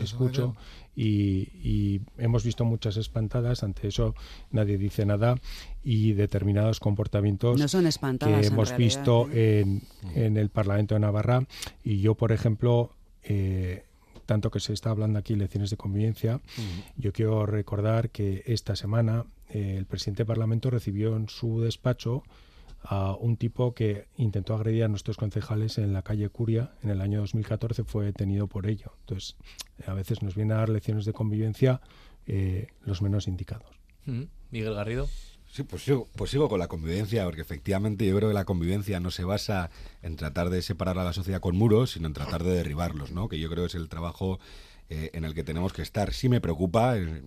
escucho 0.01 0.57
y, 0.97 2.01
hemos 2.16 2.45
visto 2.45 2.64
muchas 2.64 2.97
espantadas, 2.97 3.62
ante 3.62 3.89
eso 3.89 4.14
nadie 4.51 4.79
dice 4.79 5.07
nada 5.07 5.37
y 5.85 6.12
determinados 6.12 6.81
comportamientos 6.81 7.59
no 7.61 7.69
son 7.69 7.89
que 8.19 8.47
hemos 8.47 8.77
visto 8.77 9.29
¿eh? 9.33 9.61
en, 9.61 9.83
en, 10.14 10.37
el 10.37 10.49
Parlamento 10.49 10.95
de 10.95 11.01
Navarra 11.01 11.47
y 11.85 12.01
yo, 12.01 12.14
por 12.14 12.33
ejemplo, 12.33 12.93
eh, 13.23 13.85
tanto 14.29 14.51
que 14.51 14.61
se 14.61 14.74
está 14.74 14.91
hablando 14.91 15.18
aquí 15.18 15.35
lecciones 15.35 15.70
de 15.70 15.79
convivencia, 15.79 16.43
yo 16.99 17.14
quiero 17.14 17.47
recordar 17.47 18.11
que 18.11 18.43
esta 18.45 18.76
semana 18.76 19.24
eh, 19.49 19.76
el 19.79 19.87
presidente 19.87 20.18
del 20.18 20.26
Parlamento 20.26 20.68
recibió 20.68 21.16
en 21.16 21.31
su 21.31 21.62
despacho 21.62 22.24
a 22.83 23.14
un 23.14 23.39
tipo 23.39 23.72
que 23.72 24.07
intentó 24.18 24.55
agredir 24.55 24.85
a 24.85 24.89
nuestros 24.89 25.16
concejales 25.16 25.79
en 25.79 25.95
la 25.95 26.03
calle 26.03 26.29
Curia 26.29 26.72
en 26.83 26.91
el 26.91 27.01
año 27.01 27.20
2014 27.20 27.85
fue 27.85 28.05
detenido 28.05 28.49
por 28.49 28.66
ello. 28.66 28.93
Entonces, 29.01 29.37
a 29.87 29.95
veces 29.95 30.22
nos 30.22 30.35
viene 30.35 30.53
a 30.53 30.59
dar 30.59 30.68
lecciones 30.68 31.07
de 31.07 31.14
convivencia 31.14 31.81
eh, 32.26 32.66
los 32.83 33.01
menos 33.01 33.29
indicados. 33.29 33.81
Miguel 34.51 34.74
Garrido. 34.74 35.09
Sí, 35.51 35.62
pues 35.62 35.82
sigo, 35.82 36.09
pues 36.14 36.30
sigo 36.30 36.49
con 36.49 36.59
la 36.59 36.68
convivencia, 36.68 37.24
porque 37.24 37.40
efectivamente 37.40 38.07
yo 38.07 38.16
creo 38.16 38.28
que 38.28 38.34
la 38.34 38.44
convivencia 38.44 39.01
no 39.01 39.11
se 39.11 39.24
basa 39.24 39.70
en 40.03 40.16
tratar 40.16 40.51
de 40.51 40.62
separar 40.62 40.99
a 40.99 41.05
la 41.05 41.12
sociedad 41.12 41.40
con 41.40 41.57
muros, 41.57 41.92
sino 41.92 42.07
en 42.07 42.12
tratar 42.12 42.44
de 42.44 42.53
derribarlos, 42.53 43.12
¿no? 43.12 43.28
Que 43.28 43.38
yo 43.40 43.49
creo 43.49 43.64
que 43.64 43.68
es 43.68 43.74
el 43.74 43.88
trabajo 43.88 44.38
eh, 44.90 45.11
en 45.14 45.24
el 45.24 45.34
que 45.34 45.44
tenemos 45.44 45.72
que 45.72 45.82
estar. 45.82 46.12
Sí 46.12 46.28
me 46.28 46.40
preocupa, 46.40 46.99
eh, 46.99 47.22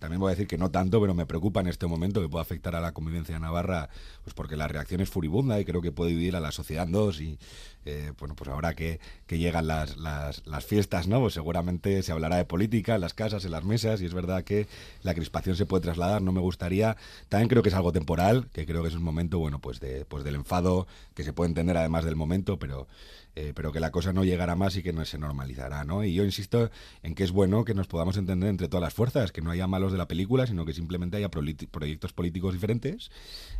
también 0.00 0.18
voy 0.18 0.28
a 0.28 0.30
decir 0.30 0.48
que 0.48 0.56
no 0.56 0.70
tanto, 0.70 0.98
pero 0.98 1.14
me 1.14 1.26
preocupa 1.26 1.60
en 1.60 1.66
este 1.66 1.86
momento 1.86 2.22
que 2.22 2.28
pueda 2.28 2.42
afectar 2.42 2.74
a 2.74 2.80
la 2.80 2.92
convivencia 2.92 3.34
de 3.34 3.40
Navarra, 3.40 3.90
pues 4.24 4.32
porque 4.32 4.56
la 4.56 4.66
reacción 4.66 5.02
es 5.02 5.10
furibunda 5.10 5.60
y 5.60 5.66
creo 5.66 5.82
que 5.82 5.92
puede 5.92 6.12
dividir 6.12 6.36
a 6.36 6.40
la 6.40 6.52
sociedad 6.52 6.86
en 6.86 6.92
dos. 6.92 7.20
Y 7.20 7.38
eh, 7.84 8.12
bueno, 8.18 8.34
pues 8.34 8.48
ahora 8.48 8.74
que, 8.74 8.98
llegan 9.28 9.66
las, 9.66 9.98
las, 9.98 10.46
las, 10.46 10.64
fiestas, 10.64 11.06
¿no? 11.06 11.20
Pues 11.20 11.34
seguramente 11.34 12.02
se 12.02 12.12
hablará 12.12 12.36
de 12.36 12.46
política 12.46 12.94
en 12.94 13.02
las 13.02 13.12
casas, 13.12 13.44
en 13.44 13.50
las 13.50 13.62
mesas, 13.62 14.00
y 14.00 14.06
es 14.06 14.14
verdad 14.14 14.42
que 14.42 14.66
la 15.02 15.14
crispación 15.14 15.54
se 15.54 15.66
puede 15.66 15.82
trasladar. 15.82 16.22
No 16.22 16.32
me 16.32 16.40
gustaría. 16.40 16.96
También 17.28 17.48
creo 17.48 17.62
que 17.62 17.68
es 17.68 17.74
algo 17.74 17.92
temporal, 17.92 18.48
que 18.54 18.64
creo 18.64 18.82
que 18.82 18.88
es 18.88 18.94
un 18.94 19.02
momento, 19.02 19.38
bueno, 19.38 19.60
pues 19.60 19.80
de, 19.80 20.06
pues 20.06 20.24
del 20.24 20.34
enfado, 20.34 20.86
que 21.14 21.24
se 21.24 21.34
puede 21.34 21.48
entender 21.48 21.76
además 21.76 22.06
del 22.06 22.16
momento, 22.16 22.58
pero 22.58 22.88
eh, 23.36 23.52
pero 23.54 23.72
que 23.72 23.80
la 23.80 23.90
cosa 23.90 24.12
no 24.12 24.24
llegará 24.24 24.56
más 24.56 24.76
y 24.76 24.82
que 24.82 24.92
no 24.92 25.04
se 25.04 25.18
normalizará, 25.18 25.84
¿no? 25.84 26.04
Y 26.04 26.14
yo 26.14 26.24
insisto 26.24 26.70
en 27.02 27.14
que 27.14 27.24
es 27.24 27.30
bueno 27.30 27.64
que 27.64 27.74
nos 27.74 27.86
podamos 27.86 28.16
entender 28.16 28.48
entre 28.48 28.68
todas 28.68 28.82
las 28.82 28.94
fuerzas, 28.94 29.32
que 29.32 29.40
no 29.40 29.50
haya 29.50 29.66
malos 29.66 29.92
de 29.92 29.98
la 29.98 30.08
película, 30.08 30.46
sino 30.46 30.64
que 30.64 30.72
simplemente 30.72 31.16
haya 31.16 31.30
proyectos 31.30 32.12
políticos 32.12 32.54
diferentes 32.54 33.10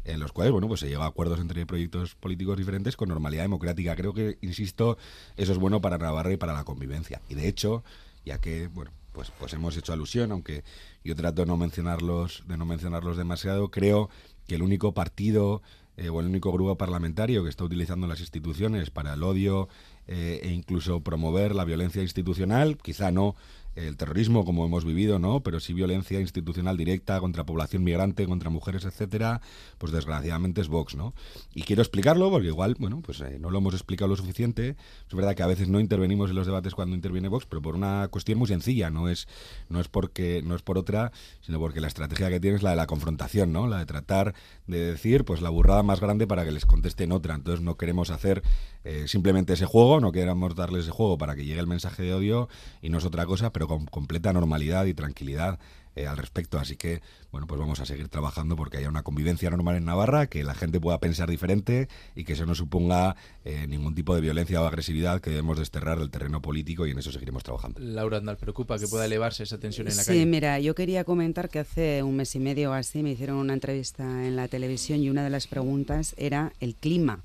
en 0.04 0.20
los 0.20 0.32
cuales, 0.32 0.52
bueno, 0.52 0.68
pues 0.68 0.80
se 0.80 0.88
llega 0.88 1.04
a 1.04 1.08
acuerdos 1.08 1.40
entre 1.40 1.66
proyectos 1.66 2.14
políticos 2.14 2.56
diferentes 2.56 2.96
con 2.96 3.08
normalidad 3.08 3.42
democrática. 3.42 3.94
Creo 3.96 4.12
que, 4.12 4.38
insisto, 4.40 4.98
eso 5.36 5.52
es 5.52 5.58
bueno 5.58 5.80
para 5.80 5.98
Navarra 5.98 6.32
y 6.32 6.36
para 6.36 6.52
la 6.52 6.64
convivencia. 6.64 7.20
Y 7.28 7.34
de 7.34 7.48
hecho, 7.48 7.84
ya 8.24 8.38
que, 8.38 8.68
bueno, 8.68 8.90
pues, 9.12 9.30
pues 9.38 9.52
hemos 9.52 9.76
hecho 9.76 9.92
alusión, 9.92 10.32
aunque 10.32 10.64
yo 11.04 11.14
trato 11.16 11.42
de 11.42 11.46
no 11.46 11.56
mencionarlos, 11.56 12.44
de 12.46 12.56
no 12.56 12.64
mencionarlos 12.64 13.16
demasiado, 13.16 13.70
creo 13.70 14.08
que 14.46 14.54
el 14.54 14.62
único 14.62 14.94
partido 14.94 15.62
eh, 16.00 16.08
o 16.08 16.20
el 16.20 16.26
único 16.26 16.50
grupo 16.50 16.76
parlamentario 16.76 17.44
que 17.44 17.50
está 17.50 17.62
utilizando 17.62 18.06
las 18.06 18.20
instituciones 18.20 18.88
para 18.90 19.12
el 19.12 19.22
odio 19.22 19.68
eh, 20.06 20.40
e 20.42 20.48
incluso 20.48 21.00
promover 21.02 21.54
la 21.54 21.64
violencia 21.64 22.00
institucional, 22.00 22.78
quizá 22.78 23.10
no 23.10 23.36
el 23.74 23.96
terrorismo 23.96 24.44
como 24.44 24.64
hemos 24.64 24.84
vivido, 24.84 25.18
¿no? 25.18 25.42
Pero 25.42 25.60
sí 25.60 25.72
violencia 25.72 26.20
institucional 26.20 26.76
directa 26.76 27.20
contra 27.20 27.44
población 27.44 27.84
migrante, 27.84 28.26
contra 28.26 28.50
mujeres, 28.50 28.84
etcétera, 28.84 29.40
pues 29.78 29.92
desgraciadamente 29.92 30.60
es 30.60 30.68
Vox, 30.68 30.96
¿no? 30.96 31.14
Y 31.54 31.62
quiero 31.62 31.82
explicarlo 31.82 32.30
porque 32.30 32.48
igual, 32.48 32.76
bueno, 32.78 33.00
pues 33.00 33.20
eh, 33.20 33.38
no 33.38 33.50
lo 33.50 33.58
hemos 33.58 33.74
explicado 33.74 34.08
lo 34.08 34.16
suficiente. 34.16 34.76
Es 35.08 35.14
verdad 35.14 35.34
que 35.34 35.42
a 35.42 35.46
veces 35.46 35.68
no 35.68 35.80
intervenimos 35.80 36.30
en 36.30 36.36
los 36.36 36.46
debates 36.46 36.74
cuando 36.74 36.96
interviene 36.96 37.28
Vox, 37.28 37.46
pero 37.46 37.62
por 37.62 37.74
una 37.74 38.08
cuestión 38.08 38.38
muy 38.38 38.48
sencilla, 38.48 38.90
no 38.90 39.08
es 39.08 39.28
no 39.68 39.80
es 39.80 39.88
porque 39.88 40.42
no 40.44 40.54
es 40.54 40.62
por 40.62 40.78
otra, 40.78 41.12
sino 41.40 41.58
porque 41.58 41.80
la 41.80 41.88
estrategia 41.88 42.28
que 42.28 42.40
tiene 42.40 42.56
es 42.56 42.62
la 42.62 42.70
de 42.70 42.76
la 42.76 42.86
confrontación, 42.86 43.52
¿no? 43.52 43.66
La 43.66 43.78
de 43.78 43.86
tratar 43.86 44.34
de 44.66 44.78
decir, 44.78 45.24
pues 45.24 45.42
la 45.42 45.50
burrada 45.50 45.82
más 45.82 46.00
grande 46.00 46.26
para 46.26 46.44
que 46.44 46.52
les 46.52 46.66
contesten 46.66 47.12
otra. 47.12 47.34
Entonces 47.34 47.64
no 47.64 47.76
queremos 47.76 48.10
hacer 48.10 48.42
eh, 48.84 49.08
simplemente 49.08 49.52
ese 49.52 49.66
juego, 49.66 50.00
no 50.00 50.12
queremos 50.12 50.54
darles 50.54 50.84
ese 50.84 50.90
juego 50.90 51.18
para 51.18 51.34
que 51.34 51.44
llegue 51.44 51.60
el 51.60 51.66
mensaje 51.66 52.02
de 52.02 52.14
odio 52.14 52.48
y 52.82 52.88
no 52.88 52.98
es 52.98 53.04
otra 53.04 53.26
cosa, 53.26 53.52
pero 53.52 53.68
con 53.68 53.86
completa 53.86 54.32
normalidad 54.32 54.86
y 54.86 54.94
tranquilidad 54.94 55.58
eh, 55.96 56.06
al 56.06 56.16
respecto. 56.16 56.58
Así 56.58 56.76
que, 56.76 57.02
bueno, 57.32 57.48
pues 57.48 57.60
vamos 57.60 57.80
a 57.80 57.84
seguir 57.84 58.08
trabajando 58.08 58.54
porque 58.54 58.76
haya 58.76 58.88
una 58.88 59.02
convivencia 59.02 59.50
normal 59.50 59.74
en 59.74 59.84
Navarra, 59.84 60.28
que 60.28 60.44
la 60.44 60.54
gente 60.54 60.80
pueda 60.80 60.98
pensar 60.98 61.28
diferente 61.28 61.88
y 62.14 62.22
que 62.22 62.34
eso 62.34 62.46
no 62.46 62.54
suponga 62.54 63.16
eh, 63.44 63.66
ningún 63.66 63.96
tipo 63.96 64.14
de 64.14 64.20
violencia 64.20 64.62
o 64.62 64.66
agresividad 64.66 65.20
que 65.20 65.30
debemos 65.30 65.58
desterrar 65.58 65.98
del 65.98 66.10
terreno 66.10 66.40
político 66.40 66.86
y 66.86 66.92
en 66.92 66.98
eso 67.00 67.10
seguiremos 67.10 67.42
trabajando. 67.42 67.80
Laura 67.80 68.18
Andal, 68.18 68.36
¿preocupa 68.36 68.78
que 68.78 68.86
pueda 68.86 69.04
elevarse 69.04 69.42
esa 69.42 69.58
tensión 69.58 69.88
en 69.88 69.96
la 69.96 70.04
calle? 70.04 70.20
Sí, 70.20 70.26
mira, 70.26 70.60
yo 70.60 70.76
quería 70.76 71.02
comentar 71.02 71.48
que 71.48 71.58
hace 71.58 72.04
un 72.04 72.14
mes 72.14 72.36
y 72.36 72.38
medio 72.38 72.72
así 72.72 73.02
me 73.02 73.10
hicieron 73.10 73.36
una 73.36 73.52
entrevista 73.52 74.04
en 74.26 74.36
la 74.36 74.46
televisión 74.46 75.00
y 75.00 75.10
una 75.10 75.24
de 75.24 75.30
las 75.30 75.48
preguntas 75.48 76.14
era 76.16 76.52
el 76.60 76.76
clima 76.76 77.20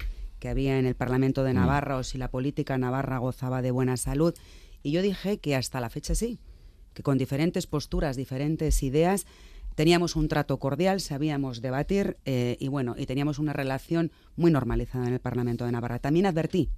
que 0.46 0.50
había 0.50 0.78
en 0.78 0.86
el 0.86 0.94
Parlamento 0.94 1.44
de 1.44 1.54
mm. 1.54 1.56
Navarra 1.56 1.98
o 1.98 2.04
si 2.04 2.20
la 2.20 2.30
política 2.30 2.78
navarra 2.78 3.18
gozaba 3.18 3.64
de 3.64 3.72
buena 3.72 3.98
salud. 3.98 4.36
Y 4.84 4.92
yo 4.92 5.02
dije 5.02 5.40
que 5.40 5.56
hasta 5.56 5.80
la 5.80 5.90
fecha 5.90 6.14
sí, 6.14 6.38
que 6.94 7.02
con 7.02 7.18
diferentes 7.18 7.66
posturas, 7.66 8.16
diferentes 8.16 8.84
ideas, 8.84 9.26
teníamos 9.74 10.16
un 10.16 10.28
trato 10.28 10.60
cordial, 10.60 11.02
sabíamos 11.02 11.64
debatir 11.64 12.18
eh, 12.26 12.58
y 12.60 12.68
bueno, 12.68 12.94
y 12.96 13.08
teníamos 13.08 13.40
una 13.40 13.54
relación 13.54 14.12
muy 14.36 14.52
normalizada 14.52 15.08
en 15.08 15.14
el 15.14 15.20
Parlamento 15.20 15.66
de 15.66 15.72
Navarra. 15.72 15.98
También 15.98 16.28
advertí, 16.28 16.70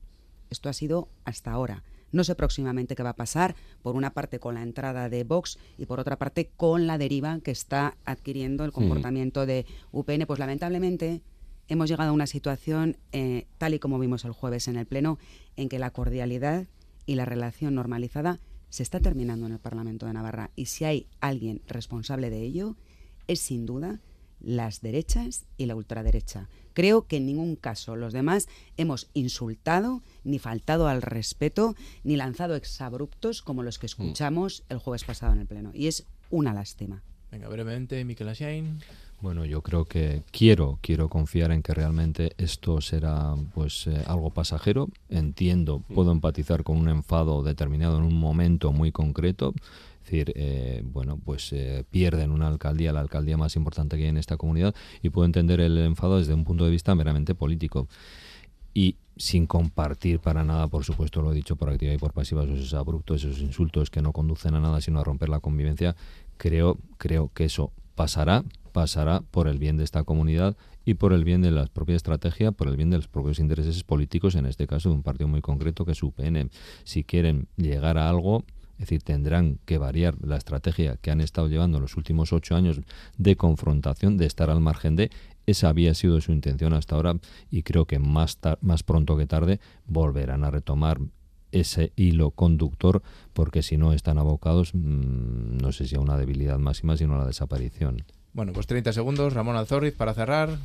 esto 0.49 0.69
ha 0.69 0.73
sido 0.73 1.09
hasta 1.25 1.51
ahora. 1.51 1.83
No 2.13 2.23
sé 2.23 2.35
próximamente 2.35 2.95
qué 2.95 3.03
va 3.03 3.09
a 3.09 3.15
pasar, 3.17 3.57
por 3.81 3.97
una 3.97 4.13
parte 4.13 4.39
con 4.39 4.55
la 4.55 4.63
entrada 4.63 5.09
de 5.09 5.25
Vox 5.25 5.59
y 5.77 5.87
por 5.87 5.99
otra 5.99 6.17
parte 6.17 6.51
con 6.55 6.87
la 6.87 6.97
deriva 6.97 7.41
que 7.41 7.51
está 7.51 7.97
adquiriendo 8.05 8.63
el 8.63 8.69
mm. 8.69 8.73
comportamiento 8.73 9.45
de 9.45 9.65
UPN. 9.91 10.25
Pues 10.25 10.39
lamentablemente 10.39 11.21
hemos 11.67 11.89
llegado 11.89 12.09
a 12.09 12.13
una 12.13 12.27
situación, 12.27 12.97
eh, 13.11 13.47
tal 13.57 13.73
y 13.73 13.79
como 13.79 13.99
vimos 13.99 14.25
el 14.25 14.31
jueves 14.31 14.67
en 14.67 14.77
el 14.77 14.85
Pleno, 14.85 15.17
en 15.55 15.69
que 15.69 15.79
la 15.79 15.91
cordialidad 15.91 16.67
y 17.05 17.15
la 17.15 17.25
relación 17.25 17.75
normalizada 17.75 18.39
se 18.69 18.83
está 18.83 18.99
terminando 18.99 19.47
en 19.47 19.53
el 19.53 19.59
Parlamento 19.59 20.05
de 20.05 20.13
Navarra. 20.13 20.51
Y 20.55 20.65
si 20.65 20.85
hay 20.85 21.07
alguien 21.19 21.61
responsable 21.67 22.29
de 22.29 22.43
ello, 22.43 22.75
es 23.27 23.39
sin 23.39 23.65
duda 23.65 23.99
las 24.39 24.81
derechas 24.81 25.45
y 25.57 25.65
la 25.65 25.75
ultraderecha. 25.75 26.47
Creo 26.73 27.07
que 27.07 27.17
en 27.17 27.25
ningún 27.25 27.55
caso 27.55 27.95
los 27.95 28.13
demás 28.13 28.47
hemos 28.77 29.09
insultado, 29.13 30.03
ni 30.23 30.37
faltado 30.37 30.87
al 30.87 31.01
respeto, 31.01 31.75
ni 32.03 32.17
lanzado 32.17 32.55
exabruptos 32.55 33.41
como 33.41 33.63
los 33.63 33.79
que 33.79 33.85
mm. 33.85 33.89
escuchamos 33.89 34.63
el 34.69 34.77
jueves 34.77 35.03
pasado 35.03 35.33
en 35.33 35.39
el 35.39 35.47
Pleno. 35.47 35.71
Y 35.73 35.87
es 35.87 36.05
una 36.29 36.53
lástima. 36.53 37.03
Venga, 37.31 37.49
brevemente, 37.49 38.03
Miquel 38.05 38.29
Asiain. 38.29 38.79
Bueno, 39.19 39.45
yo 39.45 39.63
creo 39.63 39.85
que 39.85 40.21
quiero, 40.31 40.77
quiero 40.81 41.09
confiar 41.09 41.51
en 41.51 41.63
que 41.63 41.73
realmente 41.73 42.33
esto 42.37 42.81
será 42.81 43.33
pues 43.55 43.87
eh, 43.87 44.03
algo 44.05 44.29
pasajero. 44.29 44.89
Entiendo, 45.09 45.79
puedo 45.79 46.11
empatizar 46.11 46.63
con 46.63 46.77
un 46.77 46.87
enfado 46.87 47.41
determinado 47.41 47.97
en 47.97 48.03
un 48.03 48.13
momento 48.13 48.71
muy 48.71 48.91
concreto. 48.91 49.55
Es 50.03 50.11
decir, 50.11 50.33
eh, 50.35 50.83
bueno, 50.85 51.17
pues 51.17 51.51
eh, 51.51 51.83
pierden 51.89 52.29
una 52.29 52.47
alcaldía, 52.47 52.93
la 52.93 52.99
alcaldía 52.99 53.37
más 53.37 53.55
importante 53.55 53.97
que 53.97 54.03
hay 54.03 54.09
en 54.09 54.17
esta 54.17 54.37
comunidad, 54.37 54.75
y 55.01 55.09
puedo 55.09 55.25
entender 55.25 55.61
el 55.61 55.77
enfado 55.79 56.19
desde 56.19 56.35
un 56.35 56.43
punto 56.43 56.65
de 56.65 56.71
vista 56.71 56.93
meramente 56.93 57.33
político. 57.33 57.87
Y 58.75 58.97
sin 59.17 59.47
compartir 59.47 60.19
para 60.19 60.43
nada, 60.43 60.67
por 60.67 60.85
supuesto, 60.85 61.23
lo 61.23 61.31
he 61.31 61.35
dicho 61.35 61.55
por 61.55 61.71
activa 61.71 61.91
y 61.91 61.97
por 61.97 62.13
pasiva, 62.13 62.43
esos 62.43 62.75
abruptos, 62.75 63.23
esos 63.23 63.41
insultos 63.41 63.89
que 63.89 64.03
no 64.03 64.13
conducen 64.13 64.53
a 64.53 64.59
nada 64.59 64.79
sino 64.79 64.99
a 64.99 65.03
romper 65.03 65.29
la 65.29 65.39
convivencia, 65.39 65.95
creo, 66.37 66.77
creo 66.97 67.31
que 67.33 67.45
eso 67.45 67.71
pasará, 67.97 68.45
pasará 68.73 69.21
por 69.31 69.47
el 69.47 69.57
bien 69.57 69.75
de 69.75 69.83
esta 69.83 70.03
comunidad 70.03 70.55
y 70.85 70.93
por 70.93 71.13
el 71.13 71.23
bien 71.23 71.41
de 71.41 71.49
la 71.49 71.65
propia 71.65 71.95
estrategia, 71.95 72.51
por 72.51 72.67
el 72.67 72.77
bien 72.77 72.91
de 72.91 72.97
los 72.97 73.07
propios 73.07 73.39
intereses 73.39 73.83
políticos, 73.83 74.35
en 74.35 74.45
este 74.45 74.67
caso 74.67 74.89
de 74.89 74.95
un 74.95 75.01
partido 75.01 75.27
muy 75.27 75.41
concreto 75.41 75.83
que 75.83 75.93
es 75.93 76.03
UPN. 76.03 76.51
Si 76.83 77.03
quieren 77.03 77.47
llegar 77.57 77.97
a 77.97 78.07
algo, 78.07 78.45
es 78.73 78.81
decir, 78.81 79.01
tendrán 79.01 79.57
que 79.65 79.79
variar 79.79 80.15
la 80.23 80.37
estrategia 80.37 80.97
que 80.97 81.09
han 81.09 81.21
estado 81.21 81.47
llevando 81.47 81.79
los 81.79 81.97
últimos 81.97 82.31
ocho 82.31 82.55
años 82.55 82.79
de 83.17 83.35
confrontación, 83.35 84.15
de 84.15 84.27
estar 84.27 84.51
al 84.51 84.61
margen 84.61 84.95
de. 84.95 85.09
Esa 85.47 85.69
había 85.69 85.95
sido 85.95 86.21
su 86.21 86.31
intención 86.31 86.73
hasta 86.73 86.95
ahora 86.95 87.15
y 87.49 87.63
creo 87.63 87.85
que 87.85 87.97
más, 87.97 88.37
más 88.61 88.83
pronto 88.83 89.17
que 89.17 89.25
tarde 89.25 89.59
volverán 89.87 90.43
a 90.43 90.51
retomar 90.51 90.99
ese 91.51 91.91
hilo 91.95 92.31
conductor 92.31 93.01
porque 93.33 93.63
si 93.63 93.77
no 93.77 93.93
están 93.93 94.17
abocados, 94.17 94.73
mm, 94.73 95.57
no 95.57 95.71
sé 95.71 95.87
si 95.87 95.95
a 95.95 95.99
una 95.99 96.17
debilidad 96.17 96.57
máxima, 96.57 96.97
sino 96.97 97.15
a 97.15 97.19
la 97.19 97.25
desaparición. 97.25 98.03
Bueno, 98.33 98.53
pues 98.53 98.67
30 98.67 98.93
segundos, 98.93 99.33
Ramón 99.33 99.55
Alzorriz, 99.55 99.95
para 99.95 100.13
cerrar. 100.13 100.57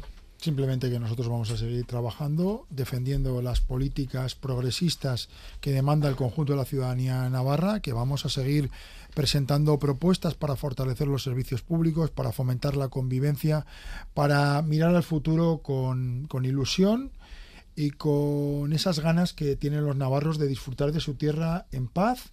Simplemente 0.43 0.91
que 0.91 0.99
nosotros 0.99 1.29
vamos 1.29 1.53
a 1.53 1.57
seguir 1.57 1.85
trabajando, 1.85 2.67
defendiendo 2.69 3.41
las 3.43 3.61
políticas 3.61 4.35
progresistas 4.35 5.29
que 5.61 5.71
demanda 5.71 6.09
el 6.09 6.17
conjunto 6.17 6.53
de 6.53 6.59
la 6.59 6.65
ciudadanía 6.65 7.31
navarra, 7.31 7.79
que 7.79 7.93
vamos 7.93 8.27
a 8.27 8.29
seguir 8.29 8.69
presentando 9.15 9.79
propuestas 9.79 10.35
para 10.35 10.57
fortalecer 10.57 11.07
los 11.07 11.23
servicios 11.23 11.63
públicos, 11.63 12.11
para 12.11 12.33
fomentar 12.33 12.77
la 12.77 12.89
convivencia, 12.89 13.67
para 14.15 14.61
mirar 14.63 14.97
al 14.97 15.05
futuro 15.05 15.59
con, 15.63 16.27
con 16.29 16.45
ilusión 16.45 17.13
y 17.75 17.91
con 17.91 18.73
esas 18.73 19.01
ganas 19.01 19.33
que 19.33 19.57
tienen 19.57 19.85
los 19.85 19.97
navarros 19.97 20.39
de 20.39 20.47
disfrutar 20.47 20.93
de 20.93 21.01
su 21.01 21.15
tierra 21.15 21.67
en 21.73 21.89
paz 21.89 22.33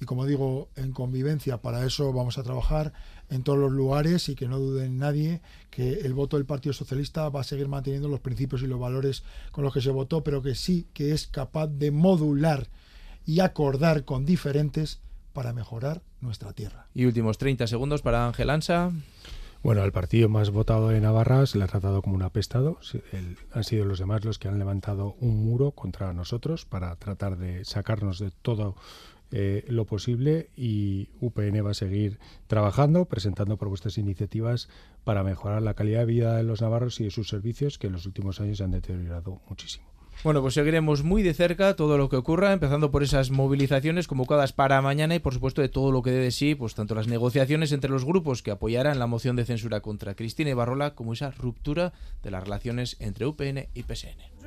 y 0.00 0.06
como 0.06 0.24
digo, 0.24 0.70
en 0.76 0.92
convivencia. 0.92 1.58
Para 1.58 1.84
eso 1.84 2.12
vamos 2.12 2.38
a 2.38 2.42
trabajar 2.42 2.92
en 3.28 3.42
todos 3.42 3.58
los 3.58 3.70
lugares 3.70 4.28
y 4.28 4.34
que 4.34 4.48
no 4.48 4.58
duden 4.58 4.98
nadie 4.98 5.42
que 5.68 6.00
el 6.00 6.14
voto 6.14 6.36
del 6.36 6.46
Partido 6.46 6.72
Socialista 6.72 7.28
va 7.28 7.42
a 7.42 7.44
seguir 7.44 7.68
manteniendo 7.68 8.08
los 8.08 8.20
principios 8.20 8.62
y 8.62 8.66
los 8.66 8.80
valores 8.80 9.22
con 9.52 9.62
los 9.62 9.74
que 9.74 9.82
se 9.82 9.90
votó, 9.90 10.24
pero 10.24 10.42
que 10.42 10.54
sí 10.54 10.86
que 10.94 11.12
es 11.12 11.26
capaz 11.26 11.66
de 11.68 11.90
modular 11.90 12.68
y 13.26 13.40
acordar 13.40 14.04
con 14.04 14.24
diferentes 14.24 15.00
para 15.34 15.52
mejorar 15.52 16.02
nuestra 16.20 16.52
tierra. 16.54 16.86
Y 16.94 17.04
últimos 17.04 17.38
30 17.38 17.66
segundos 17.66 18.02
para 18.02 18.26
Ángel 18.26 18.50
Ansa. 18.50 18.92
Bueno, 19.62 19.82
al 19.82 19.92
partido 19.92 20.30
más 20.30 20.50
votado 20.50 20.88
de 20.88 21.02
Navarra 21.02 21.44
se 21.44 21.58
le 21.58 21.64
ha 21.64 21.68
tratado 21.68 22.00
como 22.00 22.16
un 22.16 22.22
apestado. 22.22 22.78
han 23.52 23.64
sido 23.64 23.84
los 23.84 23.98
demás 23.98 24.24
los 24.24 24.38
que 24.38 24.48
han 24.48 24.58
levantado 24.58 25.16
un 25.20 25.44
muro 25.44 25.72
contra 25.72 26.14
nosotros 26.14 26.64
para 26.64 26.96
tratar 26.96 27.36
de 27.36 27.64
sacarnos 27.66 28.18
de 28.18 28.30
todo 28.30 28.74
eh, 29.32 29.64
lo 29.68 29.84
posible 29.84 30.48
y 30.56 31.10
UPN 31.20 31.64
va 31.64 31.72
a 31.72 31.74
seguir 31.74 32.18
trabajando, 32.46 33.04
presentando 33.04 33.58
propuestas 33.58 33.98
e 33.98 34.00
iniciativas 34.00 34.70
para 35.04 35.22
mejorar 35.22 35.60
la 35.60 35.74
calidad 35.74 36.00
de 36.00 36.06
vida 36.06 36.36
de 36.36 36.42
los 36.42 36.62
navarros 36.62 36.98
y 37.00 37.04
de 37.04 37.10
sus 37.10 37.28
servicios 37.28 37.78
que 37.78 37.88
en 37.88 37.92
los 37.92 38.06
últimos 38.06 38.40
años 38.40 38.58
se 38.58 38.64
han 38.64 38.70
deteriorado 38.70 39.42
muchísimo. 39.46 39.89
Bueno, 40.22 40.42
pues 40.42 40.52
seguiremos 40.52 41.02
muy 41.02 41.22
de 41.22 41.32
cerca 41.32 41.76
todo 41.76 41.96
lo 41.96 42.10
que 42.10 42.16
ocurra, 42.16 42.52
empezando 42.52 42.90
por 42.90 43.02
esas 43.02 43.30
movilizaciones 43.30 44.06
convocadas 44.06 44.52
para 44.52 44.82
mañana 44.82 45.14
y 45.14 45.18
por 45.18 45.32
supuesto 45.32 45.62
de 45.62 45.70
todo 45.70 45.92
lo 45.92 46.02
que 46.02 46.10
dé 46.10 46.18
de 46.18 46.30
sí, 46.30 46.54
pues 46.54 46.74
tanto 46.74 46.94
las 46.94 47.08
negociaciones 47.08 47.72
entre 47.72 47.90
los 47.90 48.04
grupos 48.04 48.42
que 48.42 48.50
apoyarán 48.50 48.98
la 48.98 49.06
moción 49.06 49.34
de 49.34 49.46
censura 49.46 49.80
contra 49.80 50.14
Cristina 50.14 50.50
Ibarrola 50.50 50.94
como 50.94 51.14
esa 51.14 51.30
ruptura 51.30 51.94
de 52.22 52.30
las 52.30 52.44
relaciones 52.44 52.96
entre 53.00 53.24
UPN 53.24 53.68
y 53.72 53.82
PSN. 53.82 54.40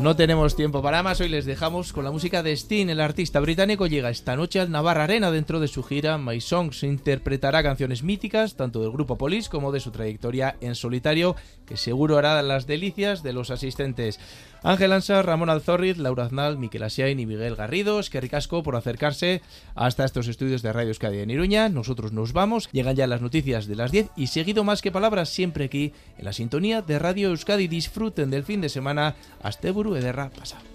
No 0.00 0.16
tenemos 0.16 0.56
tiempo 0.56 0.82
para 0.82 1.02
más, 1.02 1.20
hoy 1.20 1.28
les 1.28 1.44
dejamos 1.44 1.92
con 1.92 2.04
la 2.04 2.10
música 2.10 2.42
de 2.42 2.52
Sting, 2.52 2.88
el 2.88 3.00
artista 3.00 3.40
británico 3.40 3.86
llega 3.86 4.10
esta 4.10 4.36
noche 4.36 4.58
al 4.58 4.70
Navarra 4.70 5.04
Arena 5.04 5.30
dentro 5.30 5.60
de 5.60 5.68
su 5.68 5.82
gira 5.82 6.18
My 6.18 6.40
Songs, 6.40 6.82
interpretará 6.82 7.62
canciones 7.62 8.02
míticas 8.02 8.56
tanto 8.56 8.80
del 8.80 8.90
grupo 8.90 9.16
Police 9.18 9.50
como 9.50 9.70
de 9.70 9.80
su 9.80 9.90
trayectoria 9.90 10.56
en 10.60 10.74
solitario, 10.74 11.36
que 11.66 11.76
seguro 11.76 12.16
hará 12.16 12.40
las 12.42 12.66
delicias 12.66 13.11
de 13.22 13.34
los 13.34 13.50
asistentes. 13.50 14.18
Ángel 14.62 14.92
Ansa, 14.92 15.20
Ramón 15.20 15.50
Alzorriz, 15.50 15.98
Laura 15.98 16.24
Aznal, 16.24 16.56
Miquel 16.56 16.84
Asiain 16.84 17.20
y 17.20 17.26
Miguel 17.26 17.56
Garrido, 17.56 18.00
es 18.00 18.08
que 18.08 18.20
ricasco 18.20 18.62
por 18.62 18.76
acercarse 18.76 19.42
hasta 19.74 20.04
estos 20.04 20.28
estudios 20.28 20.62
de 20.62 20.72
Radio 20.72 20.88
Euskadi 20.88 21.18
en 21.18 21.30
Iruña. 21.30 21.68
Nosotros 21.68 22.12
nos 22.12 22.32
vamos, 22.32 22.70
llegan 22.72 22.96
ya 22.96 23.06
las 23.06 23.20
noticias 23.20 23.66
de 23.66 23.76
las 23.76 23.92
10 23.92 24.08
y 24.16 24.28
seguido 24.28 24.64
más 24.64 24.80
que 24.80 24.92
palabras 24.92 25.28
siempre 25.28 25.66
aquí 25.66 25.92
en 26.16 26.24
la 26.24 26.32
sintonía 26.32 26.80
de 26.80 26.98
Radio 26.98 27.28
Euskadi. 27.28 27.68
Disfruten 27.68 28.30
del 28.30 28.44
fin 28.44 28.62
de 28.62 28.70
semana. 28.70 29.16
Asteburu 29.42 29.96
Ederra 29.96 30.30
pasa. 30.30 30.71